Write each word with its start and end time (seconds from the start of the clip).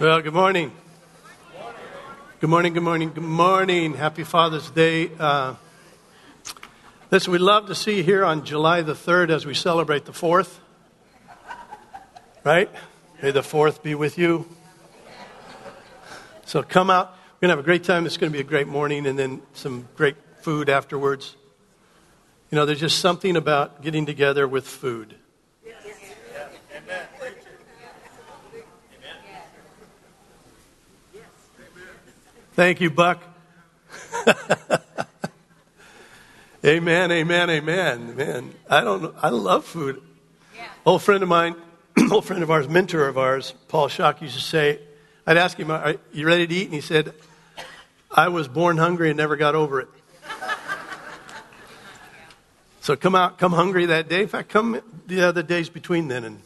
Well, 0.00 0.22
good 0.22 0.32
morning. 0.32 0.70
Good 2.38 2.48
morning, 2.48 2.72
good 2.72 2.84
morning, 2.84 3.12
good 3.12 3.24
morning. 3.24 3.94
Happy 3.94 4.22
Father's 4.22 4.70
Day. 4.70 5.10
Uh, 5.18 5.56
listen, 7.10 7.32
we'd 7.32 7.40
love 7.40 7.66
to 7.66 7.74
see 7.74 7.96
you 7.96 8.02
here 8.04 8.24
on 8.24 8.44
July 8.44 8.82
the 8.82 8.92
3rd 8.92 9.30
as 9.30 9.44
we 9.44 9.54
celebrate 9.54 10.04
the 10.04 10.12
4th. 10.12 10.58
Right? 12.44 12.70
May 13.20 13.32
the 13.32 13.40
4th 13.40 13.82
be 13.82 13.96
with 13.96 14.18
you. 14.18 14.48
So 16.44 16.62
come 16.62 16.90
out. 16.90 17.08
We're 17.40 17.48
going 17.48 17.48
to 17.48 17.56
have 17.56 17.58
a 17.58 17.64
great 17.64 17.82
time. 17.82 18.06
It's 18.06 18.18
going 18.18 18.30
to 18.30 18.36
be 18.36 18.40
a 18.40 18.48
great 18.48 18.68
morning 18.68 19.04
and 19.04 19.18
then 19.18 19.42
some 19.52 19.88
great 19.96 20.14
food 20.42 20.68
afterwards. 20.68 21.34
You 22.52 22.56
know, 22.56 22.66
there's 22.66 22.78
just 22.78 23.00
something 23.00 23.36
about 23.36 23.82
getting 23.82 24.06
together 24.06 24.46
with 24.46 24.64
food. 24.64 25.16
Thank 32.58 32.80
you, 32.80 32.90
Buck. 32.90 33.22
amen, 36.64 37.12
amen, 37.12 37.50
amen. 37.50 38.16
Man, 38.16 38.52
I 38.68 38.80
don't 38.80 39.00
know. 39.00 39.14
I 39.22 39.28
love 39.28 39.64
food. 39.64 40.02
Yeah. 40.56 40.66
Old 40.84 41.04
friend 41.04 41.22
of 41.22 41.28
mine, 41.28 41.54
old 42.10 42.24
friend 42.24 42.42
of 42.42 42.50
ours, 42.50 42.68
mentor 42.68 43.06
of 43.06 43.16
ours, 43.16 43.54
Paul 43.68 43.86
Shock 43.86 44.22
used 44.22 44.34
to 44.34 44.40
say, 44.40 44.80
I'd 45.24 45.36
ask 45.36 45.56
him, 45.56 45.70
Are 45.70 45.94
you 46.12 46.26
ready 46.26 46.48
to 46.48 46.52
eat? 46.52 46.64
And 46.64 46.74
he 46.74 46.80
said, 46.80 47.14
I 48.10 48.26
was 48.26 48.48
born 48.48 48.76
hungry 48.76 49.10
and 49.10 49.16
never 49.16 49.36
got 49.36 49.54
over 49.54 49.82
it. 49.82 49.88
so 52.80 52.96
come 52.96 53.14
out, 53.14 53.38
come 53.38 53.52
hungry 53.52 53.86
that 53.86 54.08
day. 54.08 54.22
In 54.22 54.28
fact, 54.28 54.48
come 54.48 54.80
the 55.06 55.20
other 55.20 55.44
days 55.44 55.68
between 55.68 56.08
then, 56.08 56.24
and 56.24 56.40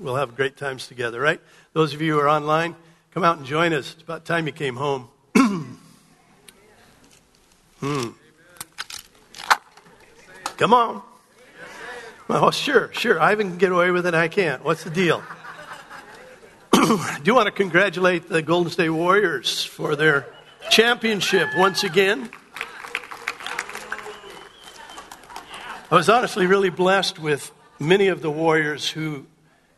we'll 0.00 0.16
have 0.16 0.34
great 0.34 0.56
times 0.56 0.88
together, 0.88 1.20
right? 1.20 1.40
Those 1.72 1.94
of 1.94 2.02
you 2.02 2.14
who 2.14 2.18
are 2.18 2.28
online, 2.28 2.74
come 3.12 3.22
out 3.22 3.36
and 3.36 3.46
join 3.46 3.72
us. 3.72 3.92
It's 3.92 4.02
about 4.02 4.24
time 4.24 4.48
you 4.48 4.52
came 4.52 4.74
home. 4.74 5.06
Hmm. 7.82 8.10
Come 10.56 10.72
on. 10.72 11.02
Well, 12.28 12.52
sure, 12.52 12.92
sure. 12.92 13.20
Ivan 13.20 13.48
can 13.48 13.58
get 13.58 13.72
away 13.72 13.90
with 13.90 14.06
it. 14.06 14.14
I 14.14 14.28
can't. 14.28 14.64
What's 14.64 14.84
the 14.84 14.90
deal? 14.90 15.20
I 16.72 17.18
do 17.24 17.34
want 17.34 17.46
to 17.46 17.50
congratulate 17.50 18.28
the 18.28 18.40
Golden 18.40 18.70
State 18.70 18.90
Warriors 18.90 19.64
for 19.64 19.96
their 19.96 20.28
championship 20.70 21.48
once 21.56 21.82
again. 21.82 22.30
I 25.90 25.96
was 25.96 26.08
honestly 26.08 26.46
really 26.46 26.70
blessed 26.70 27.18
with 27.18 27.50
many 27.80 28.06
of 28.06 28.22
the 28.22 28.30
Warriors 28.30 28.88
who 28.88 29.26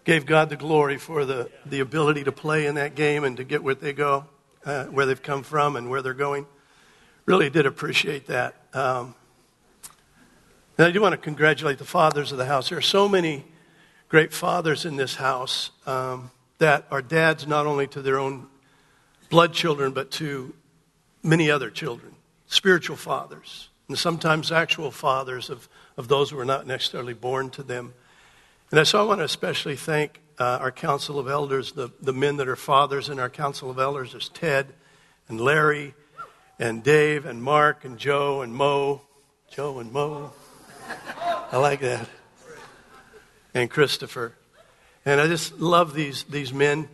gave 0.05 0.27
God 0.27 0.51
the 0.51 0.57
glory 0.57 0.99
for 0.99 1.25
the, 1.25 1.51
the 1.65 1.81
ability 1.81 2.25
to 2.25 2.33
play 2.33 2.67
in 2.67 2.75
that 2.75 2.97
game 2.97 3.25
and 3.25 3.39
to 3.39 3.45
get 3.45 3.63
where 3.63 3.75
they 3.75 3.95
go, 3.95 4.27
uh, 4.67 4.85
where 4.85 5.07
they've 5.07 5.23
come 5.23 5.43
from, 5.43 5.75
and 5.75 5.89
where 5.89 6.03
they're 6.03 6.13
going 6.13 6.47
really 7.27 7.50
did 7.50 7.67
appreciate 7.67 8.27
that. 8.27 8.55
Um, 8.72 9.14
and 10.77 10.86
I 10.86 10.91
do 10.91 11.00
want 11.00 11.12
to 11.12 11.19
congratulate 11.19 11.78
the 11.78 11.84
fathers 11.84 12.33
of 12.33 12.39
the 12.39 12.47
house. 12.47 12.69
There 12.69 12.78
are 12.78 12.83
so 12.83 13.08
many 13.08 13.44
great 14.08 14.33
fathers 14.33 14.84
in 14.84 14.97
this 14.97 15.14
house 15.14 15.70
um, 15.86 16.30
that 16.58 16.86
are 16.91 17.02
dads 17.02 17.47
not 17.47 17.67
only 17.67 17.86
to 17.89 18.02
their 18.02 18.19
own 18.19 18.48
blood 19.30 19.52
children, 19.52 19.92
but 19.92 20.11
to 20.12 20.55
many 21.22 21.50
other 21.50 21.70
children, 21.70 22.14
spiritual 22.47 22.97
fathers, 22.97 23.69
and 23.89 23.98
sometimes 23.98 24.52
actual 24.52 24.91
fathers 24.91 25.48
of, 25.48 25.69
of 25.97 26.08
those 26.08 26.30
who 26.30 26.39
are 26.39 26.45
not 26.45 26.67
necessarily 26.67 27.14
born 27.14 27.50
to 27.50 27.62
them. 27.62 27.95
And 28.70 28.86
so 28.86 29.00
I 29.00 29.05
want 29.05 29.20
to 29.20 29.25
especially 29.25 29.77
thank 29.77 30.20
uh, 30.39 30.58
our 30.61 30.72
council 30.72 31.19
of 31.19 31.28
elders, 31.28 31.72
the, 31.72 31.91
the 32.00 32.12
men 32.12 32.36
that 32.39 32.48
are 32.48 32.56
fathers 32.56 33.08
in 33.08 33.19
our 33.20 33.30
council 33.30 33.70
of 33.70 33.78
elders. 33.78 34.12
There's 34.12 34.28
Ted 34.28 34.75
and 35.28 35.41
Larry 35.41 35.95
and 36.59 36.83
Dave 36.83 37.27
and 37.27 37.43
Mark 37.43 37.85
and 37.85 37.99
Joe 37.99 38.43
and 38.43 38.55
Mo. 38.55 39.03
Joe 39.51 39.79
and 39.79 39.93
Mo. 39.93 40.33
I 41.53 41.57
like 41.59 41.81
that. 41.81 42.09
And 43.55 43.70
Christopher. 43.70 44.35
And 45.05 45.20
I 45.20 45.27
just 45.27 45.61
love 45.61 45.95
these, 45.95 46.25
these 46.25 46.53
men 46.53 46.89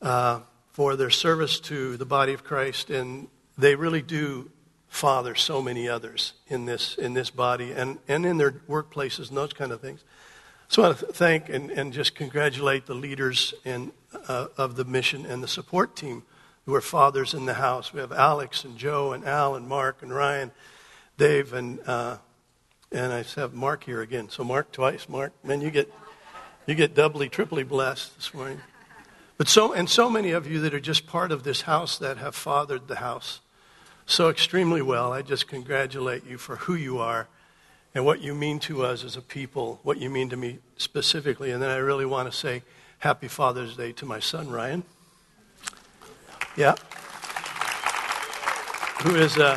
uh, 0.00 0.40
for 0.72 0.96
their 0.96 1.10
service 1.10 1.60
to 1.60 1.96
the 1.96 2.06
body 2.06 2.32
of 2.32 2.44
Christ. 2.44 2.90
And 2.90 3.28
they 3.58 3.74
really 3.74 4.02
do 4.02 4.50
father 4.88 5.34
so 5.34 5.62
many 5.62 5.88
others 5.88 6.32
in 6.48 6.66
this, 6.66 6.96
in 6.96 7.14
this 7.14 7.30
body 7.30 7.72
and, 7.72 7.98
and 8.08 8.26
in 8.26 8.38
their 8.38 8.52
workplaces 8.52 9.28
and 9.28 9.36
those 9.36 9.52
kind 9.52 9.72
of 9.72 9.80
things. 9.80 10.04
So 10.68 10.82
I 10.82 10.88
want 10.88 10.98
to 10.98 11.06
thank 11.06 11.48
and, 11.48 11.70
and 11.70 11.92
just 11.92 12.14
congratulate 12.14 12.86
the 12.86 12.94
leaders 12.94 13.54
in, 13.64 13.92
uh, 14.28 14.46
of 14.56 14.76
the 14.76 14.84
mission 14.84 15.26
and 15.26 15.42
the 15.42 15.48
support 15.48 15.96
team 15.96 16.22
who 16.66 16.74
are 16.74 16.80
fathers 16.80 17.34
in 17.34 17.46
the 17.46 17.54
house. 17.54 17.92
We 17.92 18.00
have 18.00 18.12
Alex 18.12 18.64
and 18.64 18.76
Joe 18.76 19.12
and 19.12 19.24
Al 19.24 19.54
and 19.54 19.66
Mark 19.66 20.02
and 20.02 20.14
Ryan, 20.14 20.50
Dave 21.16 21.52
and 21.52 21.80
uh, 21.86 22.18
and 22.92 23.12
I 23.12 23.24
have 23.36 23.54
Mark 23.54 23.84
here 23.84 24.00
again. 24.00 24.28
So 24.30 24.42
Mark 24.42 24.72
twice. 24.72 25.08
Mark, 25.08 25.32
man, 25.44 25.60
you 25.60 25.70
get 25.70 25.92
you 26.66 26.74
get 26.74 26.94
doubly, 26.94 27.28
triply 27.28 27.62
blessed 27.62 28.16
this 28.16 28.34
morning. 28.34 28.60
But 29.36 29.48
so 29.48 29.72
and 29.72 29.88
so 29.88 30.10
many 30.10 30.32
of 30.32 30.46
you 30.46 30.60
that 30.60 30.74
are 30.74 30.80
just 30.80 31.06
part 31.06 31.32
of 31.32 31.44
this 31.44 31.62
house 31.62 31.98
that 31.98 32.18
have 32.18 32.34
fathered 32.34 32.88
the 32.88 32.96
house 32.96 33.40
so 34.06 34.28
extremely 34.28 34.82
well. 34.82 35.12
I 35.12 35.22
just 35.22 35.46
congratulate 35.46 36.26
you 36.26 36.36
for 36.36 36.56
who 36.56 36.74
you 36.74 36.98
are 36.98 37.28
and 37.94 38.04
what 38.04 38.20
you 38.20 38.34
mean 38.34 38.58
to 38.60 38.84
us 38.84 39.04
as 39.04 39.16
a 39.16 39.22
people, 39.22 39.80
what 39.82 39.98
you 39.98 40.10
mean 40.10 40.28
to 40.30 40.36
me 40.36 40.58
specifically. 40.76 41.50
And 41.50 41.62
then 41.62 41.70
I 41.70 41.76
really 41.76 42.06
want 42.06 42.30
to 42.30 42.36
say 42.36 42.62
Happy 42.98 43.28
Father's 43.28 43.76
Day 43.76 43.92
to 43.92 44.04
my 44.04 44.20
son 44.20 44.50
Ryan. 44.50 44.84
Yeah. 46.56 46.74
Who 49.02 49.14
is 49.14 49.36
a 49.36 49.56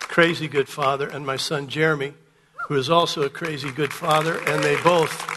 crazy 0.00 0.48
good 0.48 0.68
father, 0.68 1.08
and 1.08 1.24
my 1.24 1.36
son 1.36 1.68
Jeremy, 1.68 2.14
who 2.66 2.74
is 2.74 2.90
also 2.90 3.22
a 3.22 3.30
crazy 3.30 3.70
good 3.70 3.92
father, 3.92 4.38
and 4.46 4.62
they 4.62 4.76
both 4.82 5.28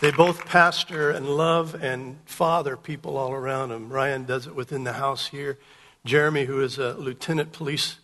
they 0.00 0.10
both 0.10 0.44
pastor 0.44 1.10
and 1.10 1.26
love 1.26 1.74
and 1.82 2.18
father 2.26 2.76
people 2.76 3.16
all 3.16 3.32
around 3.32 3.70
them. 3.70 3.90
Ryan 3.90 4.24
does 4.24 4.46
it 4.46 4.54
within 4.54 4.84
the 4.84 4.94
house 4.94 5.28
here. 5.28 5.58
Jeremy, 6.04 6.44
who 6.44 6.60
is 6.60 6.78
a 6.78 6.94
lieutenant 6.94 7.52
police 7.52 7.96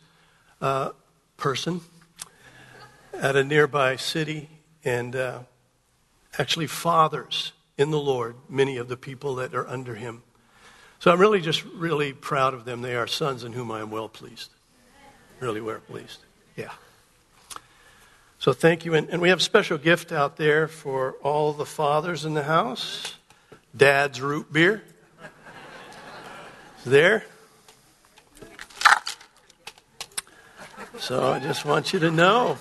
uh, 0.60 0.90
person 1.36 1.80
at 3.12 3.36
a 3.36 3.44
nearby 3.44 3.96
city, 3.96 4.48
and 4.84 5.14
uh, 5.14 5.40
actually 6.38 6.68
fathers 6.68 7.52
in 7.76 7.90
the 7.90 7.98
Lord 7.98 8.36
many 8.48 8.76
of 8.76 8.88
the 8.88 8.96
people 8.96 9.34
that 9.36 9.54
are 9.54 9.66
under 9.66 9.94
him. 9.94 10.22
So 10.98 11.10
I'm 11.10 11.18
really 11.18 11.40
just 11.40 11.64
really 11.64 12.12
proud 12.12 12.54
of 12.54 12.64
them. 12.64 12.82
They 12.82 12.94
are 12.94 13.06
sons 13.06 13.44
in 13.44 13.52
whom 13.52 13.70
I 13.70 13.80
am 13.80 13.90
well 13.90 14.08
pleased. 14.08 14.50
Really 15.40 15.60
well 15.60 15.80
pleased. 15.80 16.18
Yeah. 16.56 16.70
So 18.38 18.52
thank 18.52 18.84
you. 18.84 18.94
And, 18.94 19.08
and 19.10 19.20
we 19.20 19.28
have 19.28 19.38
a 19.38 19.42
special 19.42 19.78
gift 19.78 20.12
out 20.12 20.36
there 20.36 20.68
for 20.68 21.12
all 21.22 21.52
the 21.52 21.66
fathers 21.66 22.24
in 22.24 22.34
the 22.34 22.44
house. 22.44 23.16
Dad's 23.76 24.20
root 24.20 24.52
beer. 24.52 24.82
there. 26.84 27.24
So 30.98 31.32
I 31.32 31.40
just 31.40 31.64
want 31.64 31.92
you 31.92 31.98
to 32.00 32.10
know 32.10 32.58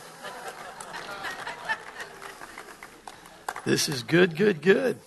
this 3.65 3.89
is 3.89 4.03
good, 4.03 4.35
good, 4.35 4.61
good. 4.61 4.99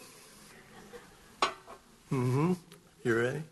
Mm-hmm. 2.12 2.52
You 3.02 3.18
ready? 3.18 3.42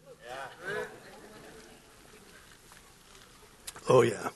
Oh, 3.88 4.02
yeah. 4.02 4.28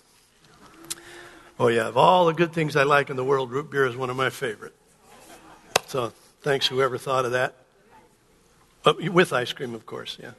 Oh, 1.58 1.68
yeah. 1.68 1.88
Of 1.88 1.96
all 1.96 2.26
the 2.26 2.34
good 2.34 2.52
things 2.52 2.76
I 2.76 2.82
like 2.82 3.10
in 3.10 3.16
the 3.16 3.24
world, 3.24 3.50
root 3.50 3.70
beer 3.70 3.86
is 3.86 3.96
one 3.96 4.10
of 4.10 4.16
my 4.16 4.30
favorite. 4.30 4.74
So 5.86 6.12
thanks, 6.42 6.66
whoever 6.66 6.98
thought 6.98 7.24
of 7.24 7.32
that. 7.32 7.54
But 8.82 9.00
with 9.10 9.32
ice 9.32 9.52
cream, 9.52 9.74
of 9.74 9.86
course, 9.86 10.18
yeah. 10.20 10.32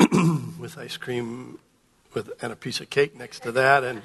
with 0.58 0.76
ice 0.78 0.96
cream 0.96 1.58
with, 2.14 2.30
and 2.42 2.52
a 2.52 2.56
piece 2.56 2.80
of 2.80 2.90
cake 2.90 3.16
next 3.16 3.40
to 3.44 3.52
that, 3.52 3.84
and 3.84 4.02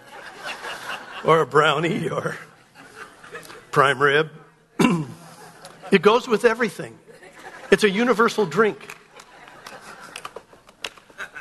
or 1.25 1.41
a 1.41 1.45
brownie 1.45 2.09
or 2.09 2.38
prime 3.71 4.01
rib. 4.01 4.30
It 5.92 6.01
goes 6.01 6.28
with 6.28 6.45
everything. 6.45 6.98
It's 7.72 7.84
a 7.84 7.89
universal 7.89 8.45
drink. 8.45 8.95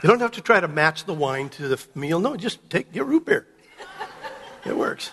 You 0.03 0.09
don't 0.09 0.21
have 0.21 0.33
to 0.33 0.41
try 0.41 0.61
to 0.61 0.69
match 0.69 1.05
the 1.05 1.15
wine 1.15 1.49
to 1.51 1.69
the 1.69 1.85
meal. 1.95 2.21
No, 2.21 2.37
just 2.37 2.69
take 2.69 2.95
your 2.95 3.05
root 3.05 3.27
beer. 3.27 3.47
It 4.65 4.77
works. 4.77 5.13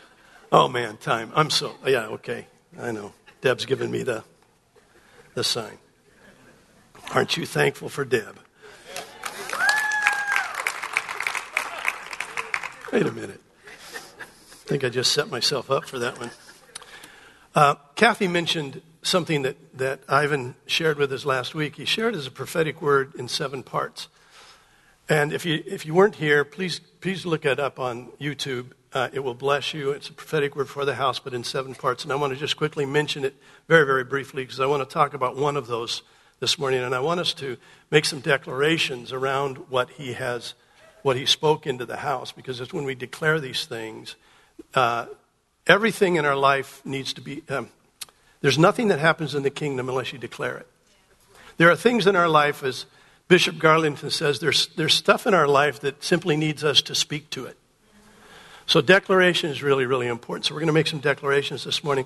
Oh 0.52 0.68
man, 0.68 0.98
time. 0.98 1.32
I'm 1.36 1.50
so 1.50 1.74
yeah, 1.86 2.08
okay. 2.08 2.48
I 2.80 2.92
know. 2.92 3.14
Deb's 3.42 3.66
giving 3.66 3.90
me 3.92 4.04
the 4.04 4.24
the 5.34 5.44
sign. 5.44 5.78
Aren't 7.14 7.38
you 7.38 7.46
thankful 7.46 7.90
for 7.90 8.06
Deb? 8.06 8.40
Wait 12.92 13.06
a 13.08 13.12
minute. 13.12 13.42
I 13.96 14.66
think 14.66 14.84
I 14.84 14.90
just 14.90 15.12
set 15.12 15.30
myself 15.30 15.72
up 15.72 15.86
for 15.86 16.00
that 16.00 16.20
one. 16.20 16.32
Uh, 17.56 17.76
Kathy 17.96 18.28
mentioned 18.28 18.82
something 19.04 19.44
that, 19.44 19.78
that 19.78 20.02
Ivan 20.08 20.56
shared 20.66 20.98
with 20.98 21.12
us 21.12 21.26
last 21.26 21.54
week. 21.54 21.76
He 21.76 21.86
shared 21.86 22.16
as 22.16 22.26
a 22.26 22.32
prophetic 22.32 22.82
word 22.82 23.14
in 23.16 23.28
seven 23.28 23.64
parts. 23.64 24.08
And 25.10 25.34
if 25.34 25.46
you, 25.46 25.64
if 25.68 25.86
you 25.86 25.94
weren't 25.94 26.16
here, 26.16 26.46
please, 26.46 26.80
please 27.02 27.26
look 27.26 27.46
it 27.46 27.60
up 27.60 27.80
on 27.80 28.08
YouTube. 28.20 28.72
Uh, 28.94 29.10
it 29.12 29.20
will 29.20 29.34
bless 29.34 29.74
you. 29.74 29.92
It's 29.92 30.10
a 30.10 30.14
prophetic 30.14 30.56
word 30.56 30.70
for 30.70 30.86
the 30.86 30.96
house, 30.96 31.20
but 31.20 31.34
in 31.34 31.44
seven 31.44 31.76
parts. 31.76 32.04
And 32.04 32.14
I 32.14 32.16
want 32.16 32.34
to 32.34 32.40
just 32.40 32.56
quickly 32.56 32.86
mention 32.86 33.26
it 33.26 33.36
very, 33.68 33.86
very 33.86 34.04
briefly 34.04 34.44
because 34.44 34.60
I 34.60 34.66
want 34.66 34.88
to 34.88 34.92
talk 34.92 35.14
about 35.14 35.36
one 35.36 35.58
of 35.58 35.68
those 35.68 36.04
this 36.40 36.58
morning. 36.58 36.82
And 36.82 36.96
I 36.96 37.00
want 37.00 37.20
us 37.20 37.34
to 37.36 37.58
make 37.92 38.06
some 38.06 38.22
declarations 38.22 39.12
around 39.12 39.58
what 39.70 39.90
he 39.92 40.14
has, 40.14 40.54
what 41.02 41.18
he 41.18 41.26
spoke 41.26 41.68
into 41.68 41.86
the 41.86 41.98
house, 41.98 42.32
because 42.32 42.62
it's 42.62 42.74
when 42.74 42.86
we 42.86 42.96
declare 42.96 43.40
these 43.40 43.66
things, 43.66 44.16
uh, 44.74 45.08
everything 45.68 46.16
in 46.16 46.26
our 46.26 46.36
life 46.36 46.82
needs 46.86 47.14
to 47.14 47.22
be. 47.22 47.44
Um, 47.50 47.70
there's 48.44 48.60
nothing 48.60 48.90
that 48.90 49.00
happens 49.00 49.34
in 49.34 49.44
the 49.44 49.50
kingdom 49.50 49.88
unless 49.88 50.12
you 50.12 50.20
declare 50.20 50.58
it. 50.58 50.68
There 51.56 51.72
are 51.72 51.78
things 51.78 52.06
in 52.06 52.18
our 52.18 52.28
life 52.28 52.62
as 52.62 52.86
Bishop 53.30 53.56
Garlington 53.56 54.12
says 54.12 54.42
there's, 54.42 54.68
there's 54.76 54.94
stuff 54.94 55.26
in 55.26 55.34
our 55.34 55.48
life 55.48 55.80
that 55.80 56.04
simply 56.04 56.36
needs 56.36 56.62
us 56.62 56.82
to 56.82 56.94
speak 56.94 57.30
to 57.30 57.46
it. 57.46 57.58
So, 58.66 58.82
declaration 58.82 59.50
is 59.50 59.64
really, 59.64 59.86
really 59.86 60.08
important. 60.08 60.46
So, 60.46 60.54
we're 60.54 60.60
going 60.60 60.68
to 60.68 60.74
make 60.74 60.88
some 60.88 61.00
declarations 61.00 61.64
this 61.64 61.86
morning. 61.86 62.06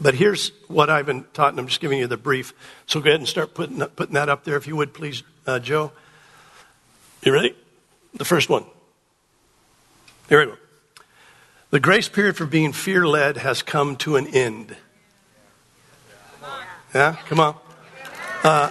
But 0.00 0.14
here's 0.14 0.52
what 0.68 0.88
I've 0.88 1.06
been 1.06 1.24
taught, 1.32 1.50
and 1.50 1.58
I'm 1.58 1.66
just 1.66 1.80
giving 1.80 1.98
you 1.98 2.06
the 2.06 2.16
brief. 2.16 2.54
So, 2.86 3.00
go 3.00 3.08
ahead 3.10 3.18
and 3.18 3.28
start 3.28 3.52
putting, 3.52 3.80
putting 3.80 4.14
that 4.14 4.28
up 4.28 4.44
there, 4.44 4.56
if 4.56 4.68
you 4.68 4.76
would, 4.76 4.94
please, 4.94 5.24
uh, 5.48 5.58
Joe. 5.58 5.90
You 7.24 7.32
ready? 7.32 7.56
The 8.14 8.24
first 8.24 8.48
one. 8.48 8.66
Here 10.28 10.38
we 10.38 10.46
go. 10.46 10.58
The 11.70 11.80
grace 11.80 12.08
period 12.08 12.36
for 12.36 12.46
being 12.46 12.72
fear 12.72 13.04
led 13.04 13.38
has 13.38 13.64
come 13.64 13.96
to 13.96 14.14
an 14.14 14.28
end. 14.28 14.76
Yeah, 16.94 17.16
come 17.26 17.40
on. 17.40 17.56
Uh, 18.42 18.70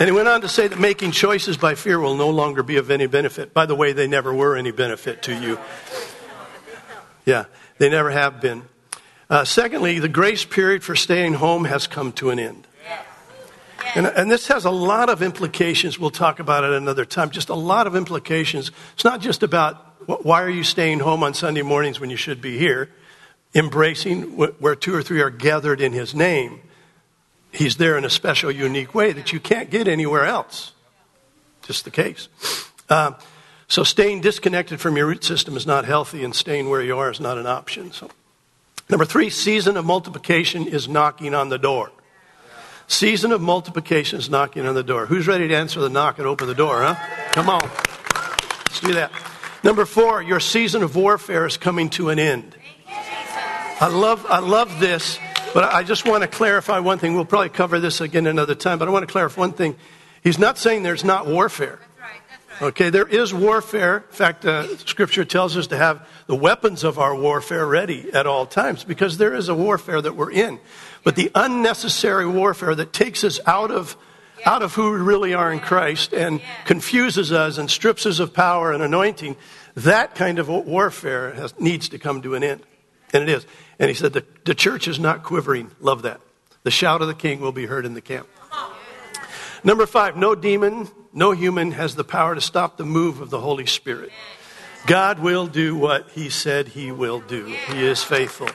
and 0.00 0.08
he 0.08 0.12
went 0.12 0.26
on 0.26 0.40
to 0.40 0.48
say 0.48 0.66
that 0.66 0.78
making 0.78 1.12
choices 1.12 1.56
by 1.56 1.76
fear 1.76 2.00
will 2.00 2.16
no 2.16 2.30
longer 2.30 2.64
be 2.64 2.76
of 2.76 2.90
any 2.90 3.06
benefit. 3.06 3.54
By 3.54 3.66
the 3.66 3.76
way, 3.76 3.92
they 3.92 4.08
never 4.08 4.34
were 4.34 4.56
any 4.56 4.72
benefit 4.72 5.22
to 5.22 5.38
you. 5.38 5.58
Yeah, 7.24 7.44
they 7.78 7.88
never 7.88 8.10
have 8.10 8.40
been. 8.40 8.64
Uh, 9.30 9.44
secondly, 9.44 10.00
the 10.00 10.08
grace 10.08 10.44
period 10.44 10.82
for 10.82 10.96
staying 10.96 11.34
home 11.34 11.64
has 11.64 11.86
come 11.86 12.12
to 12.12 12.30
an 12.30 12.38
end. 12.38 12.66
And, 13.94 14.06
and, 14.06 14.30
this 14.30 14.48
has 14.48 14.64
a 14.64 14.70
lot 14.70 15.08
of 15.08 15.22
implications. 15.22 16.00
We'll 16.00 16.10
talk 16.10 16.40
about 16.40 16.64
it 16.64 16.72
another 16.72 17.04
time. 17.04 17.30
Just 17.30 17.48
a 17.48 17.54
lot 17.54 17.86
of 17.86 17.94
implications. 17.94 18.72
It's 18.94 19.04
not 19.04 19.20
just 19.20 19.44
about 19.44 19.76
why 20.24 20.42
are 20.42 20.50
you 20.50 20.64
staying 20.64 20.98
home 20.98 21.22
on 21.22 21.32
Sunday 21.32 21.62
mornings 21.62 22.00
when 22.00 22.10
you 22.10 22.16
should 22.16 22.40
be 22.40 22.58
here, 22.58 22.90
embracing 23.54 24.36
where 24.36 24.74
two 24.74 24.94
or 24.94 25.02
three 25.02 25.20
are 25.20 25.30
gathered 25.30 25.80
in 25.80 25.92
His 25.92 26.12
name. 26.12 26.60
He's 27.54 27.76
there 27.76 27.96
in 27.96 28.04
a 28.04 28.10
special, 28.10 28.50
unique 28.50 28.94
way 28.94 29.12
that 29.12 29.32
you 29.32 29.38
can't 29.38 29.70
get 29.70 29.86
anywhere 29.86 30.24
else. 30.24 30.72
Just 31.62 31.84
the 31.84 31.90
case. 31.90 32.28
Uh, 32.88 33.12
so, 33.68 33.84
staying 33.84 34.20
disconnected 34.20 34.80
from 34.80 34.96
your 34.96 35.06
root 35.06 35.24
system 35.24 35.56
is 35.56 35.66
not 35.66 35.84
healthy, 35.84 36.24
and 36.24 36.34
staying 36.34 36.68
where 36.68 36.82
you 36.82 36.98
are 36.98 37.10
is 37.10 37.20
not 37.20 37.38
an 37.38 37.46
option. 37.46 37.92
So, 37.92 38.10
number 38.90 39.04
three, 39.04 39.30
season 39.30 39.76
of 39.76 39.84
multiplication 39.84 40.66
is 40.66 40.88
knocking 40.88 41.34
on 41.34 41.48
the 41.48 41.58
door. 41.58 41.90
Season 42.88 43.32
of 43.32 43.40
multiplication 43.40 44.18
is 44.18 44.28
knocking 44.28 44.66
on 44.66 44.74
the 44.74 44.82
door. 44.82 45.06
Who's 45.06 45.26
ready 45.26 45.48
to 45.48 45.56
answer 45.56 45.80
the 45.80 45.88
knock 45.88 46.18
and 46.18 46.26
open 46.26 46.48
the 46.48 46.54
door, 46.54 46.82
huh? 46.82 46.96
Come 47.32 47.48
on. 47.48 47.62
Let's 47.62 48.80
do 48.80 48.94
that. 48.94 49.10
Number 49.62 49.86
four, 49.86 50.20
your 50.20 50.40
season 50.40 50.82
of 50.82 50.94
warfare 50.94 51.46
is 51.46 51.56
coming 51.56 51.88
to 51.90 52.10
an 52.10 52.18
end. 52.18 52.54
I 53.80 53.88
love, 53.88 54.26
I 54.28 54.40
love 54.40 54.80
this 54.80 55.18
but 55.54 55.72
I 55.72 55.84
just 55.84 56.06
want 56.06 56.22
to 56.22 56.28
clarify 56.28 56.80
one 56.80 56.98
thing. 56.98 57.14
We'll 57.14 57.24
probably 57.24 57.48
cover 57.48 57.80
this 57.80 58.00
again 58.00 58.26
another 58.26 58.54
time, 58.54 58.78
but 58.78 58.88
I 58.88 58.90
want 58.90 59.06
to 59.06 59.12
clarify 59.12 59.40
one 59.40 59.52
thing. 59.52 59.76
He's 60.22 60.38
not 60.38 60.58
saying 60.58 60.82
there's 60.82 61.04
not 61.04 61.26
warfare. 61.26 61.78
Okay, 62.62 62.90
there 62.90 63.06
is 63.06 63.34
warfare. 63.34 63.98
In 63.98 64.14
fact, 64.14 64.44
uh, 64.44 64.76
Scripture 64.78 65.24
tells 65.24 65.56
us 65.56 65.68
to 65.68 65.76
have 65.76 66.08
the 66.26 66.36
weapons 66.36 66.84
of 66.84 66.98
our 66.98 67.14
warfare 67.14 67.66
ready 67.66 68.12
at 68.12 68.26
all 68.26 68.46
times 68.46 68.84
because 68.84 69.18
there 69.18 69.34
is 69.34 69.48
a 69.48 69.54
warfare 69.54 70.00
that 70.00 70.14
we're 70.14 70.30
in. 70.30 70.60
But 71.02 71.16
the 71.16 71.30
unnecessary 71.34 72.26
warfare 72.26 72.74
that 72.74 72.92
takes 72.92 73.24
us 73.24 73.40
out 73.46 73.70
of 73.70 73.96
out 74.46 74.62
of 74.62 74.74
who 74.74 74.92
we 74.92 74.98
really 74.98 75.32
are 75.34 75.50
in 75.50 75.58
Christ 75.58 76.12
and 76.12 76.40
confuses 76.66 77.32
us 77.32 77.56
and 77.56 77.70
strips 77.70 78.04
us 78.04 78.18
of 78.18 78.34
power 78.34 78.72
and 78.72 78.82
anointing, 78.82 79.36
that 79.74 80.14
kind 80.14 80.38
of 80.38 80.48
warfare 80.48 81.32
has, 81.32 81.58
needs 81.58 81.88
to 81.88 81.98
come 81.98 82.20
to 82.22 82.34
an 82.34 82.44
end. 82.44 82.60
And 83.14 83.22
it 83.22 83.28
is. 83.30 83.46
And 83.78 83.88
he 83.88 83.94
said, 83.94 84.12
the, 84.12 84.24
the 84.44 84.54
church 84.54 84.86
is 84.86 84.98
not 84.98 85.22
quivering. 85.22 85.70
Love 85.80 86.02
that. 86.02 86.20
The 86.64 86.70
shout 86.70 87.00
of 87.00 87.08
the 87.08 87.14
king 87.14 87.40
will 87.40 87.52
be 87.52 87.66
heard 87.66 87.86
in 87.86 87.94
the 87.94 88.00
camp. 88.00 88.28
Number 89.62 89.86
five, 89.86 90.16
no 90.16 90.34
demon, 90.34 90.88
no 91.12 91.32
human 91.32 91.72
has 91.72 91.94
the 91.94 92.04
power 92.04 92.34
to 92.34 92.40
stop 92.40 92.76
the 92.76 92.84
move 92.84 93.22
of 93.22 93.30
the 93.30 93.40
Holy 93.40 93.64
Spirit. 93.64 94.10
God 94.86 95.20
will 95.20 95.46
do 95.46 95.74
what 95.74 96.10
he 96.10 96.28
said 96.28 96.68
he 96.68 96.92
will 96.92 97.20
do. 97.20 97.46
He 97.46 97.86
is 97.86 98.02
faithful. 98.04 98.48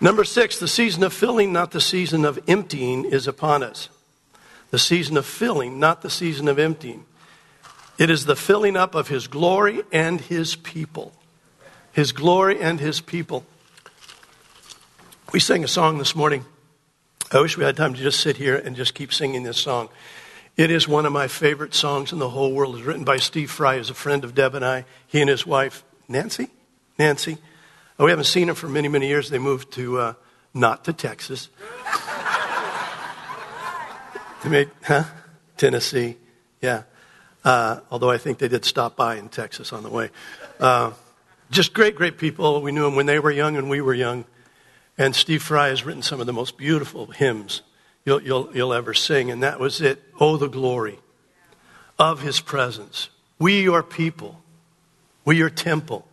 Number 0.00 0.24
six, 0.24 0.58
the 0.58 0.68
season 0.68 1.02
of 1.02 1.12
filling, 1.12 1.52
not 1.52 1.72
the 1.72 1.80
season 1.80 2.24
of 2.24 2.38
emptying, 2.48 3.04
is 3.04 3.28
upon 3.28 3.62
us. 3.62 3.88
The 4.70 4.78
season 4.78 5.16
of 5.16 5.26
filling, 5.26 5.78
not 5.78 6.00
the 6.00 6.10
season 6.10 6.48
of 6.48 6.58
emptying. 6.58 7.04
It 7.98 8.08
is 8.08 8.24
the 8.24 8.36
filling 8.36 8.76
up 8.76 8.94
of 8.94 9.08
his 9.08 9.26
glory 9.26 9.82
and 9.92 10.20
his 10.20 10.56
people. 10.56 11.12
His 11.92 12.12
glory 12.12 12.60
and 12.60 12.80
his 12.80 13.00
people. 13.00 13.44
We 15.32 15.40
sang 15.40 15.62
a 15.62 15.68
song 15.68 15.98
this 15.98 16.16
morning. 16.16 16.44
I 17.30 17.40
wish 17.40 17.56
we 17.56 17.64
had 17.64 17.76
time 17.76 17.94
to 17.94 18.00
just 18.00 18.20
sit 18.20 18.36
here 18.36 18.56
and 18.56 18.76
just 18.76 18.94
keep 18.94 19.12
singing 19.12 19.42
this 19.42 19.58
song. 19.58 19.88
It 20.56 20.70
is 20.70 20.86
one 20.86 21.06
of 21.06 21.12
my 21.12 21.28
favorite 21.28 21.74
songs 21.74 22.12
in 22.12 22.18
the 22.18 22.28
whole 22.28 22.52
world. 22.52 22.76
It's 22.76 22.84
written 22.84 23.04
by 23.04 23.16
Steve 23.16 23.50
Fry, 23.50 23.76
who's 23.76 23.88
a 23.88 23.94
friend 23.94 24.24
of 24.24 24.34
Deb 24.34 24.54
and 24.54 24.64
I. 24.64 24.84
He 25.06 25.20
and 25.20 25.30
his 25.30 25.46
wife, 25.46 25.82
Nancy? 26.08 26.48
Nancy. 26.98 27.38
Oh, 27.98 28.04
we 28.04 28.10
haven't 28.10 28.24
seen 28.24 28.48
him 28.48 28.54
for 28.54 28.68
many, 28.68 28.88
many 28.88 29.08
years. 29.08 29.30
They 29.30 29.38
moved 29.38 29.72
to, 29.74 29.98
uh, 29.98 30.14
not 30.52 30.84
to 30.84 30.92
Texas. 30.92 31.48
they 34.44 34.50
made, 34.50 34.70
huh? 34.82 35.04
Tennessee. 35.56 36.16
Yeah. 36.60 36.82
Uh, 37.44 37.80
although 37.90 38.10
I 38.10 38.18
think 38.18 38.38
they 38.38 38.48
did 38.48 38.64
stop 38.64 38.96
by 38.96 39.16
in 39.16 39.28
Texas 39.28 39.72
on 39.72 39.82
the 39.82 39.90
way. 39.90 40.10
Uh, 40.60 40.92
just 41.52 41.72
great, 41.74 41.94
great 41.94 42.18
people. 42.18 42.60
We 42.62 42.72
knew 42.72 42.82
them 42.82 42.96
when 42.96 43.06
they 43.06 43.18
were 43.18 43.30
young 43.30 43.56
and 43.56 43.70
we 43.70 43.80
were 43.80 43.94
young. 43.94 44.24
And 44.98 45.14
Steve 45.14 45.42
Fry 45.42 45.68
has 45.68 45.84
written 45.84 46.02
some 46.02 46.20
of 46.20 46.26
the 46.26 46.32
most 46.32 46.56
beautiful 46.56 47.06
hymns 47.06 47.62
you'll, 48.04 48.22
you'll, 48.22 48.50
you'll 48.54 48.72
ever 48.72 48.94
sing. 48.94 49.30
And 49.30 49.42
that 49.42 49.60
was 49.60 49.80
it. 49.80 50.02
Oh, 50.18 50.36
the 50.36 50.48
glory 50.48 50.98
of 51.98 52.22
his 52.22 52.40
presence. 52.40 53.08
We, 53.38 53.62
your 53.62 53.82
people, 53.82 54.42
we, 55.24 55.36
your 55.36 55.50
temple. 55.50 56.06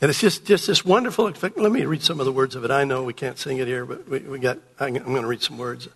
And 0.00 0.10
it's 0.10 0.20
just, 0.20 0.44
just 0.44 0.68
this 0.68 0.84
wonderful. 0.84 1.32
Let 1.40 1.72
me 1.72 1.84
read 1.84 2.02
some 2.02 2.20
of 2.20 2.26
the 2.26 2.32
words 2.32 2.54
of 2.54 2.64
it. 2.64 2.70
I 2.70 2.84
know 2.84 3.02
we 3.02 3.14
can't 3.14 3.38
sing 3.38 3.58
it 3.58 3.66
here, 3.66 3.84
but 3.84 4.08
we, 4.08 4.20
we 4.20 4.38
got, 4.38 4.58
I'm 4.78 4.94
going 4.94 5.22
to 5.22 5.26
read 5.26 5.42
some 5.42 5.58
words. 5.58 5.88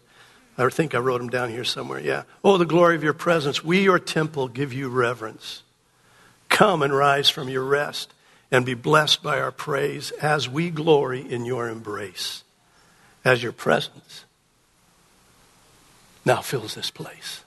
I 0.59 0.69
think 0.69 0.95
I 0.95 0.99
wrote 0.99 1.19
them 1.19 1.31
down 1.31 1.51
here 1.51 1.65
somewhere. 1.65 2.01
Yeah. 2.01 2.25
Oh, 2.45 2.59
the 2.59 2.67
glory 2.67 2.97
of 2.97 3.05
your 3.05 3.13
presence. 3.13 3.65
We, 3.65 3.83
your 3.83 3.99
temple, 3.99 4.49
give 4.49 4.73
you 4.73 4.89
reverence. 4.89 5.63
Come 6.53 6.83
and 6.83 6.95
rise 6.95 7.31
from 7.31 7.49
your 7.49 7.65
rest 7.65 8.13
and 8.51 8.67
be 8.67 8.75
blessed 8.75 9.23
by 9.23 9.41
our 9.41 9.51
praise 9.51 10.11
as 10.21 10.51
we 10.51 10.69
glory 10.69 11.23
in 11.23 11.47
your 11.47 11.71
embrace, 11.71 12.45
as 13.25 13.43
your 13.43 13.53
presence 13.53 14.27
now 16.27 16.43
fills 16.43 16.75
this 16.75 16.91
place. 16.91 17.43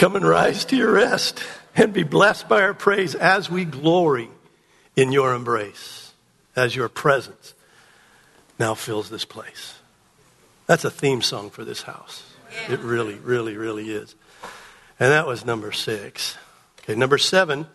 Come 0.00 0.16
and 0.16 0.26
rise 0.26 0.64
to 0.64 0.76
your 0.76 0.92
rest 0.92 1.44
and 1.76 1.92
be 1.92 2.04
blessed 2.04 2.48
by 2.48 2.62
our 2.62 2.72
praise 2.72 3.14
as 3.14 3.50
we 3.50 3.66
glory 3.66 4.30
in 4.96 5.12
your 5.12 5.34
embrace, 5.34 6.14
as 6.56 6.74
your 6.74 6.88
presence 6.88 7.52
now 8.58 8.72
fills 8.72 9.10
this 9.10 9.26
place. 9.26 9.74
That's 10.64 10.86
a 10.86 10.90
theme 10.90 11.20
song 11.20 11.50
for 11.50 11.66
this 11.66 11.82
house. 11.82 12.24
It 12.70 12.80
really, 12.80 13.16
really, 13.16 13.58
really 13.58 13.90
is. 13.90 14.14
And 14.98 15.12
that 15.12 15.26
was 15.26 15.44
number 15.44 15.70
six. 15.70 16.38
Okay, 16.80 16.94
number 16.94 17.18
seven 17.18 17.66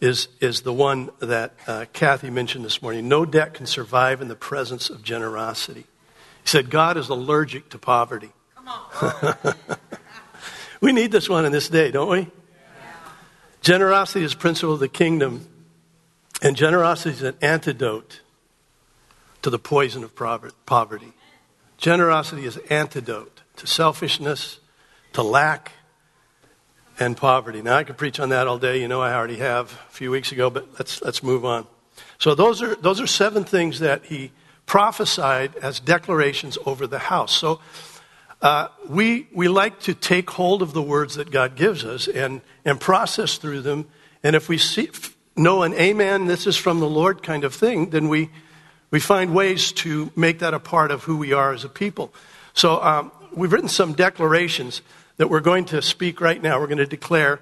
is, 0.00 0.28
is 0.40 0.62
the 0.62 0.72
one 0.72 1.10
that 1.18 1.52
uh, 1.66 1.84
Kathy 1.92 2.30
mentioned 2.30 2.64
this 2.64 2.80
morning. 2.80 3.06
No 3.06 3.26
debt 3.26 3.52
can 3.52 3.66
survive 3.66 4.22
in 4.22 4.28
the 4.28 4.34
presence 4.34 4.88
of 4.88 5.02
generosity. 5.02 5.84
He 6.42 6.48
said, 6.48 6.70
God 6.70 6.96
is 6.96 7.10
allergic 7.10 7.68
to 7.68 7.78
poverty. 7.78 8.30
Come 8.54 8.68
on. 8.68 9.54
We 10.80 10.92
need 10.92 11.12
this 11.12 11.28
one 11.28 11.44
in 11.44 11.52
this 11.52 11.68
day, 11.68 11.90
don't 11.90 12.08
we? 12.08 12.20
Yeah. 12.20 12.26
Generosity 13.60 14.24
is 14.24 14.34
principle 14.34 14.74
of 14.74 14.80
the 14.80 14.88
kingdom. 14.88 15.46
And 16.42 16.56
generosity 16.56 17.10
is 17.10 17.22
an 17.22 17.36
antidote 17.42 18.20
to 19.42 19.50
the 19.50 19.58
poison 19.58 20.04
of 20.04 20.14
poverty. 20.66 21.12
Generosity 21.76 22.46
is 22.46 22.56
antidote 22.70 23.42
to 23.56 23.66
selfishness, 23.66 24.58
to 25.12 25.22
lack, 25.22 25.72
and 26.98 27.16
poverty. 27.16 27.62
Now, 27.62 27.76
I 27.76 27.84
could 27.84 27.96
preach 27.96 28.20
on 28.20 28.30
that 28.30 28.46
all 28.46 28.58
day. 28.58 28.80
You 28.80 28.88
know, 28.88 29.00
I 29.00 29.14
already 29.14 29.36
have 29.36 29.72
a 29.72 29.92
few 29.92 30.10
weeks 30.10 30.32
ago, 30.32 30.50
but 30.50 30.68
let's, 30.78 31.02
let's 31.02 31.22
move 31.22 31.44
on. 31.44 31.66
So, 32.18 32.34
those 32.34 32.62
are, 32.62 32.74
those 32.76 33.00
are 33.00 33.06
seven 33.06 33.44
things 33.44 33.80
that 33.80 34.04
he 34.06 34.32
prophesied 34.66 35.56
as 35.56 35.80
declarations 35.80 36.56
over 36.64 36.86
the 36.86 36.98
house. 36.98 37.34
So, 37.34 37.60
uh, 38.42 38.68
we, 38.88 39.28
we 39.32 39.48
like 39.48 39.80
to 39.80 39.94
take 39.94 40.30
hold 40.30 40.62
of 40.62 40.72
the 40.72 40.82
words 40.82 41.16
that 41.16 41.30
God 41.30 41.56
gives 41.56 41.84
us 41.84 42.08
and, 42.08 42.40
and 42.64 42.80
process 42.80 43.36
through 43.36 43.60
them. 43.60 43.86
And 44.22 44.34
if 44.34 44.48
we 44.48 44.56
see, 44.56 44.90
know 45.36 45.62
an 45.62 45.74
amen, 45.74 46.26
this 46.26 46.46
is 46.46 46.56
from 46.56 46.80
the 46.80 46.88
Lord 46.88 47.22
kind 47.22 47.44
of 47.44 47.54
thing, 47.54 47.90
then 47.90 48.08
we, 48.08 48.30
we 48.90 49.00
find 49.00 49.34
ways 49.34 49.72
to 49.72 50.10
make 50.16 50.38
that 50.38 50.54
a 50.54 50.58
part 50.58 50.90
of 50.90 51.04
who 51.04 51.18
we 51.18 51.32
are 51.32 51.52
as 51.52 51.64
a 51.64 51.68
people. 51.68 52.14
So 52.54 52.82
um, 52.82 53.12
we've 53.34 53.52
written 53.52 53.68
some 53.68 53.92
declarations 53.92 54.80
that 55.18 55.28
we're 55.28 55.40
going 55.40 55.66
to 55.66 55.82
speak 55.82 56.20
right 56.20 56.42
now. 56.42 56.58
We're 56.58 56.66
going 56.66 56.78
to 56.78 56.86
declare 56.86 57.40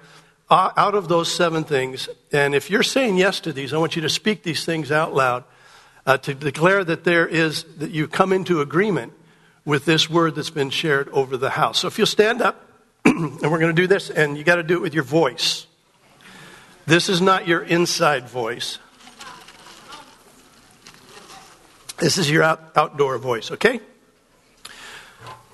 uh, 0.49 0.71
out 0.75 0.95
of 0.95 1.07
those 1.07 1.33
seven 1.33 1.63
things. 1.63 2.09
And 2.33 2.53
if 2.53 2.69
you're 2.69 2.83
saying 2.83 3.17
yes 3.17 3.39
to 3.41 3.53
these, 3.53 3.73
I 3.73 3.77
want 3.77 3.95
you 3.95 4.01
to 4.01 4.09
speak 4.09 4.43
these 4.43 4.65
things 4.65 4.91
out 4.91 5.13
loud 5.13 5.45
uh, 6.05 6.17
to 6.17 6.33
declare 6.33 6.83
that 6.83 7.05
there 7.05 7.25
is, 7.25 7.63
that 7.77 7.91
you 7.91 8.07
come 8.07 8.33
into 8.33 8.59
agreement 8.59 9.13
with 9.69 9.85
this 9.85 10.09
word 10.09 10.33
that's 10.33 10.49
been 10.49 10.71
shared 10.71 11.07
over 11.09 11.37
the 11.37 11.51
house. 11.51 11.77
So 11.77 11.87
if 11.87 11.99
you'll 11.99 12.07
stand 12.07 12.41
up, 12.41 12.65
and 13.05 13.39
we're 13.39 13.59
going 13.59 13.73
to 13.73 13.81
do 13.81 13.85
this, 13.85 14.09
and 14.09 14.35
you 14.35 14.43
got 14.43 14.55
to 14.55 14.63
do 14.63 14.75
it 14.77 14.81
with 14.81 14.95
your 14.95 15.03
voice. 15.03 15.67
This 16.87 17.07
is 17.07 17.21
not 17.21 17.47
your 17.47 17.61
inside 17.61 18.27
voice. 18.27 18.79
This 21.99 22.17
is 22.17 22.31
your 22.31 22.41
out, 22.41 22.71
outdoor 22.75 23.19
voice, 23.19 23.51
okay? 23.51 23.79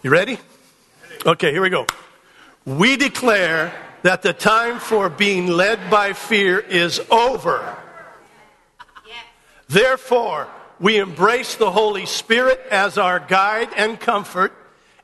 You 0.01 0.11
ready? 0.11 0.39
Okay, 1.25 1.51
here 1.51 1.61
we 1.61 1.69
go. 1.69 1.85
We 2.65 2.95
declare 2.95 3.73
that 4.03 4.21
the 4.21 4.31
time 4.31 4.79
for 4.79 5.09
being 5.09 5.47
led 5.47 5.89
by 5.89 6.13
fear 6.13 6.59
is 6.59 7.01
over. 7.11 7.77
Therefore, 9.67 10.47
we 10.79 10.97
embrace 10.97 11.55
the 11.55 11.71
Holy 11.71 12.05
Spirit 12.05 12.59
as 12.69 12.97
our 12.97 13.19
guide 13.19 13.69
and 13.75 13.99
comfort, 13.99 14.53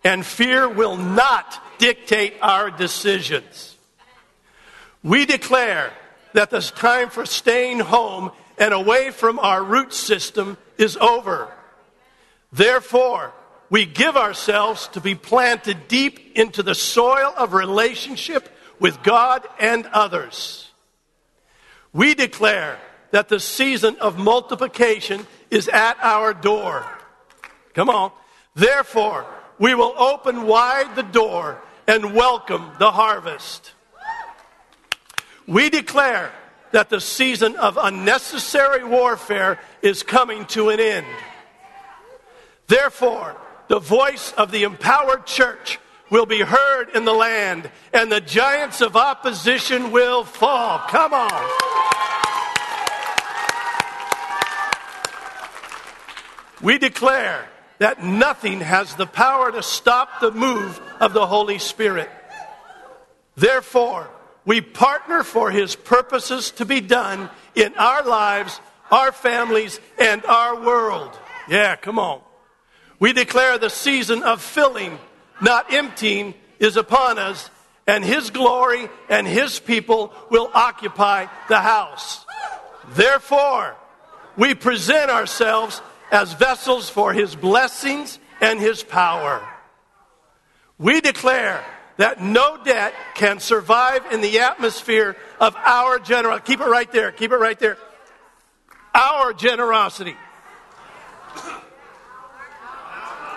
and 0.03 0.25
fear 0.25 0.67
will 0.67 0.97
not 0.97 1.61
dictate 1.77 2.33
our 2.41 2.69
decisions. 2.69 3.77
We 5.03 5.25
declare 5.25 5.91
that 6.33 6.49
the 6.49 6.61
time 6.61 7.09
for 7.09 7.25
staying 7.25 7.79
home 7.79 8.31
and 8.57 8.73
away 8.73 9.11
from 9.11 9.39
our 9.39 9.63
root 9.63 9.93
system 9.93 10.57
is 10.77 10.97
over. 10.97 11.51
Therefore, 12.51 13.33
we 13.69 13.85
give 13.85 14.17
ourselves 14.17 14.87
to 14.89 15.01
be 15.01 15.15
planted 15.15 15.87
deep 15.87 16.37
into 16.37 16.61
the 16.61 16.75
soil 16.75 17.33
of 17.37 17.53
relationship 17.53 18.49
with 18.79 19.01
God 19.01 19.47
and 19.59 19.85
others. 19.87 20.69
We 21.93 22.13
declare 22.13 22.79
that 23.11 23.29
the 23.29 23.39
season 23.39 23.97
of 23.99 24.17
multiplication 24.17 25.27
is 25.49 25.67
at 25.67 25.97
our 26.01 26.33
door. 26.33 26.85
Come 27.73 27.89
on. 27.89 28.11
Therefore, 28.55 29.25
we 29.59 29.75
will 29.75 29.93
open 29.97 30.47
wide 30.47 30.95
the 30.95 31.03
door 31.03 31.61
and 31.87 32.13
welcome 32.13 32.71
the 32.79 32.91
harvest. 32.91 33.73
We 35.47 35.69
declare 35.69 36.31
that 36.71 36.89
the 36.89 37.01
season 37.01 37.55
of 37.57 37.77
unnecessary 37.81 38.83
warfare 38.83 39.59
is 39.81 40.03
coming 40.03 40.45
to 40.45 40.69
an 40.69 40.79
end. 40.79 41.05
Therefore, 42.67 43.35
the 43.67 43.79
voice 43.79 44.31
of 44.33 44.51
the 44.51 44.63
empowered 44.63 45.25
church 45.25 45.79
will 46.09 46.25
be 46.25 46.41
heard 46.41 46.89
in 46.95 47.05
the 47.05 47.13
land, 47.13 47.69
and 47.93 48.11
the 48.11 48.21
giants 48.21 48.81
of 48.81 48.95
opposition 48.95 49.91
will 49.91 50.23
fall. 50.23 50.79
Come 50.89 51.13
on. 51.13 52.20
We 56.61 56.77
declare 56.77 57.47
that 57.79 58.03
nothing 58.03 58.61
has 58.61 58.95
the 58.95 59.07
power 59.07 59.51
to 59.51 59.63
stop 59.63 60.19
the 60.19 60.31
move 60.31 60.79
of 60.99 61.13
the 61.13 61.25
Holy 61.25 61.57
Spirit. 61.57 62.09
Therefore, 63.35 64.09
we 64.45 64.61
partner 64.61 65.23
for 65.23 65.49
His 65.51 65.75
purposes 65.75 66.51
to 66.51 66.65
be 66.65 66.81
done 66.81 67.29
in 67.55 67.73
our 67.75 68.03
lives, 68.03 68.59
our 68.91 69.11
families, 69.11 69.79
and 69.99 70.23
our 70.25 70.61
world. 70.63 71.17
Yeah, 71.47 71.75
come 71.75 71.97
on. 71.97 72.21
We 72.99 73.13
declare 73.13 73.57
the 73.57 73.69
season 73.69 74.21
of 74.21 74.41
filling, 74.41 74.99
not 75.41 75.73
emptying, 75.73 76.35
is 76.59 76.77
upon 76.77 77.17
us, 77.17 77.49
and 77.87 78.05
His 78.05 78.29
glory 78.29 78.89
and 79.09 79.25
His 79.25 79.59
people 79.59 80.13
will 80.29 80.51
occupy 80.53 81.25
the 81.49 81.59
house. 81.59 82.25
Therefore, 82.89 83.75
we 84.37 84.53
present 84.53 85.09
ourselves 85.09 85.81
as 86.11 86.33
vessels 86.33 86.89
for 86.89 87.13
his 87.13 87.35
blessings 87.35 88.19
and 88.41 88.59
his 88.59 88.83
power. 88.83 89.41
We 90.77 90.99
declare 90.99 91.63
that 91.97 92.21
no 92.21 92.61
debt 92.63 92.93
can 93.15 93.39
survive 93.39 94.11
in 94.11 94.21
the 94.21 94.39
atmosphere 94.39 95.15
of 95.39 95.55
our 95.55 95.99
generosity. 95.99 96.45
Keep 96.47 96.61
it 96.61 96.69
right 96.69 96.91
there. 96.91 97.11
Keep 97.11 97.31
it 97.31 97.37
right 97.37 97.57
there. 97.59 97.77
Our 98.93 99.33
generosity. 99.33 100.15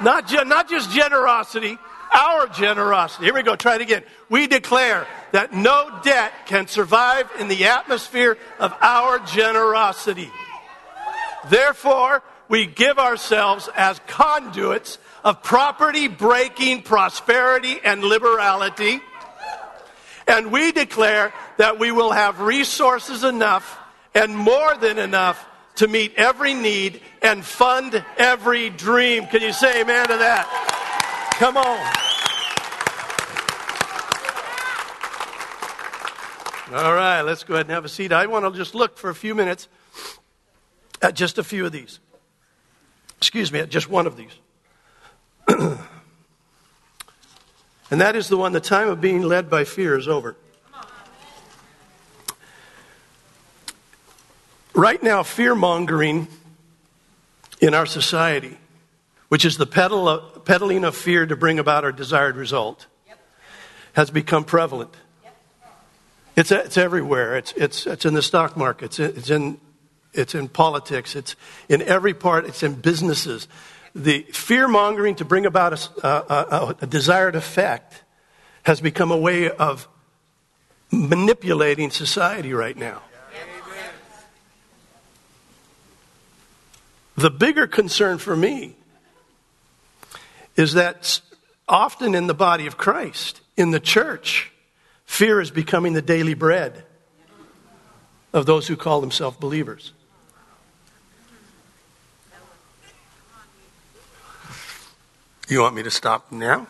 Not, 0.03 0.27
ge- 0.27 0.47
not 0.47 0.69
just 0.69 0.91
generosity, 0.91 1.79
our 2.13 2.49
generosity. 2.49 3.27
Here 3.27 3.35
we 3.35 3.43
go. 3.43 3.55
Try 3.55 3.77
it 3.77 3.81
again. 3.81 4.03
We 4.29 4.47
declare 4.47 5.07
that 5.33 5.53
no 5.53 6.01
debt 6.03 6.33
can 6.47 6.67
survive 6.67 7.31
in 7.39 7.49
the 7.49 7.67
atmosphere 7.67 8.37
of 8.59 8.75
our 8.81 9.19
generosity. 9.21 10.31
Therefore, 11.49 12.23
we 12.49 12.67
give 12.67 12.99
ourselves 12.99 13.69
as 13.75 14.01
conduits 14.07 14.99
of 15.23 15.43
property 15.43 16.09
breaking 16.09 16.83
prosperity 16.83 17.81
and 17.83 18.03
liberality. 18.05 19.01
And 20.27 20.53
we 20.53 20.73
declare 20.73 21.33
that 21.57 21.79
we 21.79 21.93
will 21.93 22.13
have 22.13 22.41
resources 22.41 23.25
enough 23.25 23.79
and 24.15 24.37
more 24.37 24.77
than 24.77 24.99
enough 24.99 25.45
to 25.77 25.89
meet 25.89 26.15
every 26.17 26.55
need 26.55 27.01
and 27.21 27.45
fund 27.45 28.05
every 28.17 28.71
dream. 28.71 29.27
Can 29.27 29.43
you 29.43 29.53
say 29.53 29.81
amen 29.81 30.07
to 30.09 30.17
that? 30.17 30.47
Come 31.39 31.57
on. 31.57 32.05
All 36.73 36.95
right, 36.95 37.23
let's 37.23 37.45
go 37.45 37.55
ahead 37.55 37.67
and 37.67 37.75
have 37.75 37.85
a 37.85 37.89
seat. 37.89 38.13
I 38.13 38.27
want 38.27 38.45
to 38.45 38.59
just 38.59 38.75
look 38.75 38.99
for 38.99 39.11
a 39.11 39.15
few 39.15 39.35
minutes 39.35 39.69
at 41.03 41.15
just 41.15 41.39
a 41.39 41.45
few 41.45 41.67
of 41.67 41.73
these 41.73 42.01
excuse 43.25 43.51
me, 43.51 43.65
just 43.65 43.89
one 43.89 44.07
of 44.07 44.19
these. 44.19 44.33
and 45.49 45.79
that 47.91 48.17
is 48.17 48.29
the 48.29 48.37
one 48.37 48.53
the 48.53 48.61
time 48.61 48.89
of 48.89 49.01
being 49.01 49.23
led 49.23 49.49
by 49.49 49.65
fear 49.65 49.97
is 49.97 50.07
over. 50.07 50.37
Right 54.75 55.03
now, 55.03 55.23
fear 55.23 55.55
mongering 55.55 56.29
in 57.61 57.73
our 57.73 57.87
society, 57.87 58.59
which 59.29 59.47
is 59.47 59.57
the 59.57 59.65
peddling 60.45 60.85
of 60.85 60.95
fear 60.95 61.25
to 61.25 61.35
bring 61.35 61.59
about 61.59 61.85
our 61.85 61.93
desired 61.93 62.37
result, 62.37 62.87
has 63.95 64.11
become 64.11 64.45
prevalent. 64.45 64.95
It's, 66.37 66.51
it's 66.51 66.77
everywhere. 66.77 67.39
It's, 67.39 67.53
it's, 67.53 67.87
it's 67.87 68.05
in 68.05 68.13
the 68.13 68.23
stock 68.23 68.55
market. 68.55 68.99
It's, 68.99 68.99
it's 68.99 69.31
in 69.31 69.61
it's 70.15 70.35
in 70.35 70.49
politics, 70.49 71.17
it's 71.17 71.37
in 71.69 71.83
every 71.83 72.15
part, 72.15 72.47
it's 72.47 72.63
in 72.63 72.75
businesses. 72.75 73.49
The 73.95 74.23
fear 74.33 74.67
mongering 74.69 75.17
to 75.17 75.25
bring 75.25 75.47
about 75.47 75.89
a, 76.03 76.09
a, 76.09 76.77
a 76.81 76.87
desired 76.87 77.37
effect 77.37 78.03
has 78.65 78.81
become 78.81 79.11
a 79.11 79.17
way 79.17 79.51
of 79.51 79.89
manipulating 80.91 81.91
society 81.91 82.53
right 82.53 82.77
now. 82.77 83.03
The 87.17 87.31
bigger 87.31 87.67
concern 87.67 88.19
for 88.19 88.37
me 88.37 88.77
is 90.57 90.73
that 90.75 91.21
often 91.69 92.15
in 92.15 92.27
the 92.27 92.35
body 92.35 92.67
of 92.67 92.77
Christ, 92.77 93.41
in 93.57 93.71
the 93.71 93.81
church, 93.81 94.53
fear 95.05 95.41
is 95.41 95.51
becoming 95.51 95.93
the 95.93 96.03
daily 96.03 96.35
bread 96.35 96.85
of 98.33 98.47
those 98.47 98.67
who 98.67 98.77
call 98.77 99.01
themselves 99.01 99.37
believers. 99.37 99.93
You 105.49 105.61
want 105.61 105.75
me 105.75 105.83
to 105.83 105.91
stop 105.91 106.33
now? 106.33 106.67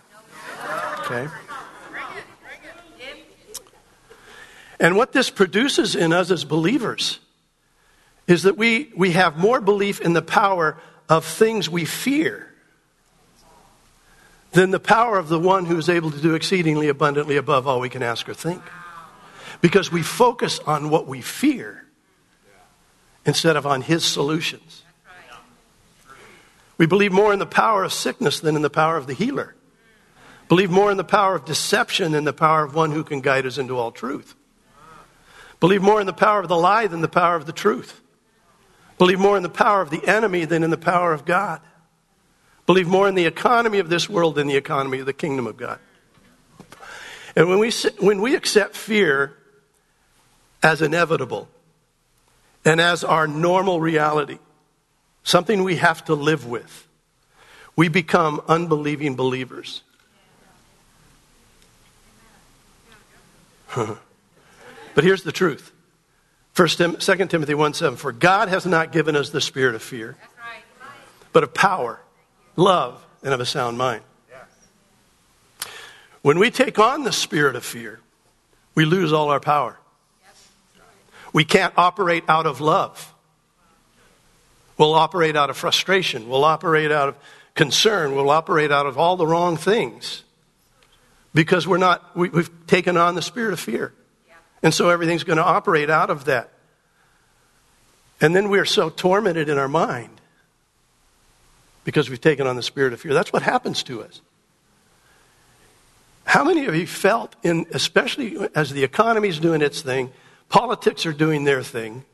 Okay. 1.00 1.28
And 4.80 4.96
what 4.96 5.12
this 5.12 5.30
produces 5.30 5.94
in 5.94 6.12
us 6.12 6.30
as 6.30 6.44
believers 6.44 7.20
is 8.26 8.42
that 8.42 8.56
we, 8.56 8.90
we 8.96 9.12
have 9.12 9.36
more 9.36 9.60
belief 9.60 10.00
in 10.00 10.12
the 10.12 10.22
power 10.22 10.76
of 11.08 11.24
things 11.24 11.70
we 11.70 11.84
fear 11.84 12.52
than 14.52 14.70
the 14.70 14.80
power 14.80 15.18
of 15.18 15.28
the 15.28 15.38
one 15.38 15.66
who 15.66 15.76
is 15.76 15.88
able 15.88 16.10
to 16.10 16.20
do 16.20 16.34
exceedingly 16.34 16.88
abundantly 16.88 17.36
above 17.36 17.66
all 17.66 17.80
we 17.80 17.88
can 17.88 18.02
ask 18.02 18.28
or 18.28 18.34
think. 18.34 18.62
Because 19.60 19.92
we 19.92 20.02
focus 20.02 20.58
on 20.60 20.90
what 20.90 21.06
we 21.06 21.20
fear 21.20 21.84
instead 23.26 23.56
of 23.56 23.66
on 23.66 23.82
his 23.82 24.04
solutions. 24.04 24.83
We 26.76 26.86
believe 26.86 27.12
more 27.12 27.32
in 27.32 27.38
the 27.38 27.46
power 27.46 27.84
of 27.84 27.92
sickness 27.92 28.40
than 28.40 28.56
in 28.56 28.62
the 28.62 28.70
power 28.70 28.96
of 28.96 29.06
the 29.06 29.14
healer. 29.14 29.54
Believe 30.48 30.70
more 30.70 30.90
in 30.90 30.96
the 30.96 31.04
power 31.04 31.34
of 31.34 31.44
deception 31.44 32.12
than 32.12 32.24
the 32.24 32.32
power 32.32 32.64
of 32.64 32.74
one 32.74 32.92
who 32.92 33.04
can 33.04 33.20
guide 33.20 33.46
us 33.46 33.58
into 33.58 33.78
all 33.78 33.92
truth. 33.92 34.34
Believe 35.60 35.82
more 35.82 36.00
in 36.00 36.06
the 36.06 36.12
power 36.12 36.40
of 36.40 36.48
the 36.48 36.56
lie 36.56 36.86
than 36.86 37.00
the 37.00 37.08
power 37.08 37.36
of 37.36 37.46
the 37.46 37.52
truth. 37.52 38.00
Believe 38.98 39.18
more 39.18 39.36
in 39.36 39.42
the 39.42 39.48
power 39.48 39.80
of 39.80 39.90
the 39.90 40.06
enemy 40.06 40.44
than 40.44 40.62
in 40.62 40.70
the 40.70 40.76
power 40.76 41.12
of 41.12 41.24
God. 41.24 41.60
Believe 42.66 42.88
more 42.88 43.08
in 43.08 43.14
the 43.14 43.26
economy 43.26 43.78
of 43.78 43.88
this 43.88 44.08
world 44.08 44.34
than 44.34 44.46
the 44.46 44.56
economy 44.56 44.98
of 44.98 45.06
the 45.06 45.12
kingdom 45.12 45.46
of 45.46 45.56
God. 45.56 45.78
And 47.36 47.48
when 47.48 47.58
we, 47.58 47.72
when 47.98 48.20
we 48.20 48.34
accept 48.34 48.76
fear 48.76 49.36
as 50.62 50.80
inevitable 50.80 51.48
and 52.64 52.80
as 52.80 53.04
our 53.04 53.26
normal 53.26 53.80
reality, 53.80 54.38
something 55.24 55.64
we 55.64 55.76
have 55.76 56.04
to 56.04 56.14
live 56.14 56.46
with, 56.46 56.86
we 57.74 57.88
become 57.88 58.40
unbelieving 58.46 59.16
believers. 59.16 59.82
but 63.74 65.02
here's 65.02 65.24
the 65.24 65.32
truth. 65.32 65.72
First, 66.52 66.78
2 66.78 66.96
Timothy 67.26 67.54
1 67.54 67.74
7, 67.74 67.96
for 67.96 68.12
God 68.12 68.48
has 68.48 68.64
not 68.64 68.92
given 68.92 69.16
us 69.16 69.30
the 69.30 69.40
spirit 69.40 69.74
of 69.74 69.82
fear, 69.82 70.16
but 71.32 71.42
of 71.42 71.52
power, 71.52 72.00
love, 72.54 73.04
and 73.24 73.34
of 73.34 73.40
a 73.40 73.46
sound 73.46 73.76
mind. 73.76 74.02
When 76.22 76.38
we 76.38 76.50
take 76.50 76.78
on 76.78 77.02
the 77.02 77.12
spirit 77.12 77.56
of 77.56 77.64
fear, 77.64 78.00
we 78.74 78.84
lose 78.84 79.12
all 79.12 79.30
our 79.30 79.40
power. 79.40 79.78
We 81.32 81.44
can't 81.44 81.74
operate 81.76 82.24
out 82.28 82.46
of 82.46 82.60
love. 82.60 83.13
We'll 84.76 84.94
operate 84.94 85.36
out 85.36 85.50
of 85.50 85.56
frustration. 85.56 86.28
We'll 86.28 86.44
operate 86.44 86.90
out 86.90 87.08
of 87.10 87.16
concern. 87.54 88.14
We'll 88.14 88.30
operate 88.30 88.72
out 88.72 88.86
of 88.86 88.98
all 88.98 89.16
the 89.16 89.26
wrong 89.26 89.56
things 89.56 90.24
because 91.32 91.66
we're 91.66 91.78
not, 91.78 92.16
we, 92.16 92.28
have 92.30 92.50
taken 92.66 92.96
on 92.96 93.14
the 93.14 93.22
spirit 93.22 93.52
of 93.52 93.60
fear. 93.60 93.92
And 94.62 94.72
so 94.72 94.88
everything's 94.88 95.24
going 95.24 95.36
to 95.36 95.44
operate 95.44 95.90
out 95.90 96.10
of 96.10 96.24
that. 96.24 96.50
And 98.20 98.34
then 98.34 98.48
we're 98.48 98.64
so 98.64 98.88
tormented 98.88 99.48
in 99.48 99.58
our 99.58 99.68
mind 99.68 100.20
because 101.84 102.08
we've 102.08 102.20
taken 102.20 102.46
on 102.46 102.56
the 102.56 102.62
spirit 102.62 102.92
of 102.92 103.00
fear. 103.00 103.12
That's 103.12 103.32
what 103.32 103.42
happens 103.42 103.82
to 103.84 104.02
us. 104.02 104.22
How 106.24 106.42
many 106.44 106.64
of 106.64 106.74
you 106.74 106.86
felt 106.86 107.36
in, 107.42 107.66
especially 107.72 108.48
as 108.54 108.70
the 108.70 108.82
economy 108.82 109.28
is 109.28 109.38
doing 109.38 109.60
its 109.60 109.82
thing, 109.82 110.10
politics 110.48 111.04
are 111.04 111.12
doing 111.12 111.44
their 111.44 111.62
thing, 111.62 112.04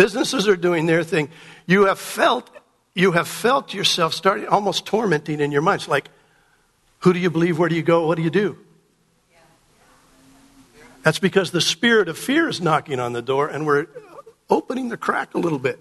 businesses 0.00 0.48
are 0.48 0.56
doing 0.56 0.86
their 0.86 1.04
thing, 1.04 1.28
you 1.66 1.84
have 1.84 1.98
felt, 1.98 2.48
you 2.94 3.12
have 3.12 3.28
felt 3.28 3.74
yourself 3.74 4.14
starting 4.14 4.46
almost 4.46 4.86
tormenting 4.86 5.40
in 5.40 5.52
your 5.52 5.60
mind. 5.60 5.82
It's 5.82 5.88
like, 5.88 6.08
who 7.00 7.12
do 7.12 7.18
you 7.18 7.28
believe? 7.28 7.58
Where 7.58 7.68
do 7.68 7.74
you 7.74 7.82
go? 7.82 8.06
What 8.06 8.16
do 8.16 8.22
you 8.22 8.30
do? 8.30 8.56
That's 11.02 11.18
because 11.18 11.50
the 11.50 11.60
spirit 11.60 12.08
of 12.08 12.16
fear 12.16 12.48
is 12.48 12.62
knocking 12.62 12.98
on 12.98 13.12
the 13.12 13.20
door 13.20 13.48
and 13.48 13.66
we're 13.66 13.88
opening 14.48 14.88
the 14.88 14.96
crack 14.96 15.34
a 15.34 15.38
little 15.38 15.58
bit. 15.58 15.78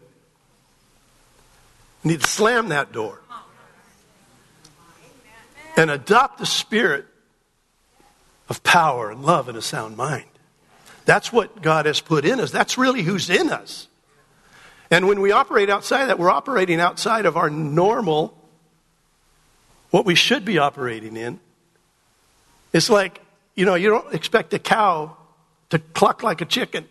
You 2.03 2.11
need 2.11 2.19
to 2.19 2.27
slam 2.27 2.67
that 2.69 2.91
door 2.91 3.21
and 5.77 5.89
adopt 5.89 6.39
the 6.39 6.45
spirit 6.45 7.05
of 8.49 8.63
power 8.63 9.11
and 9.11 9.23
love 9.23 9.47
and 9.47 9.57
a 9.57 9.61
sound 9.61 9.95
mind. 9.95 10.25
That's 11.05 11.31
what 11.31 11.61
God 11.61 11.85
has 11.85 12.01
put 12.01 12.25
in 12.25 12.41
us. 12.41 12.51
That's 12.51 12.77
really 12.77 13.01
who's 13.01 13.29
in 13.29 13.49
us. 13.49 13.85
And 14.91 15.07
when 15.07 15.21
we 15.21 15.31
operate 15.31 15.69
outside 15.69 16.05
that, 16.05 16.17
we're 16.17 16.31
operating 16.31 16.79
outside 16.79 17.25
of 17.25 17.37
our 17.37 17.49
normal, 17.49 18.35
what 19.91 20.05
we 20.05 20.15
should 20.15 20.45
be 20.45 20.57
operating 20.57 21.15
in. 21.15 21.39
It's 22.73 22.89
like 22.89 23.21
you 23.59 23.65
know, 23.65 23.75
you 23.75 23.89
don't 23.89 24.13
expect 24.13 24.53
a 24.53 24.59
cow 24.59 25.17
to 25.69 25.79
cluck 25.79 26.23
like 26.23 26.39
a 26.39 26.45
chicken. 26.45 26.87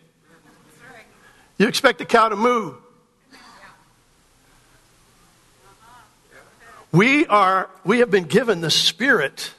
You 1.56 1.66
expect 1.66 1.98
a 2.02 2.04
cow 2.04 2.28
to 2.28 2.37
moo. 2.37 2.74
We 6.92 7.26
are 7.26 7.70
we 7.84 8.00
have 8.00 8.11
been 8.11 8.24
given 8.24 8.61
the 8.61 8.70
spirit 8.70 9.54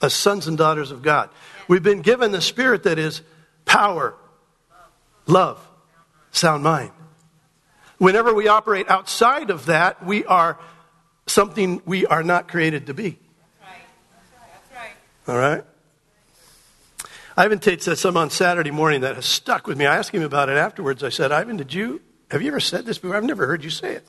as 0.00 0.14
sons 0.14 0.46
and 0.46 0.56
daughters 0.56 0.90
of 0.90 1.02
God. 1.02 1.28
We've 1.68 1.82
been 1.82 2.00
given 2.00 2.32
the 2.32 2.40
spirit 2.40 2.84
that 2.84 2.98
is 2.98 3.20
power, 3.66 4.14
love, 5.26 5.60
sound 6.32 6.62
mind. 6.62 6.90
Whenever 8.00 8.32
we 8.32 8.48
operate 8.48 8.88
outside 8.88 9.50
of 9.50 9.66
that, 9.66 10.06
we 10.06 10.24
are 10.24 10.58
something 11.26 11.82
we 11.84 12.06
are 12.06 12.22
not 12.22 12.48
created 12.48 12.86
to 12.86 12.94
be. 12.94 13.18
All 15.28 15.36
right? 15.36 15.62
Ivan 17.36 17.58
Tate 17.58 17.82
said 17.82 17.98
something 17.98 18.22
on 18.22 18.30
Saturday 18.30 18.70
morning 18.70 19.02
that 19.02 19.16
has 19.16 19.26
stuck 19.26 19.66
with 19.66 19.76
me. 19.76 19.84
I 19.84 19.98
asked 19.98 20.12
him 20.12 20.22
about 20.22 20.48
it 20.48 20.56
afterwards. 20.56 21.04
I 21.04 21.10
said, 21.10 21.30
Ivan, 21.30 21.58
did 21.58 21.74
you, 21.74 22.00
have 22.30 22.40
you 22.40 22.48
ever 22.48 22.58
said 22.58 22.86
this 22.86 22.96
before? 22.96 23.18
I've 23.18 23.22
never 23.22 23.46
heard 23.46 23.62
you 23.62 23.68
say 23.68 23.96
it. 23.96 24.06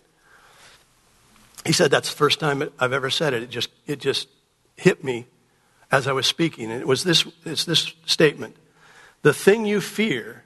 He 1.66 1.74
said, 1.74 1.92
that's 1.92 2.10
the 2.10 2.16
first 2.16 2.40
time 2.40 2.64
I've 2.80 2.94
ever 2.94 3.10
said 3.10 3.34
it. 3.34 3.44
It 3.44 3.50
just, 3.50 3.72
it 3.88 4.00
just 4.00 4.30
hit 4.78 5.04
me 5.04 5.28
as 5.92 6.08
I 6.08 6.14
was 6.14 6.28
speaking. 6.28 6.72
And 6.72 6.80
it 6.80 6.88
was 6.88 7.04
this, 7.04 7.26
it's 7.44 7.66
this 7.66 7.94
statement. 8.06 8.56
The 9.22 9.34
thing 9.34 9.66
you 9.66 9.82
fear 9.82 10.46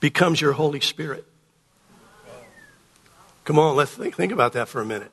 becomes 0.00 0.40
your 0.40 0.54
Holy 0.54 0.80
Spirit. 0.80 1.24
Come 3.46 3.60
on, 3.60 3.76
let's 3.76 3.92
think, 3.92 4.16
think 4.16 4.32
about 4.32 4.54
that 4.54 4.68
for 4.68 4.80
a 4.80 4.84
minute. 4.84 5.12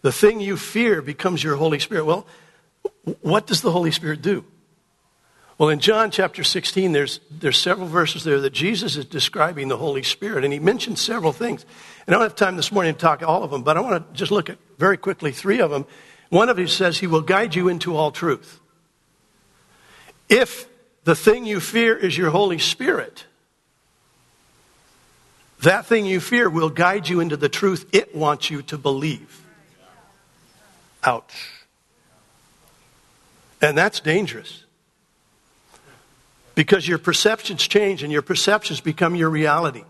The 0.00 0.10
thing 0.10 0.40
you 0.40 0.56
fear 0.56 1.02
becomes 1.02 1.44
your 1.44 1.56
Holy 1.56 1.78
Spirit. 1.78 2.06
Well, 2.06 2.26
what 3.20 3.46
does 3.46 3.60
the 3.60 3.70
Holy 3.70 3.90
Spirit 3.90 4.22
do? 4.22 4.44
Well, 5.58 5.68
in 5.68 5.78
John 5.78 6.10
chapter 6.10 6.42
16, 6.44 6.92
there's, 6.92 7.20
there's 7.30 7.58
several 7.58 7.86
verses 7.86 8.24
there 8.24 8.40
that 8.40 8.54
Jesus 8.54 8.96
is 8.96 9.04
describing 9.04 9.68
the 9.68 9.76
Holy 9.76 10.02
Spirit, 10.02 10.44
and 10.44 10.52
he 10.52 10.58
mentions 10.58 11.02
several 11.02 11.32
things. 11.32 11.66
And 12.06 12.14
I 12.14 12.18
don't 12.18 12.22
have 12.22 12.36
time 12.36 12.56
this 12.56 12.72
morning 12.72 12.94
to 12.94 12.98
talk 12.98 13.22
all 13.22 13.42
of 13.42 13.50
them, 13.50 13.62
but 13.62 13.76
I 13.76 13.80
want 13.80 14.06
to 14.06 14.18
just 14.18 14.32
look 14.32 14.48
at 14.48 14.56
very 14.78 14.96
quickly 14.96 15.30
three 15.30 15.60
of 15.60 15.70
them. 15.70 15.84
One 16.30 16.48
of 16.48 16.56
them 16.56 16.68
says 16.68 16.98
he 16.98 17.06
will 17.06 17.20
guide 17.20 17.54
you 17.54 17.68
into 17.68 17.94
all 17.94 18.12
truth. 18.12 18.60
If 20.30 20.68
the 21.04 21.14
thing 21.14 21.44
you 21.44 21.60
fear 21.60 21.94
is 21.94 22.16
your 22.16 22.30
Holy 22.30 22.58
Spirit, 22.58 23.26
that 25.62 25.86
thing 25.86 26.06
you 26.06 26.20
fear 26.20 26.48
will 26.48 26.70
guide 26.70 27.08
you 27.08 27.20
into 27.20 27.36
the 27.36 27.48
truth 27.48 27.86
it 27.92 28.14
wants 28.14 28.50
you 28.50 28.62
to 28.62 28.78
believe. 28.78 29.44
Ouch. 31.04 31.52
And 33.60 33.76
that's 33.76 34.00
dangerous 34.00 34.64
because 36.54 36.86
your 36.86 36.98
perceptions 36.98 37.66
change 37.66 38.02
and 38.02 38.12
your 38.12 38.22
perceptions 38.22 38.80
become 38.80 39.14
your 39.14 39.30
reality. 39.30 39.84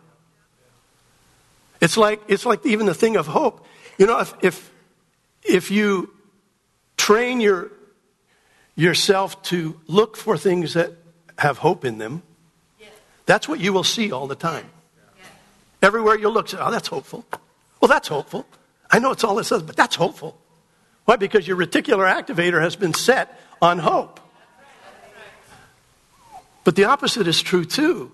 It's 1.81 1.97
like, 1.97 2.21
it's 2.29 2.45
like 2.45 2.65
even 2.67 2.87
the 2.87 2.95
thing 2.95 3.17
of 3.17 3.27
hope. 3.27 3.67
You 3.99 4.07
know, 4.07 4.21
if, 4.21 4.35
if, 4.43 4.73
if 5.43 5.71
you 5.71 6.11
train 6.97 7.41
your, 7.41 7.71
yourself 8.75 9.41
to 9.45 9.79
look 9.87 10.17
for 10.17 10.37
things 10.37 10.75
that 10.75 10.93
have 11.39 11.59
hope 11.59 11.85
in 11.85 11.99
them, 11.99 12.23
that's 13.27 13.49
what 13.49 13.61
you 13.61 13.73
will 13.73 13.85
see 13.85 14.13
all 14.13 14.27
the 14.27 14.35
time. 14.35 14.69
Everywhere 15.83 16.19
you 16.19 16.29
look, 16.29 16.53
oh, 16.55 16.71
that's 16.71 16.89
hopeful. 16.89 17.25
Well, 17.81 17.89
that's 17.89 18.09
hopeful. 18.09 18.47
I 18.91 18.99
know 18.99 19.13
it's 19.13 19.25
all 19.25 19.39
it 19.39 19.45
says, 19.45 19.63
but 19.63 19.77
that's 19.77 19.97
hopeful. 19.97 20.39
Why? 21.05 21.17
Because 21.17 21.47
your 21.47 21.57
reticular 21.57 22.11
activator 22.11 22.61
has 22.61 22.77
been 22.77 22.95
set 22.95 23.41
on 23.63 23.79
hope. 23.79 24.21
But 26.65 26.77
the 26.77 26.85
opposite 26.85 27.27
is 27.27 27.41
true 27.41 27.65
too. 27.65 28.13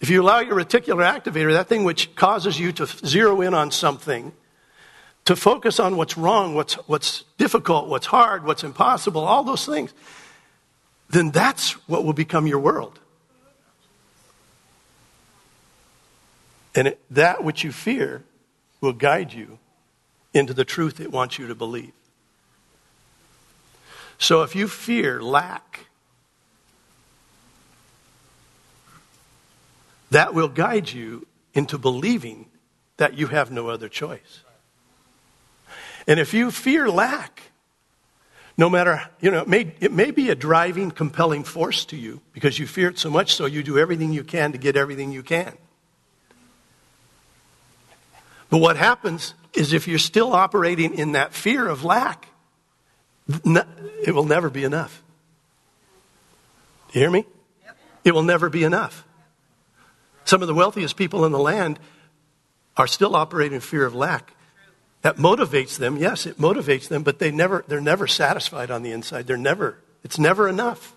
If 0.00 0.10
you 0.10 0.22
allow 0.22 0.40
your 0.40 0.56
reticular 0.56 1.04
activator, 1.04 1.52
that 1.52 1.68
thing 1.68 1.84
which 1.84 2.14
causes 2.14 2.58
you 2.58 2.72
to 2.72 2.86
zero 2.86 3.40
in 3.40 3.54
on 3.54 3.70
something, 3.70 4.32
to 5.24 5.36
focus 5.36 5.80
on 5.80 5.96
what's 5.96 6.16
wrong, 6.16 6.54
what's, 6.54 6.74
what's 6.88 7.24
difficult, 7.38 7.88
what's 7.88 8.06
hard, 8.06 8.44
what's 8.44 8.62
impossible, 8.62 9.24
all 9.24 9.42
those 9.42 9.66
things, 9.66 9.92
then 11.10 11.30
that's 11.30 11.72
what 11.88 12.04
will 12.04 12.12
become 12.12 12.46
your 12.46 12.60
world. 12.60 12.98
And 16.76 16.88
it, 16.88 17.00
that 17.10 17.42
which 17.42 17.64
you 17.64 17.72
fear 17.72 18.22
will 18.82 18.92
guide 18.92 19.32
you 19.32 19.58
into 20.34 20.52
the 20.52 20.64
truth 20.64 21.00
it 21.00 21.10
wants 21.10 21.38
you 21.38 21.48
to 21.48 21.54
believe. 21.54 21.92
So 24.18 24.42
if 24.42 24.54
you 24.54 24.68
fear 24.68 25.20
lack, 25.22 25.86
that 30.10 30.34
will 30.34 30.48
guide 30.48 30.92
you 30.92 31.26
into 31.54 31.78
believing 31.78 32.46
that 32.98 33.14
you 33.14 33.28
have 33.28 33.50
no 33.50 33.68
other 33.68 33.88
choice. 33.88 34.42
And 36.06 36.20
if 36.20 36.34
you 36.34 36.50
fear 36.50 36.88
lack, 36.88 37.42
no 38.58 38.70
matter, 38.70 39.02
you 39.20 39.30
know, 39.30 39.42
it 39.42 39.48
may, 39.48 39.74
it 39.80 39.92
may 39.92 40.10
be 40.10 40.30
a 40.30 40.34
driving, 40.34 40.90
compelling 40.90 41.44
force 41.44 41.84
to 41.86 41.96
you 41.96 42.20
because 42.32 42.58
you 42.58 42.66
fear 42.66 42.88
it 42.88 42.98
so 42.98 43.10
much 43.10 43.34
so 43.34 43.46
you 43.46 43.62
do 43.62 43.78
everything 43.78 44.12
you 44.12 44.24
can 44.24 44.52
to 44.52 44.58
get 44.58 44.76
everything 44.76 45.12
you 45.12 45.22
can. 45.22 45.56
But 48.50 48.58
what 48.58 48.76
happens 48.76 49.34
is 49.54 49.72
if 49.72 49.88
you're 49.88 49.98
still 49.98 50.32
operating 50.32 50.94
in 50.94 51.12
that 51.12 51.34
fear 51.34 51.68
of 51.68 51.84
lack, 51.84 52.28
it 53.44 54.14
will 54.14 54.24
never 54.24 54.50
be 54.50 54.64
enough. 54.64 55.02
You 56.92 57.00
hear 57.00 57.10
me? 57.10 57.24
It 58.04 58.12
will 58.12 58.22
never 58.22 58.48
be 58.48 58.62
enough. 58.64 59.04
Some 60.24 60.42
of 60.42 60.48
the 60.48 60.54
wealthiest 60.54 60.96
people 60.96 61.24
in 61.24 61.32
the 61.32 61.38
land 61.38 61.78
are 62.76 62.86
still 62.86 63.14
operating 63.14 63.56
in 63.56 63.60
fear 63.60 63.84
of 63.84 63.94
lack. 63.94 64.32
That 65.02 65.16
motivates 65.16 65.78
them. 65.78 65.96
Yes, 65.96 66.26
it 66.26 66.38
motivates 66.38 66.88
them, 66.88 67.02
but 67.02 67.18
they 67.18 67.30
never, 67.30 67.64
they're 67.68 67.80
never 67.80 68.06
satisfied 68.06 68.70
on 68.70 68.82
the 68.82 68.90
inside. 68.90 69.26
They're 69.26 69.36
never, 69.36 69.78
it's 70.02 70.18
never 70.18 70.48
enough. 70.48 70.95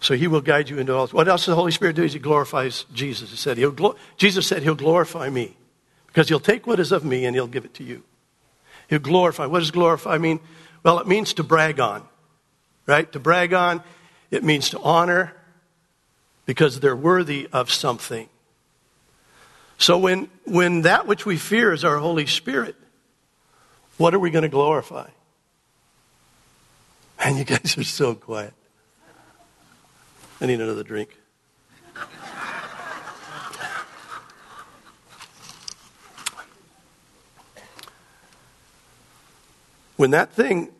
So 0.00 0.14
he 0.14 0.26
will 0.26 0.40
guide 0.40 0.68
you 0.68 0.78
into 0.78 0.94
all. 0.94 1.06
What 1.08 1.28
else 1.28 1.42
does 1.42 1.52
the 1.52 1.56
Holy 1.56 1.72
Spirit 1.72 1.96
do? 1.96 2.02
He 2.02 2.18
glorifies 2.18 2.84
Jesus. 2.92 3.30
He 3.30 3.36
said, 3.36 3.56
he'll, 3.58 3.96
Jesus 4.16 4.46
said 4.46 4.62
he'll 4.62 4.74
glorify 4.74 5.30
me 5.30 5.56
because 6.08 6.28
he'll 6.28 6.40
take 6.40 6.66
what 6.66 6.78
is 6.78 6.92
of 6.92 7.04
me 7.04 7.24
and 7.24 7.34
he'll 7.34 7.46
give 7.46 7.64
it 7.64 7.74
to 7.74 7.84
you. 7.84 8.02
He'll 8.88 8.98
glorify. 8.98 9.46
What 9.46 9.60
does 9.60 9.70
glorify 9.70 10.18
mean? 10.18 10.40
Well, 10.82 10.98
it 10.98 11.06
means 11.06 11.34
to 11.34 11.42
brag 11.42 11.80
on, 11.80 12.06
right? 12.86 13.10
To 13.12 13.18
brag 13.18 13.52
on, 13.52 13.82
it 14.30 14.44
means 14.44 14.70
to 14.70 14.80
honor 14.80 15.32
because 16.44 16.78
they're 16.80 16.94
worthy 16.94 17.48
of 17.52 17.72
something. 17.72 18.28
So 19.78 19.98
when, 19.98 20.28
when 20.44 20.82
that 20.82 21.06
which 21.06 21.26
we 21.26 21.36
fear 21.36 21.72
is 21.72 21.84
our 21.84 21.98
Holy 21.98 22.26
Spirit, 22.26 22.76
what 23.96 24.14
are 24.14 24.18
we 24.18 24.30
going 24.30 24.42
to 24.42 24.48
glorify? 24.48 25.08
Man, 27.18 27.36
you 27.36 27.44
guys 27.44 27.76
are 27.76 27.84
so 27.84 28.14
quiet. 28.14 28.54
I 30.40 30.46
need 30.46 30.60
another 30.60 30.82
drink. 30.82 31.16
When 39.96 40.10
that 40.10 40.32
thing 40.32 40.72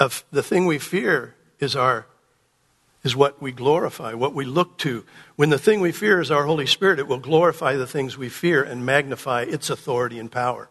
of 0.00 0.24
the 0.30 0.42
thing 0.42 0.66
we 0.66 0.78
fear 0.78 1.34
is 1.58 1.74
our 1.74 2.06
is 3.02 3.14
what 3.14 3.40
we 3.40 3.52
glorify, 3.52 4.14
what 4.14 4.34
we 4.34 4.44
look 4.44 4.78
to. 4.78 5.04
When 5.36 5.50
the 5.50 5.58
thing 5.58 5.80
we 5.80 5.92
fear 5.92 6.20
is 6.20 6.30
our 6.30 6.44
Holy 6.44 6.66
Spirit, 6.66 6.98
it 6.98 7.06
will 7.06 7.20
glorify 7.20 7.76
the 7.76 7.86
things 7.86 8.18
we 8.18 8.28
fear 8.28 8.62
and 8.62 8.84
magnify 8.84 9.42
its 9.42 9.70
authority 9.70 10.18
and 10.18 10.30
power. 10.30 10.68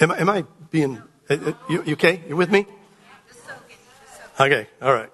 Am, 0.00 0.10
I 0.10 0.18
am 0.18 0.28
I 0.28 0.44
being, 0.72 1.00
uh, 1.30 1.34
uh, 1.34 1.52
you, 1.68 1.84
you 1.84 1.92
okay? 1.92 2.22
You 2.28 2.36
with 2.36 2.50
me? 2.50 2.66
Okay, 4.38 4.66
all 4.82 4.92
right. 4.92 5.10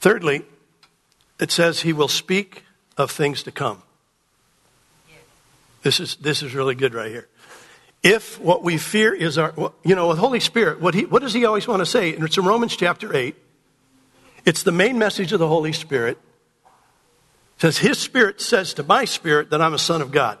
Thirdly, 0.00 0.42
it 1.40 1.50
says 1.50 1.80
he 1.80 1.92
will 1.92 2.08
speak 2.08 2.64
of 2.96 3.10
things 3.10 3.42
to 3.42 3.52
come. 3.52 3.82
This 5.82 5.98
is, 5.98 6.16
this 6.16 6.42
is 6.42 6.54
really 6.54 6.74
good 6.74 6.94
right 6.94 7.10
here. 7.10 7.28
If 8.02 8.40
what 8.40 8.62
we 8.62 8.78
fear 8.78 9.12
is 9.12 9.36
our, 9.36 9.52
you 9.84 9.94
know, 9.94 10.08
with 10.08 10.18
Holy 10.18 10.40
Spirit, 10.40 10.80
what, 10.80 10.94
he, 10.94 11.04
what 11.04 11.22
does 11.22 11.34
he 11.34 11.44
always 11.44 11.66
want 11.66 11.80
to 11.80 11.86
say? 11.86 12.14
And 12.14 12.24
it's 12.24 12.38
in 12.38 12.44
Romans 12.44 12.76
chapter 12.76 13.14
8. 13.14 13.34
It's 14.44 14.62
the 14.62 14.72
main 14.72 14.98
message 14.98 15.32
of 15.32 15.38
the 15.38 15.48
Holy 15.48 15.72
Spirit. 15.72 16.18
It 17.56 17.60
says, 17.60 17.78
His 17.78 17.98
Spirit 17.98 18.40
says 18.40 18.74
to 18.74 18.82
my 18.82 19.04
spirit 19.04 19.50
that 19.50 19.60
I'm 19.60 19.74
a 19.74 19.78
son 19.78 20.00
of 20.00 20.12
God. 20.12 20.38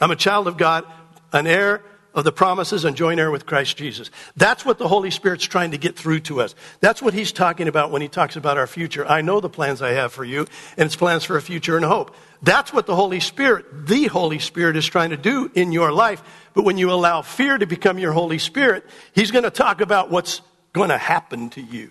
I'm 0.00 0.10
a 0.10 0.16
child 0.16 0.48
of 0.48 0.56
God, 0.56 0.84
an 1.32 1.46
heir 1.46 1.82
of 2.18 2.24
the 2.24 2.32
promises 2.32 2.84
and 2.84 2.96
joint 2.96 3.20
heir 3.20 3.30
with 3.30 3.46
Christ 3.46 3.76
Jesus. 3.76 4.10
That's 4.36 4.64
what 4.64 4.78
the 4.78 4.88
Holy 4.88 5.10
Spirit's 5.10 5.44
trying 5.44 5.70
to 5.70 5.78
get 5.78 5.96
through 5.96 6.20
to 6.20 6.40
us. 6.40 6.54
That's 6.80 7.00
what 7.00 7.14
he's 7.14 7.30
talking 7.30 7.68
about 7.68 7.90
when 7.92 8.02
he 8.02 8.08
talks 8.08 8.34
about 8.34 8.58
our 8.58 8.66
future. 8.66 9.06
I 9.06 9.22
know 9.22 9.40
the 9.40 9.48
plans 9.48 9.80
I 9.80 9.92
have 9.92 10.12
for 10.12 10.24
you, 10.24 10.40
and 10.76 10.86
it's 10.86 10.96
plans 10.96 11.24
for 11.24 11.36
a 11.36 11.42
future 11.42 11.76
and 11.76 11.84
hope. 11.84 12.14
That's 12.42 12.72
what 12.72 12.86
the 12.86 12.96
Holy 12.96 13.20
Spirit, 13.20 13.86
the 13.86 14.06
Holy 14.06 14.38
Spirit, 14.38 14.76
is 14.76 14.86
trying 14.86 15.10
to 15.10 15.16
do 15.16 15.50
in 15.54 15.72
your 15.72 15.92
life. 15.92 16.22
But 16.54 16.64
when 16.64 16.76
you 16.76 16.90
allow 16.90 17.22
fear 17.22 17.56
to 17.56 17.66
become 17.66 17.98
your 17.98 18.12
Holy 18.12 18.38
Spirit, 18.38 18.84
he's 19.12 19.30
going 19.30 19.44
to 19.44 19.50
talk 19.50 19.80
about 19.80 20.10
what's 20.10 20.40
going 20.72 20.90
to 20.90 20.98
happen 20.98 21.50
to 21.50 21.60
you. 21.60 21.90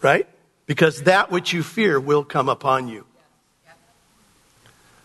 Right? 0.00 0.28
Because 0.66 1.02
that 1.02 1.30
which 1.30 1.52
you 1.52 1.62
fear 1.62 1.98
will 1.98 2.24
come 2.24 2.48
upon 2.48 2.88
you. 2.88 3.06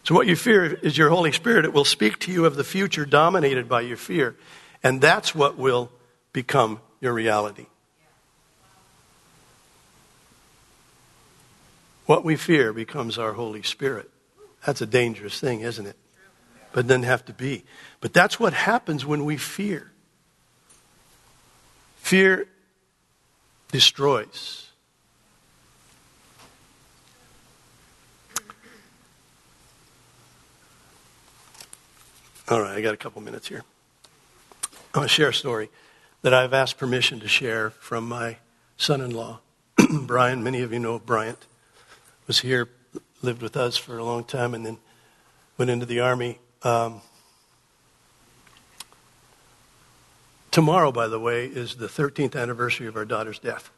So, 0.03 0.15
what 0.15 0.27
you 0.27 0.35
fear 0.35 0.65
is 0.65 0.97
your 0.97 1.09
Holy 1.09 1.31
Spirit. 1.31 1.65
It 1.65 1.73
will 1.73 1.85
speak 1.85 2.19
to 2.19 2.31
you 2.31 2.45
of 2.45 2.55
the 2.55 2.63
future 2.63 3.05
dominated 3.05 3.69
by 3.69 3.81
your 3.81 3.97
fear. 3.97 4.35
And 4.83 4.99
that's 4.99 5.35
what 5.35 5.57
will 5.57 5.91
become 6.33 6.79
your 6.99 7.13
reality. 7.13 7.67
What 12.07 12.25
we 12.25 12.35
fear 12.35 12.73
becomes 12.73 13.17
our 13.17 13.33
Holy 13.33 13.61
Spirit. 13.61 14.09
That's 14.65 14.81
a 14.81 14.85
dangerous 14.85 15.39
thing, 15.39 15.61
isn't 15.61 15.85
it? 15.85 15.95
But 16.71 16.85
it 16.85 16.87
doesn't 16.87 17.03
have 17.03 17.25
to 17.25 17.33
be. 17.33 17.63
But 17.99 18.11
that's 18.13 18.39
what 18.39 18.53
happens 18.53 19.05
when 19.05 19.23
we 19.23 19.37
fear. 19.37 19.91
Fear 21.97 22.47
destroys. 23.71 24.70
All 32.51 32.59
right, 32.59 32.75
I 32.75 32.81
got 32.81 32.93
a 32.93 32.97
couple 32.97 33.21
minutes 33.21 33.47
here. 33.47 33.63
I 34.93 34.97
want 34.99 35.09
to 35.09 35.15
share 35.15 35.29
a 35.29 35.33
story 35.33 35.69
that 36.21 36.33
I've 36.33 36.53
asked 36.53 36.77
permission 36.77 37.21
to 37.21 37.27
share 37.29 37.69
from 37.69 38.09
my 38.09 38.39
son 38.75 38.99
in 38.99 39.11
law, 39.11 39.39
Bryant. 39.89 40.43
Many 40.43 40.59
of 40.59 40.73
you 40.73 40.79
know 40.79 40.99
Bryant. 40.99 41.45
Was 42.27 42.39
here, 42.39 42.67
lived 43.21 43.41
with 43.41 43.55
us 43.55 43.77
for 43.77 43.97
a 43.97 44.03
long 44.03 44.25
time, 44.25 44.53
and 44.53 44.65
then 44.65 44.79
went 45.57 45.71
into 45.71 45.85
the 45.85 46.01
Army. 46.01 46.39
Um, 46.61 46.99
tomorrow, 50.51 50.91
by 50.91 51.07
the 51.07 51.21
way, 51.21 51.45
is 51.45 51.75
the 51.75 51.87
13th 51.87 52.35
anniversary 52.35 52.85
of 52.85 52.97
our 52.97 53.05
daughter's 53.05 53.39
death. 53.39 53.71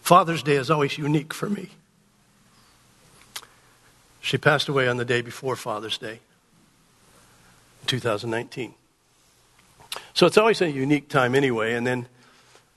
Father's 0.00 0.42
Day 0.42 0.56
is 0.56 0.72
always 0.72 0.98
unique 0.98 1.32
for 1.32 1.48
me. 1.48 1.68
She 4.20 4.38
passed 4.38 4.68
away 4.68 4.88
on 4.88 4.96
the 4.96 5.04
day 5.04 5.20
before 5.20 5.54
Father's 5.54 5.98
Day. 5.98 6.18
2019. 7.88 8.74
So 10.14 10.26
it's 10.26 10.38
always 10.38 10.60
a 10.60 10.70
unique 10.70 11.08
time 11.08 11.34
anyway. 11.34 11.74
And 11.74 11.86
then 11.86 12.06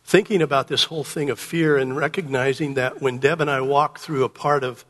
thinking 0.03 0.41
about 0.41 0.67
this 0.67 0.85
whole 0.85 1.03
thing 1.03 1.29
of 1.29 1.39
fear 1.39 1.77
and 1.77 1.95
recognizing 1.95 2.73
that 2.75 3.01
when 3.01 3.19
Deb 3.19 3.41
and 3.41 3.49
I 3.49 3.61
walk 3.61 3.99
through 3.99 4.23
a 4.23 4.29
part 4.29 4.63
of 4.63 4.85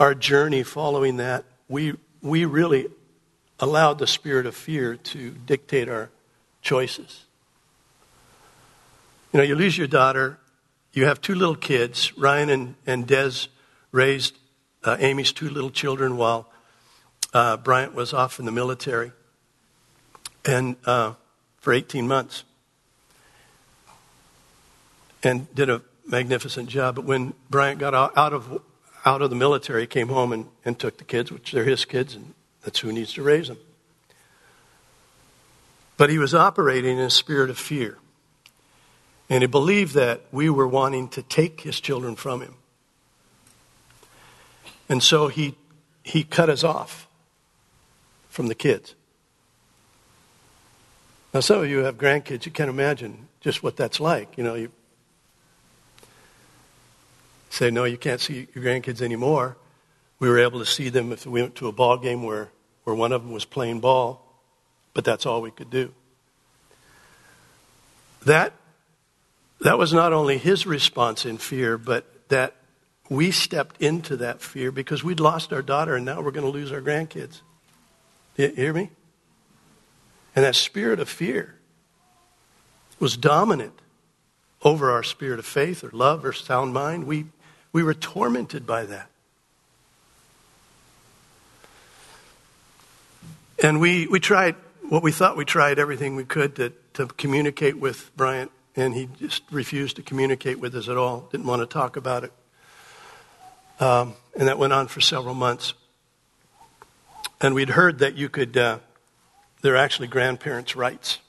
our 0.00 0.14
journey 0.14 0.62
following 0.62 1.18
that, 1.18 1.44
we, 1.68 1.94
we 2.22 2.44
really 2.44 2.88
allowed 3.60 3.98
the 3.98 4.06
spirit 4.06 4.46
of 4.46 4.54
fear 4.54 4.96
to 4.96 5.30
dictate 5.30 5.88
our 5.88 6.10
choices. 6.62 7.24
You 9.32 9.38
know, 9.38 9.44
you 9.44 9.54
lose 9.54 9.76
your 9.76 9.86
daughter, 9.86 10.38
you 10.92 11.06
have 11.06 11.20
two 11.20 11.34
little 11.34 11.56
kids. 11.56 12.16
Ryan 12.16 12.50
and, 12.50 12.74
and 12.86 13.06
Des 13.06 13.48
raised 13.90 14.36
uh, 14.84 14.96
Amy's 15.00 15.32
two 15.32 15.48
little 15.48 15.70
children 15.70 16.16
while 16.16 16.48
uh, 17.32 17.56
Bryant 17.56 17.94
was 17.94 18.12
off 18.12 18.38
in 18.38 18.44
the 18.44 18.52
military 18.52 19.12
and 20.44 20.76
uh, 20.84 21.14
for 21.58 21.72
18 21.72 22.06
months 22.06 22.44
and 25.22 25.52
did 25.54 25.70
a 25.70 25.82
magnificent 26.06 26.68
job. 26.68 26.96
But 26.96 27.04
when 27.04 27.34
Bryant 27.50 27.80
got 27.80 27.94
out 27.94 28.32
of, 28.32 28.60
out 29.04 29.22
of 29.22 29.30
the 29.30 29.36
military, 29.36 29.86
came 29.86 30.08
home 30.08 30.32
and, 30.32 30.46
and 30.64 30.78
took 30.78 30.98
the 30.98 31.04
kids, 31.04 31.32
which 31.32 31.52
they're 31.52 31.64
his 31.64 31.84
kids, 31.84 32.14
and 32.14 32.34
that's 32.62 32.80
who 32.80 32.92
needs 32.92 33.14
to 33.14 33.22
raise 33.22 33.48
them. 33.48 33.58
But 35.96 36.10
he 36.10 36.18
was 36.18 36.34
operating 36.34 36.98
in 36.98 37.04
a 37.04 37.10
spirit 37.10 37.50
of 37.50 37.58
fear. 37.58 37.98
And 39.30 39.42
he 39.42 39.46
believed 39.46 39.94
that 39.94 40.22
we 40.32 40.50
were 40.50 40.68
wanting 40.68 41.08
to 41.10 41.22
take 41.22 41.62
his 41.62 41.80
children 41.80 42.14
from 42.16 42.42
him. 42.42 42.56
And 44.88 45.02
so 45.02 45.28
he, 45.28 45.54
he 46.02 46.24
cut 46.24 46.50
us 46.50 46.62
off 46.62 47.08
from 48.28 48.48
the 48.48 48.54
kids. 48.54 48.94
Now, 51.34 51.40
some 51.40 51.60
of 51.60 51.68
you 51.68 51.78
have 51.78 51.98
grandkids. 51.98 52.46
You 52.46 52.52
can 52.52 52.66
not 52.66 52.72
imagine 52.72 53.26
just 53.40 53.64
what 53.64 53.76
that's 53.76 53.98
like. 53.98 54.38
You 54.38 54.44
know, 54.44 54.54
you 54.54 54.70
say, 57.50 57.72
no, 57.72 57.82
you 57.82 57.98
can't 57.98 58.20
see 58.20 58.46
your 58.54 58.64
grandkids 58.64 59.02
anymore. 59.02 59.56
We 60.20 60.28
were 60.28 60.38
able 60.38 60.60
to 60.60 60.66
see 60.66 60.90
them 60.90 61.10
if 61.10 61.26
we 61.26 61.42
went 61.42 61.56
to 61.56 61.66
a 61.66 61.72
ball 61.72 61.98
game 61.98 62.22
where, 62.22 62.50
where 62.84 62.94
one 62.94 63.10
of 63.10 63.22
them 63.22 63.32
was 63.32 63.44
playing 63.44 63.80
ball, 63.80 64.24
but 64.94 65.04
that's 65.04 65.26
all 65.26 65.42
we 65.42 65.50
could 65.50 65.70
do. 65.70 65.92
That 68.24 68.54
that 69.60 69.76
was 69.76 69.92
not 69.92 70.12
only 70.12 70.38
his 70.38 70.66
response 70.66 71.26
in 71.26 71.38
fear, 71.38 71.78
but 71.78 72.28
that 72.28 72.54
we 73.08 73.30
stepped 73.30 73.80
into 73.80 74.16
that 74.18 74.40
fear 74.40 74.70
because 74.70 75.02
we'd 75.02 75.20
lost 75.20 75.52
our 75.52 75.62
daughter 75.62 75.96
and 75.96 76.04
now 76.04 76.20
we're 76.20 76.30
going 76.30 76.46
to 76.46 76.50
lose 76.52 76.70
our 76.70 76.80
grandkids. 76.80 77.40
You 78.36 78.48
hear 78.48 78.72
me? 78.72 78.90
And 80.34 80.44
that 80.44 80.54
spirit 80.54 81.00
of 81.00 81.08
fear 81.08 81.54
was 82.98 83.16
dominant 83.16 83.80
over 84.62 84.90
our 84.90 85.02
spirit 85.02 85.38
of 85.38 85.46
faith 85.46 85.84
or 85.84 85.90
love 85.92 86.24
or 86.24 86.32
sound 86.32 86.72
mind. 86.72 87.04
We, 87.06 87.26
we 87.72 87.82
were 87.82 87.94
tormented 87.94 88.66
by 88.66 88.84
that. 88.86 89.10
And 93.62 93.80
we, 93.80 94.06
we 94.06 94.20
tried 94.20 94.56
what 94.88 95.02
we 95.02 95.12
thought 95.12 95.36
we 95.36 95.44
tried 95.44 95.78
everything 95.78 96.16
we 96.16 96.24
could 96.24 96.56
to, 96.56 96.72
to 96.94 97.06
communicate 97.06 97.78
with 97.78 98.14
Bryant, 98.16 98.50
and 98.76 98.94
he 98.94 99.08
just 99.18 99.42
refused 99.50 99.96
to 99.96 100.02
communicate 100.02 100.58
with 100.58 100.74
us 100.74 100.88
at 100.88 100.96
all, 100.96 101.28
didn't 101.32 101.46
want 101.46 101.62
to 101.62 101.66
talk 101.66 101.96
about 101.96 102.24
it. 102.24 102.32
Um, 103.80 104.14
and 104.36 104.48
that 104.48 104.58
went 104.58 104.72
on 104.72 104.86
for 104.88 105.00
several 105.00 105.34
months. 105.34 105.74
And 107.40 107.54
we'd 107.54 107.70
heard 107.70 107.98
that 108.00 108.16
you 108.16 108.28
could, 108.28 108.56
uh, 108.56 108.78
there 109.64 109.72
are 109.72 109.78
actually 109.78 110.06
grandparents' 110.06 110.76
rights 110.76 111.20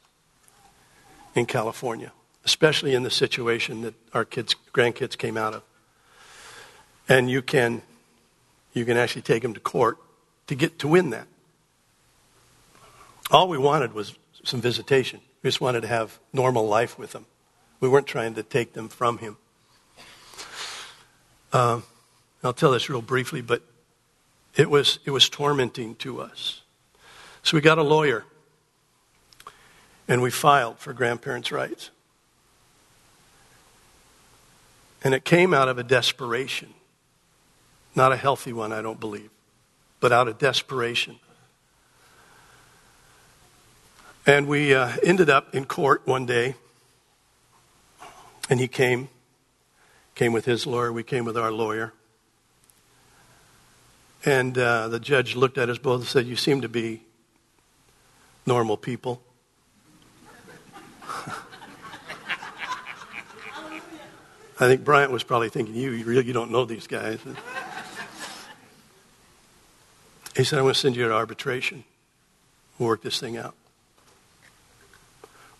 in 1.36 1.45
California, 1.45 2.12
especially 2.43 2.93
in 2.93 3.02
the 3.02 3.10
situation 3.10 3.80
that 3.84 3.93
our 4.13 4.26
kids, 4.26 4.58
grandkids 4.74 5.17
came 5.17 5.38
out 5.38 5.54
of. 5.54 5.63
And 7.08 7.30
you 7.30 7.41
can, 7.41 7.82
you 8.74 8.84
can 8.84 8.98
actually 8.98 9.21
take 9.21 9.41
them 9.41 9.54
to 9.54 9.62
court 9.62 10.00
to 10.48 10.56
get 10.56 10.80
to 10.80 10.88
win 10.89 11.12
that. 11.12 11.28
All 13.32 13.48
we 13.48 13.58
wanted 13.58 13.93
was 13.93 14.17
some 14.43 14.60
visitation. 14.60 15.21
We 15.41 15.48
just 15.48 15.62
wanted 15.62 15.82
to 15.84 15.88
have 15.88 16.19
normal 16.34 16.67
life 16.67 17.00
with 17.00 17.13
them. 17.13 17.28
We 17.80 17.88
weren't 17.88 18.06
trying 18.06 18.34
to 18.34 18.43
take 18.43 18.74
them 18.74 18.89
from 18.89 19.19
him. 19.19 19.38
Uh, 21.54 21.80
I'll 22.43 22.52
tell 22.52 22.71
this 22.71 22.89
real 22.89 23.02
briefly, 23.02 23.39
but 23.39 23.62
it 24.58 24.69
was, 24.69 25.00
it 25.06 25.12
was 25.12 25.30
tormenting 25.30 25.95
to 25.95 26.19
us. 26.19 26.63
So 27.45 27.55
we 27.55 27.62
got 27.62 27.77
a 27.77 27.84
lawyer 27.84 28.25
and 30.08 30.23
we 30.23 30.31
filed 30.31 30.79
for 30.79 30.93
grandparents' 30.93 31.51
rights. 31.51 31.91
And 35.03 35.13
it 35.13 35.23
came 35.23 35.53
out 35.53 35.69
of 35.69 35.77
a 35.77 35.84
desperation. 35.84 36.73
Not 37.93 38.12
a 38.12 38.17
healthy 38.17 38.51
one, 38.51 38.71
I 38.71 38.81
don't 38.81 38.99
believe, 38.99 39.29
but 39.99 40.12
out 40.12 40.27
of 40.27 40.39
desperation. 40.39 41.19
And 44.25 44.47
we 44.47 44.73
uh, 44.73 44.93
ended 45.03 45.29
up 45.29 45.53
in 45.53 45.65
court 45.65 46.01
one 46.05 46.25
day, 46.25 46.55
and 48.49 48.60
he 48.60 48.67
came, 48.67 49.08
came 50.15 50.34
with 50.34 50.45
his 50.45 50.65
lawyer, 50.65 50.91
we 50.91 51.03
came 51.03 51.25
with 51.25 51.38
our 51.38 51.51
lawyer. 51.51 51.93
And 54.25 54.58
uh, 54.58 54.88
the 54.88 54.99
judge 54.99 55.36
looked 55.36 55.60
at 55.60 55.69
us 55.69 55.77
both 55.77 56.01
and 56.01 56.10
said, 56.10 56.25
You 56.25 56.36
seem 56.36 56.62
to 56.62 56.69
be 56.69 57.05
normal 58.45 58.77
people. 58.77 59.21
I 64.58 64.67
think 64.67 64.86
Bryant 64.86 65.12
was 65.12 65.23
probably 65.23 65.49
thinking, 65.49 65.75
you, 65.75 65.91
you 65.91 66.05
really 66.05 66.25
you 66.25 66.34
don't 66.34 66.51
know 66.51 66.63
these 66.63 66.88
guys. 66.88 67.19
he 70.36 70.43
said, 70.43 70.60
I'm 70.60 70.63
going 70.63 70.73
to 70.73 70.79
send 70.79 70.95
you 70.95 71.08
to 71.08 71.13
arbitration. 71.13 71.84
We'll 72.79 72.88
work 72.88 73.01
this 73.01 73.19
thing 73.19 73.36
out. 73.38 73.53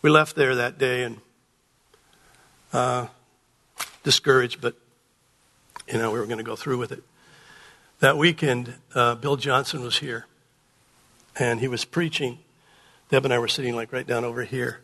We 0.01 0.09
left 0.09 0.35
there 0.35 0.55
that 0.55 0.77
day 0.77 1.03
and 1.03 1.19
uh, 2.71 3.07
discouraged, 4.03 4.61
but 4.61 4.75
you 5.91 5.97
know 5.97 6.11
we 6.11 6.19
were 6.19 6.25
going 6.25 6.37
to 6.37 6.43
go 6.43 6.55
through 6.55 6.77
with 6.77 6.91
it. 6.91 7.03
That 7.99 8.17
weekend, 8.17 8.75
uh, 8.93 9.15
Bill 9.15 9.35
Johnson 9.35 9.81
was 9.81 9.97
here, 9.97 10.27
and 11.37 11.59
he 11.59 11.67
was 11.67 11.85
preaching. 11.85 12.39
Deb 13.09 13.25
and 13.25 13.33
I 13.33 13.39
were 13.39 13.47
sitting 13.47 13.75
like 13.75 13.93
right 13.93 14.05
down 14.05 14.23
over 14.23 14.43
here, 14.43 14.81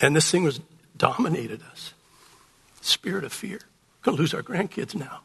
and 0.00 0.16
this 0.16 0.30
thing 0.30 0.44
was 0.44 0.60
dominated 0.96 1.62
us 1.70 1.92
spirit 2.80 3.24
of 3.24 3.32
fear. 3.32 3.58
We're 3.60 4.04
going 4.04 4.16
to 4.16 4.22
lose 4.22 4.34
our 4.34 4.42
grandkids 4.42 4.94
now. 4.94 5.20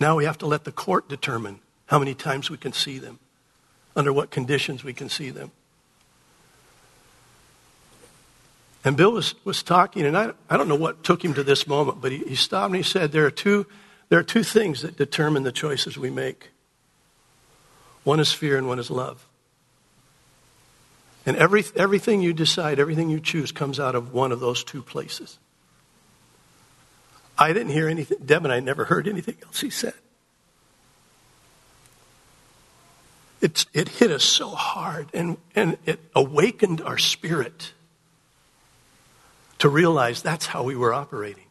Now 0.00 0.16
we 0.16 0.24
have 0.24 0.38
to 0.38 0.46
let 0.46 0.64
the 0.64 0.72
court 0.72 1.08
determine 1.08 1.60
how 1.86 1.98
many 1.98 2.14
times 2.14 2.48
we 2.50 2.56
can 2.56 2.72
see 2.72 2.98
them, 2.98 3.18
under 3.96 4.12
what 4.12 4.30
conditions 4.30 4.84
we 4.84 4.92
can 4.92 5.08
see 5.08 5.30
them. 5.30 5.50
And 8.84 8.96
Bill 8.96 9.12
was, 9.12 9.34
was 9.44 9.62
talking, 9.62 10.04
and 10.04 10.16
I, 10.16 10.32
I 10.48 10.56
don't 10.56 10.68
know 10.68 10.74
what 10.76 11.04
took 11.04 11.24
him 11.24 11.34
to 11.34 11.42
this 11.42 11.66
moment, 11.66 12.00
but 12.00 12.12
he, 12.12 12.18
he 12.18 12.34
stopped 12.34 12.66
and 12.66 12.76
he 12.76 12.82
said, 12.82 13.12
there 13.12 13.24
are, 13.24 13.30
two, 13.30 13.66
there 14.08 14.18
are 14.18 14.24
two 14.24 14.42
things 14.42 14.82
that 14.82 14.96
determine 14.96 15.42
the 15.42 15.52
choices 15.52 15.96
we 15.96 16.10
make 16.10 16.50
one 18.04 18.20
is 18.20 18.32
fear, 18.32 18.58
and 18.58 18.68
one 18.68 18.78
is 18.78 18.90
love. 18.90 19.26
And 21.26 21.36
every, 21.36 21.64
everything 21.76 22.20
you 22.20 22.32
decide, 22.32 22.78
everything 22.78 23.08
you 23.08 23.20
choose, 23.20 23.50
comes 23.50 23.80
out 23.80 23.94
of 23.94 24.12
one 24.12 24.30
of 24.30 24.40
those 24.40 24.62
two 24.62 24.82
places. 24.82 25.38
I 27.38 27.52
didn't 27.52 27.72
hear 27.72 27.88
anything. 27.88 28.18
Deb 28.24 28.44
and 28.44 28.52
I 28.52 28.60
never 28.60 28.84
heard 28.84 29.08
anything 29.08 29.36
else 29.44 29.60
he 29.60 29.70
said. 29.70 29.94
It's, 33.40 33.66
it 33.74 33.88
hit 33.88 34.10
us 34.10 34.24
so 34.24 34.48
hard 34.50 35.08
and, 35.12 35.36
and 35.54 35.76
it 35.84 36.00
awakened 36.14 36.80
our 36.80 36.96
spirit 36.96 37.72
to 39.58 39.68
realize 39.68 40.22
that's 40.22 40.46
how 40.46 40.62
we 40.62 40.76
were 40.76 40.94
operating. 40.94 41.44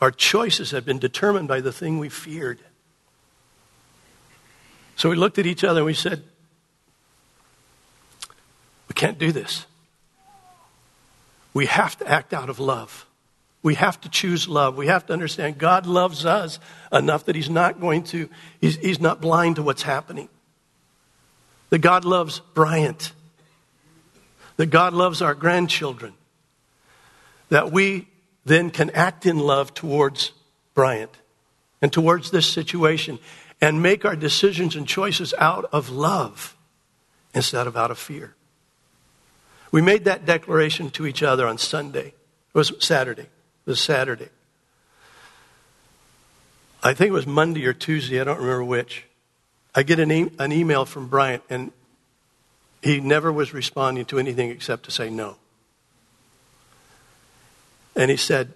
Our 0.00 0.10
choices 0.10 0.70
had 0.70 0.84
been 0.84 0.98
determined 0.98 1.48
by 1.48 1.60
the 1.60 1.72
thing 1.72 1.98
we 1.98 2.08
feared. 2.08 2.60
So 4.96 5.10
we 5.10 5.16
looked 5.16 5.38
at 5.38 5.46
each 5.46 5.64
other 5.64 5.80
and 5.80 5.86
we 5.86 5.94
said, 5.94 6.24
can't 8.98 9.18
do 9.18 9.32
this. 9.32 9.64
We 11.54 11.66
have 11.66 11.96
to 11.98 12.06
act 12.06 12.34
out 12.34 12.50
of 12.50 12.58
love. 12.58 13.06
We 13.62 13.74
have 13.76 14.00
to 14.02 14.08
choose 14.08 14.48
love. 14.48 14.76
We 14.76 14.88
have 14.88 15.06
to 15.06 15.12
understand 15.12 15.56
God 15.56 15.86
loves 15.86 16.26
us 16.26 16.58
enough 16.92 17.24
that 17.24 17.36
He's 17.36 17.48
not 17.48 17.80
going 17.80 18.02
to, 18.04 18.28
He's, 18.60 18.76
he's 18.76 19.00
not 19.00 19.20
blind 19.20 19.56
to 19.56 19.62
what's 19.62 19.82
happening. 19.82 20.28
That 21.70 21.78
God 21.78 22.04
loves 22.04 22.40
Bryant. 22.54 23.12
That 24.56 24.66
God 24.66 24.94
loves 24.94 25.22
our 25.22 25.34
grandchildren. 25.34 26.14
That 27.50 27.72
we 27.72 28.08
then 28.44 28.70
can 28.70 28.90
act 28.90 29.26
in 29.26 29.38
love 29.38 29.74
towards 29.74 30.32
Bryant 30.74 31.12
and 31.80 31.92
towards 31.92 32.30
this 32.30 32.46
situation 32.46 33.18
and 33.60 33.82
make 33.82 34.04
our 34.04 34.16
decisions 34.16 34.76
and 34.76 34.86
choices 34.86 35.34
out 35.38 35.66
of 35.72 35.90
love 35.90 36.56
instead 37.34 37.66
of 37.66 37.76
out 37.76 37.90
of 37.90 37.98
fear. 37.98 38.34
We 39.70 39.82
made 39.82 40.04
that 40.04 40.24
declaration 40.24 40.90
to 40.90 41.06
each 41.06 41.22
other 41.22 41.46
on 41.46 41.58
Sunday. 41.58 42.08
It 42.08 42.54
was 42.54 42.72
Saturday 42.80 43.22
It 43.22 43.66
was 43.66 43.80
Saturday. 43.80 44.30
I 46.82 46.94
think 46.94 47.08
it 47.08 47.12
was 47.12 47.26
Monday 47.26 47.66
or 47.66 47.72
Tuesday, 47.72 48.20
I 48.20 48.24
don't 48.24 48.38
remember 48.38 48.64
which. 48.64 49.04
I 49.74 49.82
get 49.82 49.98
an, 49.98 50.10
e- 50.10 50.30
an 50.38 50.52
email 50.52 50.84
from 50.84 51.08
Bryant, 51.08 51.42
and 51.50 51.72
he 52.82 53.00
never 53.00 53.32
was 53.32 53.52
responding 53.52 54.04
to 54.06 54.18
anything 54.18 54.50
except 54.50 54.84
to 54.84 54.90
say 54.90 55.10
no. 55.10 55.36
And 57.96 58.10
he 58.10 58.16
said, 58.16 58.54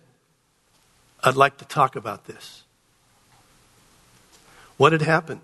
I'd 1.22 1.36
like 1.36 1.58
to 1.58 1.64
talk 1.64 1.96
about 1.96 2.26
this. 2.26 2.62
What 4.76 4.92
had 4.92 5.02
happened? 5.02 5.40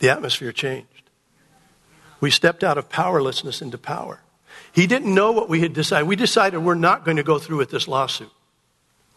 The 0.00 0.10
atmosphere 0.10 0.52
changed. 0.52 0.88
We 2.22 2.30
stepped 2.30 2.62
out 2.62 2.78
of 2.78 2.88
powerlessness 2.88 3.60
into 3.60 3.76
power. 3.76 4.20
He 4.70 4.86
didn't 4.86 5.12
know 5.12 5.32
what 5.32 5.48
we 5.48 5.60
had 5.60 5.72
decided. 5.72 6.06
We 6.06 6.14
decided 6.14 6.60
we're 6.60 6.76
not 6.76 7.04
going 7.04 7.16
to 7.16 7.24
go 7.24 7.40
through 7.40 7.56
with 7.56 7.70
this 7.70 7.88
lawsuit. 7.88 8.30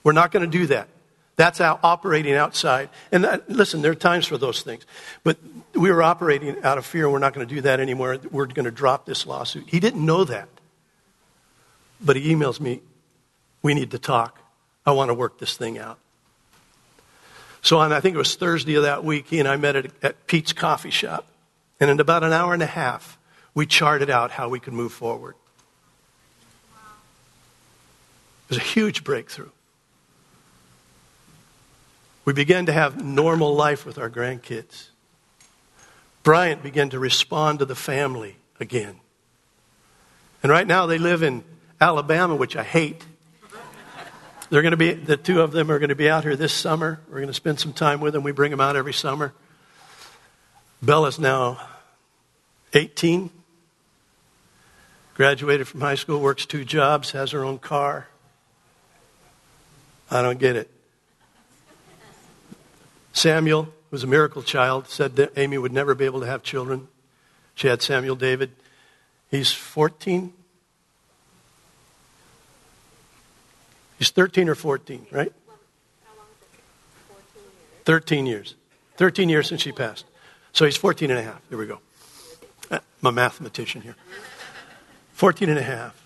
We're 0.03 0.11
not 0.11 0.31
going 0.31 0.43
to 0.43 0.57
do 0.57 0.65
that. 0.67 0.87
That's 1.35 1.61
out 1.61 1.81
operating 1.83 2.33
outside. 2.33 2.89
And 3.11 3.23
that, 3.23 3.47
listen, 3.47 3.83
there 3.83 3.91
are 3.91 3.95
times 3.95 4.25
for 4.25 4.39
those 4.39 4.63
things. 4.63 4.87
But 5.23 5.37
we 5.75 5.91
were 5.91 6.01
operating 6.01 6.63
out 6.63 6.79
of 6.79 6.85
fear, 6.85 7.03
and 7.03 7.13
we're 7.13 7.19
not 7.19 7.35
going 7.35 7.47
to 7.47 7.55
do 7.55 7.61
that 7.61 7.79
anymore. 7.79 8.17
We're 8.31 8.47
going 8.47 8.65
to 8.65 8.71
drop 8.71 9.05
this 9.05 9.27
lawsuit. 9.27 9.65
He 9.67 9.79
didn't 9.79 10.03
know 10.03 10.23
that. 10.23 10.49
But 12.01 12.15
he 12.15 12.33
emails 12.33 12.59
me, 12.59 12.81
we 13.61 13.75
need 13.75 13.91
to 13.91 13.99
talk. 13.99 14.39
I 14.83 14.93
want 14.93 15.09
to 15.09 15.13
work 15.13 15.37
this 15.37 15.55
thing 15.55 15.77
out. 15.77 15.99
So 17.61 17.77
on, 17.77 17.93
I 17.93 17.99
think 17.99 18.15
it 18.15 18.17
was 18.17 18.33
Thursday 18.33 18.73
of 18.75 18.83
that 18.83 19.03
week, 19.03 19.27
he 19.27 19.37
and 19.39 19.47
I 19.47 19.57
met 19.57 19.75
at, 19.75 19.91
at 20.01 20.25
Peet's 20.25 20.53
coffee 20.53 20.89
shop. 20.89 21.27
And 21.79 21.89
in 21.89 21.99
about 21.99 22.23
an 22.23 22.31
hour 22.31 22.53
and 22.53 22.63
a 22.63 22.67
half, 22.67 23.17
we 23.53 23.65
charted 23.65 24.09
out 24.09 24.31
how 24.31 24.49
we 24.49 24.59
could 24.59 24.73
move 24.73 24.93
forward. 24.93 25.35
It 28.45 28.49
was 28.49 28.57
a 28.57 28.61
huge 28.61 29.03
breakthrough. 29.03 29.49
We 32.25 32.33
began 32.33 32.65
to 32.65 32.73
have 32.73 33.03
normal 33.03 33.53
life 33.55 33.85
with 33.85 33.97
our 33.97 34.09
grandkids. 34.09 34.89
Bryant 36.23 36.63
began 36.63 36.89
to 36.89 36.99
respond 36.99 37.59
to 37.59 37.65
the 37.65 37.75
family 37.75 38.38
again. 38.59 38.99
And 40.41 40.51
right 40.51 40.65
now 40.65 40.85
they 40.85 40.97
live 40.97 41.23
in 41.23 41.43
Alabama, 41.79 42.35
which 42.35 42.55
I 42.55 42.63
hate. 42.63 43.05
They're 44.49 44.61
going 44.61 44.71
to 44.71 44.77
be, 44.77 44.93
the 44.93 45.17
two 45.17 45.41
of 45.41 45.51
them 45.51 45.71
are 45.71 45.79
going 45.79 45.89
to 45.89 45.95
be 45.95 46.09
out 46.09 46.23
here 46.23 46.35
this 46.35 46.53
summer. 46.53 46.99
We're 47.07 47.15
going 47.15 47.27
to 47.27 47.33
spend 47.33 47.59
some 47.59 47.73
time 47.73 47.99
with 47.99 48.13
them. 48.13 48.23
We 48.23 48.31
bring 48.31 48.51
them 48.51 48.61
out 48.61 48.75
every 48.75 48.93
summer. 48.93 49.33
Bella's 50.86 51.17
now 51.17 51.60
18, 52.74 53.32
graduated 55.15 55.67
from 55.67 55.82
high 55.82 55.95
school, 55.95 56.19
works 56.19 56.45
two 56.45 56.63
jobs, 56.63 57.12
has 57.12 57.32
her 57.32 57.43
own 57.43 57.58
car. 57.58 58.08
I 60.12 60.21
don't 60.21 60.38
get 60.38 60.56
it. 60.56 60.69
Samuel 63.13 63.69
was 63.89 64.04
a 64.04 64.08
miracle 64.08 64.43
child, 64.43 64.88
said 64.88 65.15
that 65.15 65.36
Amy 65.38 65.58
would 65.58 65.74
never 65.74 65.95
be 65.95 66.06
able 66.06 66.19
to 66.19 66.28
have 66.28 66.43
children. 66.43 66.88
She 67.56 67.67
had 67.67 67.82
Samuel 67.82 68.15
David. 68.15 68.52
He's 69.32 69.52
14. 69.52 70.34
He's 73.98 74.12
13 74.12 74.50
or 74.50 74.56
14, 74.56 75.08
right? 75.10 75.34
13 77.86 78.28
years. 78.28 78.54
13 78.98 79.30
years 79.30 79.48
since 79.48 79.63
she 79.63 79.71
passed. 79.71 80.06
So 80.55 80.63
he's 80.63 80.77
14 80.77 81.11
and 81.11 81.19
a 81.19 81.21
half. 81.21 81.41
There 81.49 81.57
we 81.57 81.67
go. 81.67 81.81
Uh, 82.71 82.79
I'm 83.03 83.07
a 83.07 83.11
mathematician 83.11 83.81
here. 83.81 83.97
14 85.11 85.49
and 85.49 85.59
a 85.59 85.61
half. 85.61 86.01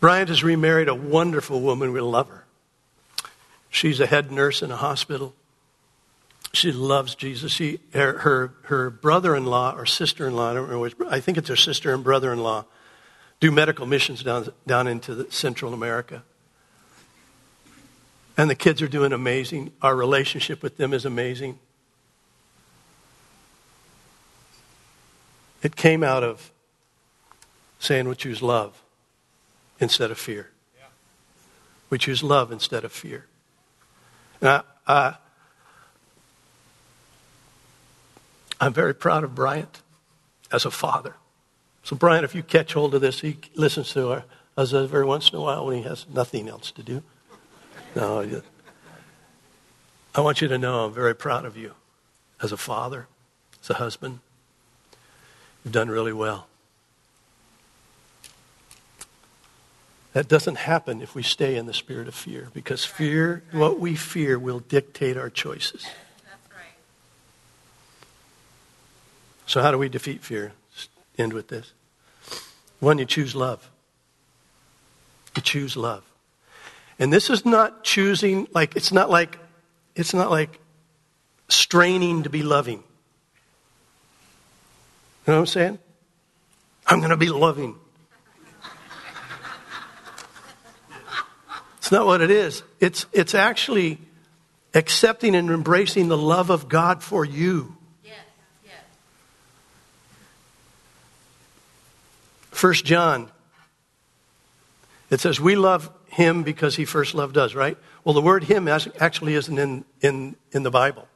Bryant 0.00 0.28
has 0.28 0.44
remarried 0.44 0.86
a 0.86 0.94
wonderful 0.94 1.62
woman. 1.62 1.94
We 1.94 2.00
love 2.02 2.28
her. 2.28 2.44
She's 3.70 4.00
a 4.00 4.06
head 4.06 4.30
nurse 4.30 4.60
in 4.60 4.70
a 4.70 4.76
hospital. 4.76 5.34
She 6.52 6.72
loves 6.72 7.14
Jesus. 7.14 7.52
She, 7.52 7.80
her, 7.94 8.18
her, 8.18 8.52
her 8.64 8.90
brother-in-law 8.90 9.76
or 9.76 9.86
sister-in-law, 9.86 10.50
I 10.50 10.54
don't 10.54 10.62
remember 10.64 10.80
which, 10.80 10.94
I 11.08 11.20
think 11.20 11.38
it's 11.38 11.48
her 11.48 11.56
sister 11.56 11.94
and 11.94 12.04
brother-in-law, 12.04 12.66
do 13.40 13.50
medical 13.50 13.86
missions 13.86 14.22
down, 14.22 14.52
down 14.66 14.86
into 14.86 15.30
Central 15.32 15.72
America. 15.72 16.22
And 18.36 18.50
the 18.50 18.54
kids 18.54 18.82
are 18.82 18.88
doing 18.88 19.14
amazing. 19.14 19.72
Our 19.80 19.96
relationship 19.96 20.62
with 20.62 20.76
them 20.76 20.92
is 20.92 21.06
amazing. 21.06 21.58
It 25.62 25.76
came 25.76 26.02
out 26.02 26.22
of 26.22 26.50
saying 27.78 28.08
we 28.08 28.14
choose 28.14 28.42
love 28.42 28.82
instead 29.78 30.10
of 30.10 30.18
fear. 30.18 30.50
We 31.88 31.98
choose 31.98 32.22
love 32.22 32.52
instead 32.52 32.84
of 32.84 32.92
fear. 32.92 33.26
Now, 34.40 34.64
uh, 34.86 35.14
I'm 38.60 38.72
very 38.72 38.94
proud 38.94 39.24
of 39.24 39.34
Bryant 39.34 39.80
as 40.52 40.64
a 40.64 40.70
father. 40.70 41.16
So, 41.82 41.96
Bryant, 41.96 42.24
if 42.24 42.34
you 42.34 42.42
catch 42.42 42.74
hold 42.74 42.94
of 42.94 43.00
this, 43.00 43.20
he 43.20 43.38
listens 43.54 43.92
to 43.94 44.22
us 44.56 44.72
every 44.72 45.04
once 45.04 45.30
in 45.30 45.36
a 45.38 45.40
while 45.40 45.66
when 45.66 45.76
he 45.78 45.82
has 45.82 46.06
nothing 46.12 46.48
else 46.48 46.70
to 46.72 46.82
do. 46.82 47.02
No, 47.96 48.42
I 50.14 50.20
want 50.20 50.40
you 50.40 50.48
to 50.48 50.58
know 50.58 50.84
I'm 50.84 50.92
very 50.92 51.14
proud 51.14 51.44
of 51.44 51.56
you 51.56 51.74
as 52.42 52.52
a 52.52 52.56
father, 52.56 53.08
as 53.62 53.70
a 53.70 53.74
husband. 53.74 54.20
You've 55.64 55.72
done 55.72 55.88
really 55.88 56.12
well. 56.12 56.46
That 60.12 60.26
doesn't 60.26 60.56
happen 60.56 61.02
if 61.02 61.14
we 61.14 61.22
stay 61.22 61.56
in 61.56 61.66
the 61.66 61.74
spirit 61.74 62.08
of 62.08 62.14
fear, 62.14 62.48
because 62.52 62.84
fear, 62.84 63.44
what 63.52 63.78
we 63.78 63.94
fear, 63.94 64.38
will 64.38 64.58
dictate 64.58 65.16
our 65.16 65.30
choices. 65.30 65.86
So, 69.46 69.62
how 69.62 69.70
do 69.70 69.78
we 69.78 69.88
defeat 69.88 70.22
fear? 70.22 70.52
end 71.20 71.32
with 71.32 71.48
this. 71.48 71.72
One, 72.80 72.98
you 72.98 73.04
choose 73.04 73.34
love. 73.34 73.70
You 75.36 75.42
choose 75.42 75.76
love. 75.76 76.02
And 76.98 77.12
this 77.12 77.30
is 77.30 77.44
not 77.44 77.84
choosing, 77.84 78.48
like, 78.52 78.74
it's 78.76 78.92
not 78.92 79.10
like, 79.10 79.38
it's 79.94 80.14
not 80.14 80.30
like 80.30 80.58
straining 81.48 82.24
to 82.24 82.30
be 82.30 82.42
loving. 82.42 82.82
You 85.26 85.32
know 85.32 85.34
what 85.34 85.40
I'm 85.40 85.46
saying? 85.46 85.78
I'm 86.86 86.98
going 86.98 87.10
to 87.10 87.16
be 87.16 87.28
loving. 87.28 87.76
It's 91.78 91.92
not 91.92 92.06
what 92.06 92.20
it 92.20 92.30
is. 92.30 92.62
It's, 92.78 93.06
it's 93.12 93.34
actually 93.34 93.98
accepting 94.74 95.34
and 95.34 95.50
embracing 95.50 96.08
the 96.08 96.16
love 96.16 96.50
of 96.50 96.68
God 96.68 97.02
for 97.02 97.24
you. 97.24 97.76
First 102.60 102.84
John, 102.84 103.30
it 105.08 105.18
says, 105.18 105.40
We 105.40 105.56
love 105.56 105.90
him 106.08 106.42
because 106.42 106.76
he 106.76 106.84
first 106.84 107.14
loved 107.14 107.38
us, 107.38 107.54
right? 107.54 107.78
Well, 108.04 108.12
the 108.12 108.20
word 108.20 108.44
him 108.44 108.68
actually 108.68 109.34
isn't 109.34 109.58
in, 109.58 109.84
in, 110.02 110.36
in 110.52 110.62
the 110.62 110.70
Bible. 110.70 111.08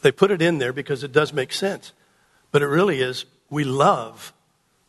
They 0.00 0.12
put 0.12 0.30
it 0.30 0.40
in 0.40 0.56
there 0.56 0.72
because 0.72 1.04
it 1.04 1.12
does 1.12 1.34
make 1.34 1.52
sense. 1.52 1.92
But 2.52 2.62
it 2.62 2.66
really 2.66 3.00
is, 3.00 3.24
we 3.48 3.64
love 3.64 4.32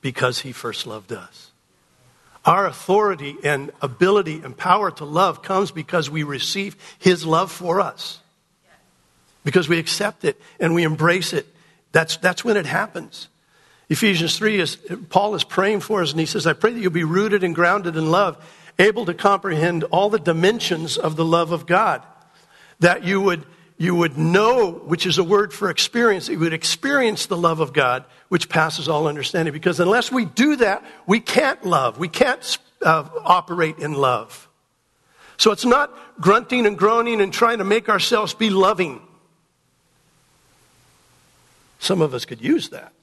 because 0.02 0.39
he 0.39 0.52
first 0.52 0.88
loved 0.88 1.12
us. 1.12 1.52
Our 2.43 2.65
authority 2.65 3.36
and 3.43 3.71
ability 3.82 4.41
and 4.43 4.58
power 4.58 4.89
to 4.91 5.06
love 5.06 5.43
comes 5.43 5.69
because 5.69 6.10
we 6.10 6.24
receive 6.24 6.76
His 6.97 7.26
love 7.26 7.52
for 7.52 7.80
us. 7.80 8.19
Because 9.43 9.69
we 9.69 9.78
accept 9.78 10.26
it 10.26 10.41
and 10.60 10.74
we 10.74 10.84
embrace 10.84 11.34
it. 11.34 11.47
That's, 11.91 12.17
that's 12.17 12.43
when 12.43 12.58
it 12.58 12.65
happens. 12.65 13.28
Ephesians 13.89 14.38
3 14.38 14.60
is, 14.60 14.78
Paul 15.10 15.36
is 15.36 15.43
praying 15.43 15.82
for 15.82 16.02
us 16.02 16.12
and 16.12 16.19
he 16.19 16.26
says, 16.26 16.47
I 16.47 16.54
pray 16.54 16.71
that 16.71 16.80
you'll 16.80 16.91
be 16.91 17.04
rooted 17.04 17.43
and 17.43 17.54
grounded 17.54 17.95
in 17.95 18.10
love, 18.10 18.43
able 18.80 19.06
to 19.06 19.13
comprehend 19.13 19.84
all 19.86 20.10
the 20.10 20.19
dimensions 20.19 20.97
of 20.97 21.15
the 21.15 21.26
love 21.26 21.52
of 21.52 21.67
God. 21.67 22.02
That 22.80 23.04
you 23.04 23.21
would 23.21 23.45
you 23.82 23.96
would 23.96 24.15
know, 24.15 24.74
which 24.74 25.08
is 25.08 25.17
a 25.17 25.24
word 25.24 25.52
for 25.52 25.72
experience, 25.72 26.30
you 26.30 26.38
would 26.38 26.54
experience 26.54 27.26
the 27.26 27.36
love 27.36 27.60
of 27.60 27.74
God, 27.74 28.06
which 28.30 28.48
passes 28.48 28.88
all 28.88 29.08
understanding. 29.08 29.52
Because 29.52 29.80
unless 29.80 30.12
we 30.12 30.24
do 30.24 30.56
that, 30.58 30.86
we 31.08 31.20
can't 31.20 31.65
love. 31.65 31.98
We 31.98 32.08
can't 32.08 32.60
uh, 32.84 33.10
operate 33.24 33.80
in 33.80 33.94
love. 33.94 34.48
So 35.38 35.50
it's 35.50 35.65
not 35.65 35.91
grunting 36.22 36.67
and 36.67 36.78
groaning 36.78 37.22
and 37.22 37.34
trying 37.34 37.58
to 37.58 37.63
make 37.63 37.89
ourselves 37.89 38.36
be 38.36 38.52
loving. 38.52 39.02
Some 41.80 42.04
of 42.04 42.13
us 42.13 42.24
could 42.24 42.39
use 42.39 42.70
that. 42.70 42.94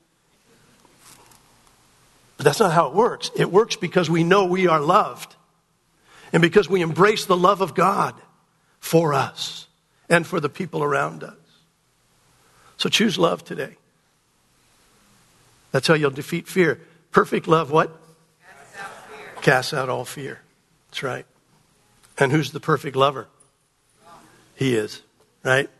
But 2.36 2.44
that's 2.44 2.60
not 2.60 2.70
how 2.70 2.86
it 2.86 2.94
works. 2.94 3.32
It 3.34 3.50
works 3.50 3.74
because 3.74 4.08
we 4.08 4.22
know 4.22 4.44
we 4.44 4.68
are 4.68 4.80
loved 4.80 5.34
and 6.32 6.40
because 6.40 6.68
we 6.68 6.82
embrace 6.82 7.24
the 7.24 7.36
love 7.36 7.62
of 7.62 7.74
God 7.74 8.14
for 8.78 9.12
us 9.12 9.67
and 10.08 10.26
for 10.26 10.40
the 10.40 10.48
people 10.48 10.82
around 10.82 11.22
us. 11.22 11.34
So 12.76 12.88
choose 12.88 13.18
love 13.18 13.44
today. 13.44 13.76
That's 15.72 15.86
how 15.86 15.94
you'll 15.94 16.10
defeat 16.10 16.48
fear. 16.48 16.80
Perfect 17.10 17.48
love, 17.48 17.70
what? 17.70 17.90
Casts 18.40 18.78
out, 18.78 18.90
fear. 19.10 19.42
Casts 19.42 19.74
out 19.74 19.88
all 19.88 20.04
fear. 20.04 20.40
That's 20.88 21.02
right. 21.02 21.26
And 22.16 22.32
who's 22.32 22.52
the 22.52 22.60
perfect 22.60 22.96
lover? 22.96 23.28
He 24.54 24.74
is, 24.74 25.02
right? 25.44 25.70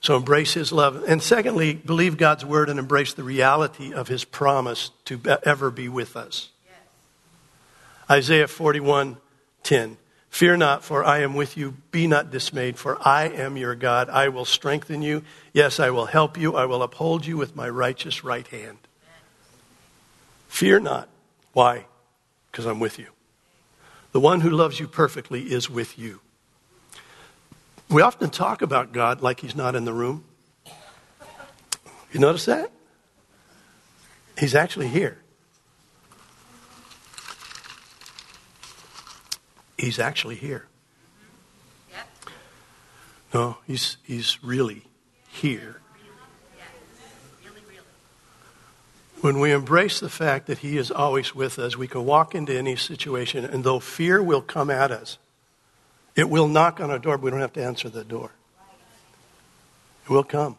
So 0.00 0.16
embrace 0.16 0.54
his 0.54 0.70
love. 0.70 1.04
And 1.08 1.22
secondly, 1.22 1.74
believe 1.74 2.16
God's 2.16 2.44
word 2.44 2.68
and 2.68 2.78
embrace 2.78 3.14
the 3.14 3.24
reality 3.24 3.92
of 3.92 4.06
his 4.06 4.24
promise 4.24 4.90
to 5.06 5.20
ever 5.42 5.70
be 5.70 5.88
with 5.88 6.16
us. 6.16 6.50
Yes. 6.66 6.76
Isaiah 8.10 8.46
41 8.46 9.16
10. 9.64 9.96
Fear 10.30 10.58
not, 10.58 10.84
for 10.84 11.04
I 11.04 11.20
am 11.20 11.34
with 11.34 11.56
you. 11.56 11.72
Be 11.90 12.06
not 12.06 12.30
dismayed, 12.30 12.78
for 12.78 12.98
I 13.06 13.24
am 13.24 13.56
your 13.56 13.74
God. 13.74 14.08
I 14.08 14.28
will 14.28 14.44
strengthen 14.44 15.02
you. 15.02 15.22
Yes, 15.52 15.80
I 15.80 15.90
will 15.90 16.06
help 16.06 16.36
you. 16.36 16.54
I 16.54 16.66
will 16.66 16.82
uphold 16.82 17.26
you 17.26 17.36
with 17.36 17.56
my 17.56 17.68
righteous 17.68 18.22
right 18.22 18.46
hand. 18.46 18.78
Fear 20.48 20.80
not. 20.80 21.08
Why? 21.52 21.86
Because 22.50 22.66
I'm 22.66 22.78
with 22.78 22.98
you. 22.98 23.08
The 24.12 24.20
one 24.20 24.40
who 24.40 24.50
loves 24.50 24.78
you 24.78 24.86
perfectly 24.86 25.42
is 25.42 25.68
with 25.68 25.98
you. 25.98 26.20
We 27.88 28.02
often 28.02 28.30
talk 28.30 28.62
about 28.62 28.92
God 28.92 29.22
like 29.22 29.40
he's 29.40 29.56
not 29.56 29.74
in 29.74 29.84
the 29.84 29.92
room. 29.92 30.24
You 32.12 32.20
notice 32.20 32.44
that? 32.44 32.70
He's 34.38 34.54
actually 34.54 34.88
here. 34.88 35.18
He's 39.78 39.98
actually 39.98 40.34
here. 40.34 40.66
No, 43.32 43.58
he's, 43.66 43.98
he's 44.04 44.42
really 44.42 44.84
here. 45.28 45.80
When 49.20 49.40
we 49.40 49.52
embrace 49.52 49.98
the 49.98 50.08
fact 50.08 50.46
that 50.46 50.58
He 50.58 50.78
is 50.78 50.90
always 50.90 51.34
with 51.34 51.58
us, 51.58 51.76
we 51.76 51.88
can 51.88 52.04
walk 52.04 52.34
into 52.34 52.56
any 52.56 52.76
situation, 52.76 53.44
and 53.44 53.64
though 53.64 53.80
fear 53.80 54.22
will 54.22 54.42
come 54.42 54.70
at 54.70 54.92
us, 54.92 55.18
it 56.14 56.30
will 56.30 56.46
knock 56.48 56.80
on 56.80 56.90
our 56.90 56.98
door, 56.98 57.18
but 57.18 57.24
we 57.24 57.30
don't 57.30 57.40
have 57.40 57.52
to 57.54 57.64
answer 57.64 57.88
the 57.88 58.04
door. 58.04 58.30
It 60.04 60.10
will 60.10 60.24
come. 60.24 60.56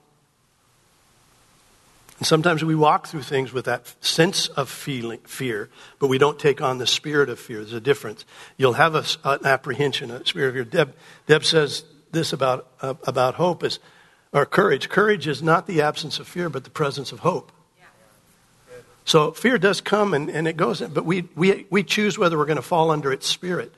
And 2.20 2.28
sometimes 2.28 2.64
we 2.64 2.76
walk 2.76 3.08
through 3.08 3.24
things 3.24 3.54
with 3.54 3.66
that 3.66 3.96
sense 4.04 4.50
of 4.50 4.70
feeling 4.70 5.20
fear, 5.20 5.70
but 6.00 6.08
we 6.08 6.18
don't 6.18 6.38
take 6.38 6.62
on 6.62 6.78
the 6.78 6.86
spirit 6.86 7.30
of 7.30 7.40
fear. 7.40 7.60
There's 7.60 7.72
a 7.72 7.80
difference. 7.80 8.26
You'll 8.58 8.74
have 8.74 8.94
a, 8.94 9.06
an 9.24 9.46
apprehension, 9.46 10.12
a 10.12 10.26
spirit 10.26 10.50
of 10.50 10.54
fear. 10.56 10.64
Deb, 10.66 10.94
Deb 11.28 11.46
says 11.46 11.86
this 12.12 12.34
about, 12.34 12.68
uh, 12.82 12.96
about 13.08 13.36
hope 13.36 13.64
is, 13.64 13.80
or 14.34 14.46
courage. 14.46 14.90
Courage 14.90 15.28
is 15.28 15.42
not 15.42 15.66
the 15.66 15.82
absence 15.82 16.20
of 16.20 16.28
fear, 16.28 16.50
but 16.50 16.66
the 16.66 16.70
presence 16.70 17.14
of 17.14 17.20
hope. 17.20 17.54
So 19.06 19.32
fear 19.32 19.58
does 19.58 19.82
come 19.82 20.14
and, 20.14 20.30
and 20.30 20.48
it 20.48 20.56
goes, 20.56 20.82
but 20.82 21.04
we, 21.04 21.28
we, 21.36 21.66
we 21.72 21.84
choose 21.84 22.20
whether 22.20 22.38
we're 22.38 22.46
going 22.46 22.58
to 22.58 22.62
fall 22.62 22.92
under 22.92 23.12
its 23.12 23.26
spirit 23.28 23.74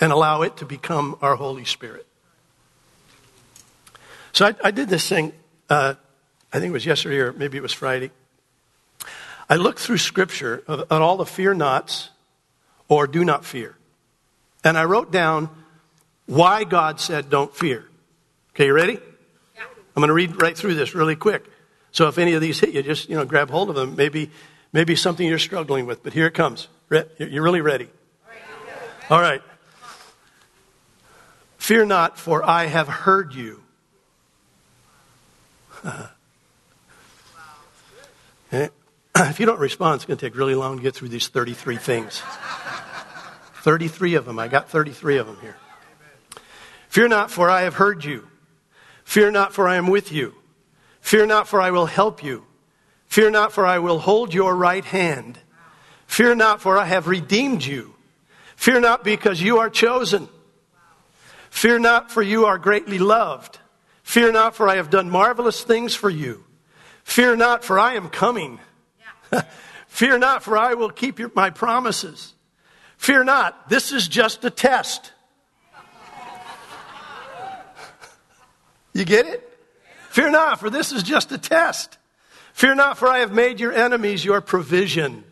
and 0.00 0.12
allow 0.12 0.42
it 0.42 0.58
to 0.58 0.66
become 0.66 1.16
our 1.22 1.36
Holy 1.36 1.64
Spirit. 1.64 2.06
So 4.32 4.46
I, 4.46 4.54
I 4.62 4.70
did 4.72 4.88
this 4.88 5.08
thing, 5.08 5.32
uh, 5.70 5.94
I 6.52 6.60
think 6.60 6.70
it 6.70 6.72
was 6.72 6.86
yesterday 6.86 7.18
or 7.18 7.32
maybe 7.32 7.58
it 7.58 7.62
was 7.62 7.72
Friday. 7.72 8.10
I 9.48 9.56
looked 9.56 9.78
through 9.78 9.98
Scripture 9.98 10.62
at 10.68 10.92
all 10.92 11.16
the 11.16 11.26
fear 11.26 11.54
nots 11.54 12.10
or 12.88 13.06
do 13.06 13.24
not 13.24 13.44
fear. 13.44 13.76
And 14.64 14.76
I 14.76 14.84
wrote 14.84 15.10
down 15.10 15.48
why 16.26 16.64
God 16.64 17.00
said 17.00 17.30
don't 17.30 17.54
fear. 17.54 17.86
Okay, 18.54 18.66
you 18.66 18.72
ready? 18.72 18.94
Yeah. 18.94 19.62
I'm 19.96 20.00
going 20.00 20.08
to 20.08 20.14
read 20.14 20.40
right 20.42 20.56
through 20.56 20.74
this 20.74 20.94
really 20.94 21.16
quick. 21.16 21.44
So 21.92 22.08
if 22.08 22.18
any 22.18 22.34
of 22.34 22.40
these 22.40 22.60
hit 22.60 22.70
you, 22.70 22.82
just 22.82 23.08
you 23.08 23.16
know 23.16 23.24
grab 23.24 23.50
hold 23.50 23.70
of 23.70 23.76
them. 23.76 23.96
Maybe 23.96 24.30
maybe 24.72 24.94
something 24.96 25.26
you're 25.26 25.38
struggling 25.38 25.86
with, 25.86 26.02
but 26.02 26.12
here 26.12 26.26
it 26.26 26.34
comes. 26.34 26.68
You're 26.90 27.42
really 27.42 27.60
ready. 27.60 27.88
All 29.10 29.20
right. 29.20 29.42
Fear 31.56 31.86
not, 31.86 32.18
for 32.18 32.48
I 32.48 32.66
have 32.66 32.88
heard 32.88 33.34
you. 33.34 33.62
Eh? 38.52 38.68
if 39.16 39.40
you 39.40 39.46
don't 39.46 39.60
respond, 39.60 39.96
it's 39.96 40.04
going 40.04 40.18
to 40.18 40.26
take 40.26 40.36
really 40.36 40.54
long 40.54 40.76
to 40.76 40.82
get 40.82 40.94
through 40.94 41.08
these 41.08 41.28
33 41.28 41.76
things. 41.76 42.22
33 43.62 44.14
of 44.14 44.24
them. 44.24 44.38
I 44.38 44.48
got 44.48 44.70
33 44.70 45.18
of 45.18 45.26
them 45.26 45.38
here. 45.40 45.56
Fear 46.88 47.08
not, 47.08 47.30
for 47.30 47.50
I 47.50 47.62
have 47.62 47.74
heard 47.74 48.04
you. 48.04 48.28
Fear 49.04 49.32
not, 49.32 49.52
for 49.52 49.68
I 49.68 49.76
am 49.76 49.88
with 49.88 50.12
you. 50.12 50.34
Fear 51.00 51.26
not, 51.26 51.48
for 51.48 51.60
I 51.60 51.70
will 51.70 51.86
help 51.86 52.22
you. 52.22 52.44
Fear 53.06 53.30
not, 53.30 53.52
for 53.52 53.66
I 53.66 53.78
will 53.78 53.98
hold 53.98 54.32
your 54.32 54.54
right 54.54 54.84
hand. 54.84 55.38
Fear 56.06 56.36
not, 56.36 56.60
for 56.60 56.78
I 56.78 56.84
have 56.86 57.08
redeemed 57.08 57.64
you. 57.64 57.94
Fear 58.56 58.80
not, 58.80 59.04
because 59.04 59.40
you 59.40 59.58
are 59.58 59.70
chosen. 59.70 60.28
Fear 61.50 61.80
not, 61.80 62.10
for 62.10 62.22
you 62.22 62.46
are 62.46 62.58
greatly 62.58 62.98
loved. 62.98 63.58
Fear 64.02 64.32
not, 64.32 64.54
for 64.54 64.68
I 64.68 64.76
have 64.76 64.90
done 64.90 65.10
marvelous 65.10 65.62
things 65.62 65.94
for 65.94 66.10
you. 66.10 66.44
Fear 67.08 67.36
not, 67.36 67.64
for 67.64 67.78
I 67.78 67.94
am 67.94 68.10
coming. 68.10 68.60
Fear 69.88 70.18
not, 70.18 70.42
for 70.42 70.58
I 70.58 70.74
will 70.74 70.90
keep 70.90 71.18
your, 71.18 71.32
my 71.34 71.48
promises. 71.48 72.34
Fear 72.98 73.24
not, 73.24 73.70
this 73.70 73.92
is 73.92 74.06
just 74.06 74.44
a 74.44 74.50
test. 74.50 75.12
You 78.92 79.06
get 79.06 79.26
it? 79.26 79.42
Fear 80.10 80.32
not, 80.32 80.60
for 80.60 80.68
this 80.68 80.92
is 80.92 81.02
just 81.02 81.32
a 81.32 81.38
test. 81.38 81.96
Fear 82.52 82.74
not, 82.74 82.98
for 82.98 83.08
I 83.08 83.20
have 83.20 83.32
made 83.32 83.58
your 83.58 83.72
enemies 83.72 84.22
your 84.22 84.42
provision. 84.42 85.24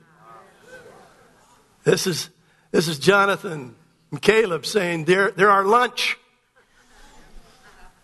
This 1.85 2.07
is, 2.07 2.31
this 2.71 2.89
is 2.89 2.99
Jonathan 2.99 3.75
and 4.11 4.23
Caleb 4.23 4.65
saying, 4.65 5.05
they're, 5.05 5.31
they're 5.31 5.51
our 5.51 5.65
lunch. 5.65 6.17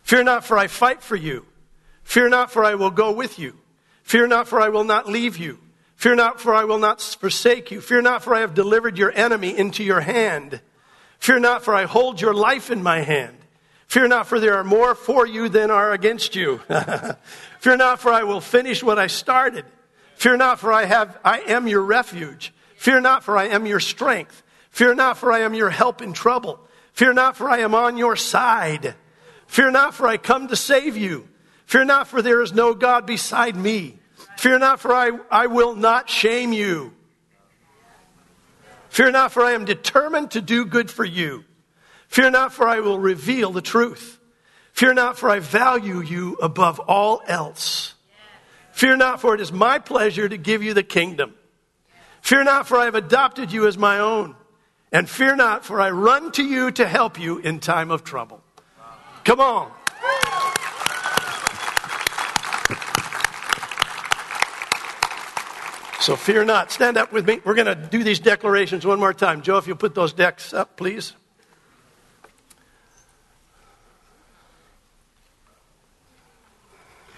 Fear 0.03 0.25
not, 0.25 0.45
for 0.45 0.59
I 0.59 0.67
fight 0.67 1.03
for 1.03 1.17
you. 1.17 1.47
Fear 2.05 2.29
not, 2.29 2.51
for 2.51 2.65
I 2.65 2.75
will 2.75 2.91
go 2.91 3.13
with 3.13 3.39
you. 3.39 3.57
Fear 4.03 4.29
not, 4.29 4.49
for 4.49 4.61
I 4.61 4.69
will 4.69 4.85
not 4.85 5.09
leave 5.09 5.37
you. 5.37 5.59
Fear 5.97 6.17
not, 6.17 6.41
for 6.41 6.55
I 6.55 6.65
will 6.65 6.79
not 6.79 7.01
forsake 7.01 7.71
you. 7.71 7.81
Fear 7.81 8.03
not, 8.03 8.23
for 8.23 8.35
I 8.35 8.41
have 8.41 8.55
delivered 8.55 8.99
your 8.99 9.13
enemy 9.13 9.57
into 9.57 9.85
your 9.85 10.01
hand. 10.01 10.61
Fear 11.19 11.39
not, 11.41 11.63
for 11.63 11.75
I 11.75 11.85
hold 11.85 12.21
your 12.21 12.35
life 12.35 12.71
in 12.71 12.83
my 12.83 13.01
hand. 13.01 13.37
Fear 13.87 14.09
not, 14.09 14.27
for 14.27 14.41
there 14.41 14.55
are 14.55 14.65
more 14.65 14.95
for 14.95 15.27
you 15.27 15.49
than 15.49 15.71
are 15.71 15.93
against 15.93 16.35
you. 16.35 16.59
Fear 17.61 17.77
not, 17.77 18.01
for 18.01 18.13
I 18.13 18.25
will 18.25 18.41
finish 18.41 18.83
what 18.83 18.99
I 18.99 19.07
started. 19.07 19.65
Fear 20.17 20.39
not, 20.39 20.59
for 20.59 20.73
I 20.73 20.87
have, 20.87 21.19
I 21.25 21.41
am 21.41 21.69
your 21.69 21.83
refuge. 21.83 22.53
Fear 22.77 23.03
not, 23.03 23.23
for 23.23 23.37
I 23.37 23.49
am 23.49 23.67
your 23.67 23.81
strength. 23.81 24.43
Fear 24.71 24.95
not, 24.95 25.19
for 25.19 25.31
I 25.31 25.41
am 25.41 25.55
your 25.55 25.71
help 25.71 26.03
in 26.03 26.13
trouble. 26.13 26.59
Fear 26.95 27.13
not, 27.13 27.37
for 27.37 27.49
I 27.49 27.59
am 27.59 27.75
on 27.75 27.97
your 27.97 28.17
side. 28.17 28.95
Fear 29.47 29.71
not, 29.71 29.95
for 29.95 30.07
I 30.09 30.17
come 30.17 30.49
to 30.49 30.57
save 30.57 30.97
you. 30.97 31.29
Fear 31.73 31.87
not, 31.87 32.07
for 32.07 32.21
there 32.21 32.43
is 32.43 32.53
no 32.53 32.75
God 32.75 33.07
beside 33.07 33.57
me. 33.57 33.99
Fear 34.37 34.59
not, 34.59 34.79
for 34.79 34.93
I, 34.93 35.11
I 35.31 35.47
will 35.47 35.75
not 35.75 36.11
shame 36.11 36.53
you. 36.53 36.93
Fear 38.91 39.13
not, 39.13 39.33
for 39.33 39.43
I 39.43 39.53
am 39.53 39.65
determined 39.65 40.33
to 40.33 40.43
do 40.43 40.67
good 40.67 40.91
for 40.91 41.07
you. 41.07 41.45
Fear 42.09 42.33
not, 42.33 42.53
for 42.53 42.69
I 42.69 42.81
will 42.81 42.99
reveal 42.99 43.53
the 43.53 43.63
truth. 43.63 44.21
Fear 44.75 44.93
not, 44.93 45.17
for 45.17 45.31
I 45.31 45.39
value 45.39 46.03
you 46.03 46.35
above 46.43 46.79
all 46.79 47.23
else. 47.27 47.95
Fear 48.73 48.99
not, 48.99 49.23
for 49.23 49.35
it 49.35 49.41
is 49.41 49.51
my 49.51 49.79
pleasure 49.79 50.29
to 50.29 50.37
give 50.37 50.63
you 50.63 50.75
the 50.75 50.83
kingdom. 50.83 51.33
Fear 52.21 52.45
not, 52.45 52.69
for 52.69 52.77
I 52.77 52.85
have 52.85 52.97
adopted 52.97 53.51
you 53.51 53.67
as 53.67 53.79
my 53.79 53.99
own. 53.99 54.37
And 54.93 55.09
fear 55.09 55.37
not, 55.37 55.65
for 55.65 55.81
I 55.81 55.89
run 55.89 56.33
to 56.33 56.45
you 56.45 56.71
to 56.73 56.87
help 56.87 57.19
you 57.19 57.39
in 57.39 57.61
time 57.61 57.91
of 57.91 58.05
trouble. 58.05 58.43
Come 59.25 59.41
on. 59.41 59.73
So 66.03 66.17
fear 66.17 66.45
not. 66.45 66.73
Stand 66.73 66.97
up 66.97 67.13
with 67.13 67.29
me. 67.29 67.41
We're 67.45 67.55
going 67.55 67.67
to 67.69 67.77
do 67.77 68.03
these 68.03 68.19
declarations 68.19 68.85
one 68.85 68.99
more 68.99 69.15
time. 69.15 69.41
Joe, 69.41 69.59
if 69.59 69.69
you'll 69.69 69.77
put 69.77 69.95
those 69.95 70.13
decks 70.13 70.53
up, 70.53 70.77
please. 70.77 71.13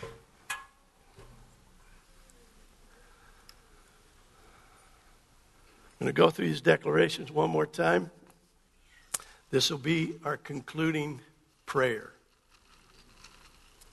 I'm 0.02 0.08
going 5.98 6.06
to 6.08 6.12
go 6.12 6.28
through 6.28 6.48
these 6.48 6.60
declarations 6.60 7.32
one 7.32 7.48
more 7.48 7.66
time. 7.66 8.10
This 9.50 9.70
will 9.70 9.78
be 9.78 10.16
our 10.26 10.36
concluding 10.36 11.22
prayer. 11.64 12.12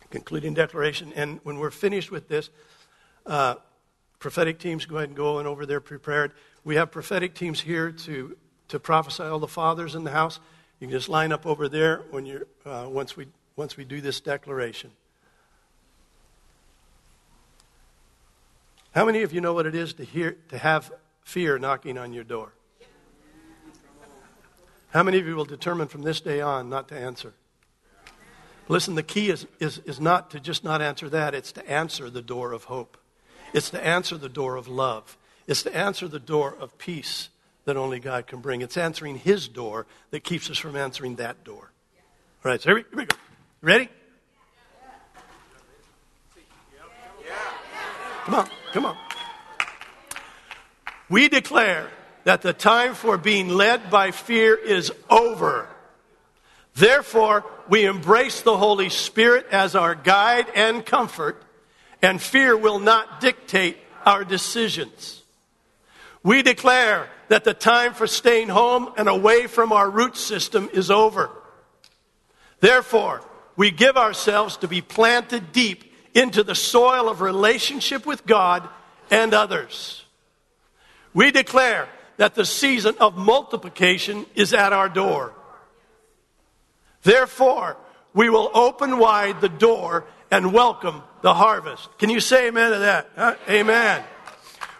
Concluding 0.10 0.54
declaration. 0.54 1.14
And 1.16 1.39
when 1.44 1.60
we're 1.60 1.72
finished 1.72 2.12
with 2.12 2.28
this, 2.28 2.50
uh, 3.26 3.56
prophetic 4.22 4.60
teams, 4.60 4.86
go 4.86 4.98
ahead 4.98 5.10
and 5.10 5.18
go 5.18 5.40
and 5.40 5.48
over 5.48 5.66
there 5.66 5.82
prepared. 5.82 6.32
We 6.64 6.76
have 6.76 6.92
prophetic 6.92 7.34
teams 7.34 7.60
here 7.60 7.92
to, 7.92 8.38
to 8.70 8.80
prophesy 8.80 9.24
all 9.24 9.40
the 9.40 9.48
fathers 9.48 9.96
in 9.96 10.06
the 10.06 10.12
house. 10.12 10.40
You 10.80 10.88
can 10.88 10.92
just 10.96 11.10
line 11.10 11.34
up 11.34 11.46
over 11.46 11.68
there 11.68 12.04
when 12.12 12.26
you're, 12.26 12.46
uh, 12.64 12.86
once, 12.88 13.18
we, 13.18 13.28
once 13.56 13.76
we 13.76 13.84
do 13.84 14.00
this 14.00 14.22
declaration. 14.22 14.92
How 18.94 19.06
many 19.06 19.24
of 19.24 19.34
you 19.34 19.42
know 19.42 19.54
what 19.54 19.66
it 19.66 19.74
is 19.74 19.94
to 19.96 20.04
hear 20.04 20.38
to 20.50 20.58
have 20.58 20.92
fear 21.24 21.58
knocking 21.58 21.98
on 21.98 22.14
your 22.14 22.24
door? 22.24 22.54
How 24.92 25.02
many 25.02 25.20
of 25.20 25.26
you 25.26 25.36
will 25.36 25.46
determine 25.46 25.88
from 25.88 26.04
this 26.04 26.22
day 26.22 26.42
on 26.42 26.70
not 26.70 26.90
to 26.90 26.96
answer? 26.96 27.34
Listen, 28.68 28.94
the 28.96 29.04
key 29.04 29.30
is, 29.30 29.48
is, 29.60 29.80
is 29.80 30.00
not 30.00 30.30
to 30.32 30.40
just 30.40 30.64
not 30.64 30.82
answer 30.82 31.10
that, 31.10 31.34
it's 31.34 31.54
to 31.54 31.68
answer 31.68 32.10
the 32.10 32.22
door 32.22 32.52
of 32.52 32.66
hope. 32.66 32.98
It's 33.54 33.70
to 33.72 33.86
answer 33.86 34.18
the 34.18 34.30
door 34.30 34.56
of 34.56 34.68
love. 34.68 35.18
It's 35.47 35.64
to 35.64 35.76
answer 35.76 36.08
the 36.08 36.20
door 36.20 36.56
of 36.60 36.78
peace 36.78 37.30
that 37.66 37.78
only 37.78 37.99
God 37.99 38.28
can 38.28 38.39
bring. 38.39 38.62
It's 38.62 38.78
answering 38.78 39.18
His 39.18 39.47
door 39.47 39.86
that 40.12 40.24
keeps 40.24 40.49
us 40.49 40.58
from 40.58 40.76
answering 40.76 41.16
that 41.18 41.43
door. 41.43 41.72
All 42.43 42.52
right, 42.52 42.62
so 42.62 42.70
here 42.70 42.76
we, 42.76 42.82
here 42.82 42.99
we 42.99 43.06
go. 43.06 43.16
Ready? 43.62 43.89
Come 48.26 48.36
on, 48.36 48.49
come 48.72 48.86
on. 48.86 48.97
We 51.10 51.28
declare 51.28 51.89
that 52.24 52.41
the 52.41 52.54
time 52.54 52.93
for 52.93 53.18
being 53.18 53.49
led 53.49 53.89
by 53.89 54.12
fear 54.12 54.56
is 54.56 54.91
over. 55.10 55.68
Therefore, 56.76 57.45
we 57.68 57.86
embrace 57.86 58.41
the 58.41 58.58
Holy 58.58 58.89
Spirit 58.89 59.47
as 59.52 59.76
our 59.76 59.95
guide 59.95 60.47
and 60.56 60.86
comfort, 60.86 61.43
and 62.02 62.22
fear 62.22 62.58
will 62.58 62.80
not 62.80 63.22
dictate 63.22 63.78
our 64.06 64.24
decisions. 64.24 65.22
We 66.24 66.41
declare 66.41 67.10
that 67.30 67.43
the 67.43 67.54
time 67.54 67.93
for 67.93 68.08
staying 68.08 68.49
home 68.49 68.93
and 68.97 69.08
away 69.08 69.47
from 69.47 69.72
our 69.72 69.89
root 69.89 70.18
system 70.18 70.70
is 70.74 70.91
over. 70.91 71.30
Therefore, 72.60 73.24
we 73.56 73.72
give 73.72 73.97
ourselves 73.97 74.58
to 74.58 74.68
be 74.68 74.82
planted 74.82 75.52
deep 75.52 75.91
into 76.14 76.43
the 76.43 76.56
soil 76.56 77.10
of 77.10 77.22
relationship 77.22 78.06
with 78.06 78.26
God 78.26 78.68
and 79.10 79.34
others. 79.34 80.06
We 81.14 81.32
declare 81.32 81.89
that 82.18 82.36
the 82.36 82.45
season 82.45 82.95
of 82.99 83.18
multiplication 83.18 84.26
is 84.36 84.54
at 84.54 84.74
our 84.74 84.89
door. 84.89 85.34
Therefore, 87.04 87.78
we 88.14 88.30
will 88.30 88.52
open 88.54 88.99
wide 88.99 89.41
the 89.41 89.49
door 89.49 90.06
and 90.30 90.54
welcome 90.54 91.02
the 91.22 91.34
harvest. 91.34 91.90
Can 91.98 92.10
you 92.10 92.20
say 92.20 92.48
amen 92.48 92.72
to 92.72 92.80
that? 92.80 93.10
Huh? 93.16 93.36
Amen. 93.50 94.04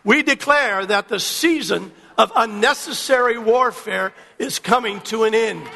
We 0.04 0.24
declare 0.24 0.86
that 0.86 1.08
the 1.08 1.20
season 1.20 1.92
of 2.18 2.32
unnecessary 2.36 3.38
warfare 3.38 4.14
is 4.40 4.60
coming 4.60 5.02
to 5.02 5.24
an 5.24 5.36
end. 5.36 5.68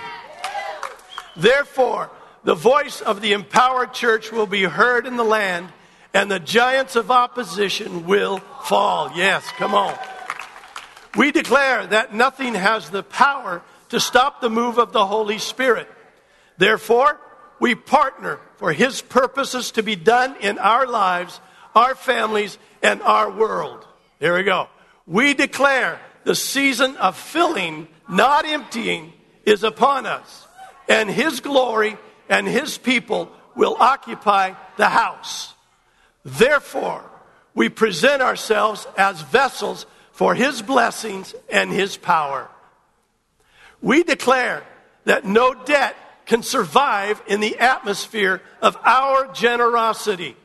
Therefore, 1.36 2.10
the 2.44 2.56
voice 2.56 3.02
of 3.02 3.22
the 3.22 3.34
empowered 3.34 3.94
church 3.94 4.32
will 4.32 4.48
be 4.48 4.64
heard 4.64 5.06
in 5.06 5.18
the 5.18 5.24
land, 5.24 5.70
and 6.14 6.30
the 6.30 6.40
giants 6.40 6.96
of 6.96 7.12
opposition 7.12 8.06
will 8.06 8.40
fall. 8.64 9.12
Yes, 9.16 9.46
come 9.58 9.74
on. 9.74 9.98
We 11.16 11.32
declare 11.32 11.88
that 11.88 12.14
nothing 12.14 12.56
has 12.56 12.90
the 12.90 13.04
power 13.04 13.62
to 13.90 14.00
stop 14.00 14.42
the 14.42 14.50
move 14.50 14.78
of 14.78 14.92
the 14.92 15.06
Holy 15.06 15.40
Spirit. 15.40 15.90
Therefore, 16.58 17.20
we 17.60 17.76
partner 17.76 18.40
for 18.58 18.74
His 18.74 19.02
purposes 19.02 19.72
to 19.72 19.84
be 19.84 19.96
done 19.96 20.36
in 20.42 20.58
our 20.60 20.88
lives, 20.88 21.40
our 21.74 21.96
families, 21.96 22.58
and 22.82 23.02
our 23.02 23.30
world. 23.30 23.86
There 24.20 24.34
we 24.34 24.44
go. 24.44 24.68
We 25.08 25.34
declare 25.34 26.00
the 26.24 26.36
season 26.36 26.98
of 26.98 27.18
filling, 27.18 27.88
not 28.10 28.46
emptying, 28.46 29.14
is 29.46 29.64
upon 29.64 30.06
us, 30.06 30.48
and 30.90 31.10
His 31.10 31.40
glory 31.40 31.98
and 32.30 32.48
His 32.48 32.78
people 32.78 33.32
will 33.56 33.78
occupy 33.80 34.54
the 34.78 34.90
house. 34.90 35.54
Therefore, 36.24 37.04
we 37.54 37.70
present 37.70 38.22
ourselves 38.22 38.88
as 38.98 39.22
vessels 39.22 39.86
for 40.12 40.34
His 40.34 40.62
blessings 40.62 41.36
and 41.50 41.72
His 41.72 41.98
power. 41.98 42.50
We 43.82 44.04
declare 44.04 44.64
that 45.06 45.26
no 45.26 45.54
debt 45.54 45.96
can 46.26 46.44
survive 46.44 47.22
in 47.28 47.40
the 47.40 47.58
atmosphere 47.60 48.42
of 48.62 48.78
our 48.84 49.32
generosity. 49.34 50.36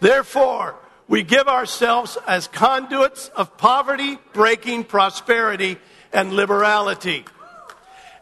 Therefore, 0.00 0.76
we 1.06 1.22
give 1.22 1.48
ourselves 1.48 2.16
as 2.26 2.48
conduits 2.48 3.28
of 3.28 3.56
poverty 3.58 4.18
breaking 4.32 4.84
prosperity 4.84 5.78
and 6.12 6.32
liberality. 6.32 7.24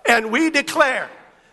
And 0.07 0.33
we 0.33 0.51
declare 0.51 1.09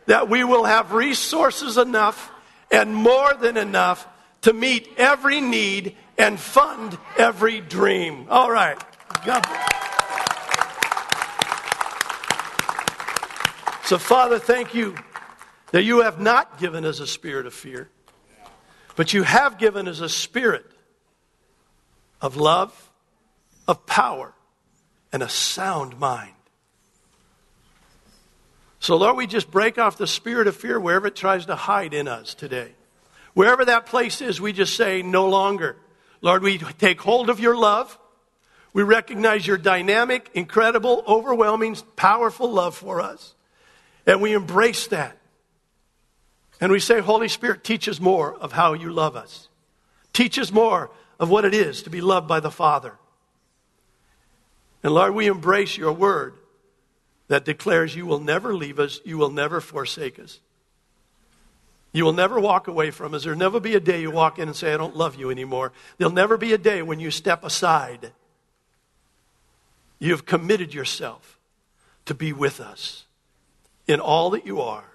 that 0.08 0.28
we 0.28 0.44
will 0.44 0.64
have 0.64 0.92
resources 0.92 1.78
enough 1.78 2.32
and 2.72 2.96
more 2.96 3.34
than 3.36 3.58
enough 3.58 4.08
to 4.42 4.54
meet 4.54 4.90
every 4.98 5.42
need 5.42 5.96
and 6.18 6.40
fund 6.40 6.98
every 7.18 7.62
dream. 7.62 8.26
All 8.30 8.50
right. 8.50 8.78
God. 9.26 9.79
So, 13.90 13.98
Father, 13.98 14.38
thank 14.38 14.76
you 14.76 14.94
that 15.72 15.82
you 15.82 16.02
have 16.02 16.20
not 16.20 16.60
given 16.60 16.86
us 16.86 17.00
a 17.00 17.08
spirit 17.08 17.48
of 17.48 17.56
fear, 17.56 17.90
but 18.96 19.16
you 19.16 19.24
have 19.24 19.58
given 19.58 19.88
us 19.88 20.00
a 20.00 20.08
spirit 20.08 20.64
of 22.22 22.38
love, 22.38 22.92
of 23.68 23.88
power, 23.88 24.36
and 25.12 25.24
a 25.24 25.28
sound 25.28 26.00
mind. 26.00 26.36
So, 28.80 28.96
Lord, 28.96 29.18
we 29.18 29.26
just 29.26 29.50
break 29.50 29.80
off 29.80 29.98
the 29.98 30.06
spirit 30.06 30.46
of 30.46 30.56
fear 30.56 30.80
wherever 30.80 31.08
it 31.08 31.16
tries 31.16 31.48
to 31.48 31.56
hide 31.56 31.96
in 31.96 32.08
us 32.08 32.36
today. 32.36 32.74
Wherever 33.34 33.66
that 33.66 33.88
place 33.88 34.22
is, 34.22 34.40
we 34.40 34.54
just 34.54 34.78
say, 34.78 35.02
no 35.02 35.28
longer. 35.28 35.78
Lord, 36.22 36.44
we 36.44 36.60
take 36.60 37.02
hold 37.02 37.32
of 37.32 37.40
your 37.40 37.58
love. 37.58 37.98
We 38.72 38.84
recognize 38.84 39.48
your 39.48 39.58
dynamic, 39.58 40.30
incredible, 40.36 41.04
overwhelming, 41.08 41.76
powerful 41.96 42.52
love 42.52 42.76
for 42.76 43.02
us. 43.02 43.34
And 44.10 44.22
we 44.22 44.34
embrace 44.34 44.88
that. 44.88 45.16
And 46.60 46.72
we 46.72 46.80
say, 46.80 47.00
Holy 47.00 47.28
Spirit, 47.28 47.64
teach 47.64 47.88
us 47.88 48.00
more 48.00 48.34
of 48.34 48.52
how 48.52 48.74
you 48.74 48.92
love 48.92 49.16
us. 49.16 49.50
Teach 50.14 50.40
us 50.40 50.52
more 50.52 50.90
of 51.20 51.30
what 51.30 51.46
it 51.46 51.54
is 51.54 51.84
to 51.84 51.92
be 51.92 52.02
loved 52.02 52.28
by 52.28 52.40
the 52.40 52.50
Father. 52.50 52.96
And 54.82 54.96
Lord, 54.96 55.14
we 55.14 55.28
embrace 55.28 55.78
your 55.78 55.94
word 55.94 56.34
that 57.28 57.46
declares 57.46 57.96
you 57.96 58.08
will 58.08 58.20
never 58.20 58.56
leave 58.56 58.80
us, 58.80 59.00
you 59.06 59.20
will 59.20 59.30
never 59.30 59.62
forsake 59.62 60.18
us. 60.18 60.40
You 61.92 62.04
will 62.04 62.14
never 62.14 62.40
walk 62.40 62.68
away 62.68 62.90
from 62.90 63.14
us. 63.14 63.26
There'll 63.26 63.38
never 63.38 63.60
be 63.60 63.76
a 63.76 63.80
day 63.80 64.02
you 64.02 64.10
walk 64.10 64.40
in 64.40 64.48
and 64.48 64.58
say, 64.58 64.74
I 64.74 64.78
don't 64.78 64.96
love 64.96 65.18
you 65.18 65.30
anymore. 65.30 65.72
There'll 66.00 66.12
never 66.12 66.36
be 66.36 66.54
a 66.54 66.58
day 66.58 66.82
when 66.82 67.00
you 67.00 67.12
step 67.12 67.44
aside. 67.44 68.12
You 70.00 70.14
have 70.14 70.26
committed 70.26 70.74
yourself 70.74 71.38
to 72.06 72.16
be 72.16 72.34
with 72.34 72.60
us 72.60 73.06
in 73.90 74.00
all 74.00 74.30
that 74.30 74.46
you 74.46 74.62
are, 74.62 74.86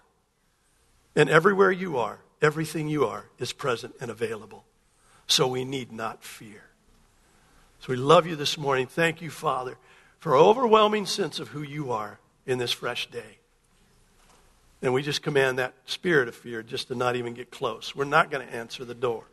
and 1.16 1.28
everywhere 1.28 1.72
you 1.72 1.98
are, 1.98 2.20
everything 2.40 2.88
you 2.88 3.04
are 3.04 3.26
is 3.40 3.52
present 3.52 3.92
and 4.00 4.08
available. 4.08 4.64
So 5.26 5.48
we 5.48 5.64
need 5.64 5.90
not 5.90 6.22
fear. 6.22 6.62
So 7.80 7.86
we 7.88 7.96
love 7.96 8.24
you 8.24 8.36
this 8.36 8.56
morning. 8.56 8.86
Thank 8.86 9.20
you, 9.20 9.30
Father, 9.30 9.78
for 10.20 10.36
overwhelming 10.36 11.06
sense 11.06 11.40
of 11.40 11.48
who 11.48 11.62
you 11.62 11.90
are 11.90 12.20
in 12.46 12.58
this 12.58 12.70
fresh 12.70 13.10
day. 13.10 13.38
And 14.80 14.94
we 14.94 15.02
just 15.02 15.22
command 15.22 15.58
that 15.58 15.74
spirit 15.86 16.28
of 16.28 16.36
fear 16.36 16.62
just 16.62 16.86
to 16.86 16.94
not 16.94 17.16
even 17.16 17.34
get 17.34 17.50
close. 17.50 17.96
We're 17.96 18.04
not 18.04 18.30
going 18.30 18.46
to 18.46 18.54
answer 18.54 18.84
the 18.84 18.94
door. 18.94 19.24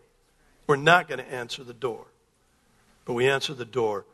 We're 0.66 0.76
not 0.76 1.07
going 1.07 1.20
to 1.20 1.32
answer 1.32 1.64
the 1.64 1.74
door. 1.74 2.07
But 3.05 3.14
we 3.14 3.30
answer 3.30 3.53
the 3.53 3.66
door 3.66 4.05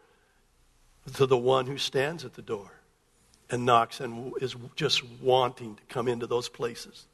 to 1.13 1.25
the 1.25 1.37
one 1.37 1.67
who 1.67 1.77
stands 1.77 2.25
at 2.25 2.33
the 2.33 2.41
door 2.41 2.76
and 3.49 3.65
knocks 3.65 3.99
and 3.99 4.33
is 4.41 4.55
just 4.75 5.03
wanting 5.21 5.75
to 5.75 5.81
come 5.89 6.07
into 6.07 6.27
those 6.27 6.49
places 6.49 7.05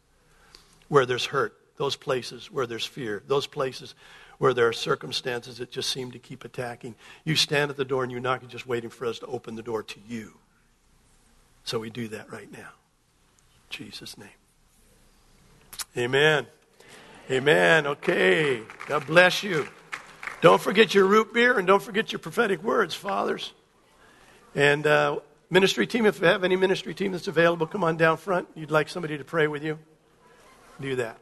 where 0.87 1.05
there's 1.05 1.25
hurt, 1.25 1.57
those 1.77 1.95
places 1.95 2.51
where 2.51 2.67
there's 2.67 2.85
fear, 2.85 3.23
those 3.27 3.47
places 3.47 3.95
where 4.37 4.53
there 4.53 4.67
are 4.67 4.73
circumstances 4.73 5.57
that 5.57 5.71
just 5.71 5.89
seem 5.89 6.11
to 6.11 6.19
keep 6.19 6.43
attacking. 6.43 6.95
You 7.23 7.35
stand 7.35 7.71
at 7.71 7.77
the 7.77 7.85
door 7.85 8.03
and 8.03 8.11
you 8.11 8.19
knock, 8.19 8.41
and 8.41 8.49
just 8.49 8.67
waiting 8.67 8.89
for 8.89 9.05
us 9.05 9.19
to 9.19 9.25
open 9.27 9.55
the 9.55 9.61
door 9.61 9.83
to 9.83 9.99
you. 10.07 10.33
So 11.63 11.79
we 11.79 11.89
do 11.89 12.07
that 12.09 12.31
right 12.31 12.51
now. 12.51 12.59
In 12.59 13.69
Jesus' 13.69 14.17
name. 14.17 14.27
Amen. 15.95 16.47
Amen. 17.31 17.87
Okay. 17.87 18.61
God 18.87 19.07
bless 19.07 19.43
you. 19.43 19.67
Don't 20.41 20.61
forget 20.61 20.93
your 20.93 21.05
root 21.05 21.33
beer 21.33 21.57
and 21.57 21.65
don't 21.65 21.81
forget 21.81 22.11
your 22.11 22.19
prophetic 22.19 22.61
words, 22.61 22.93
fathers. 22.93 23.53
And 24.55 24.85
uh, 24.85 25.19
Ministry 25.53 25.85
team, 25.85 26.07
if 26.07 26.19
you 26.19 26.25
have 26.25 26.43
any 26.43 26.55
ministry 26.55 26.95
team 26.95 27.11
that's 27.11 27.27
available, 27.27 27.67
come 27.67 27.83
on 27.83 27.95
down 27.95 28.17
front. 28.17 28.47
You'd 28.55 28.71
like 28.71 28.89
somebody 28.89 29.19
to 29.19 29.23
pray 29.23 29.45
with 29.45 29.63
you? 29.63 29.77
Do 30.81 30.95
that. 30.95 31.19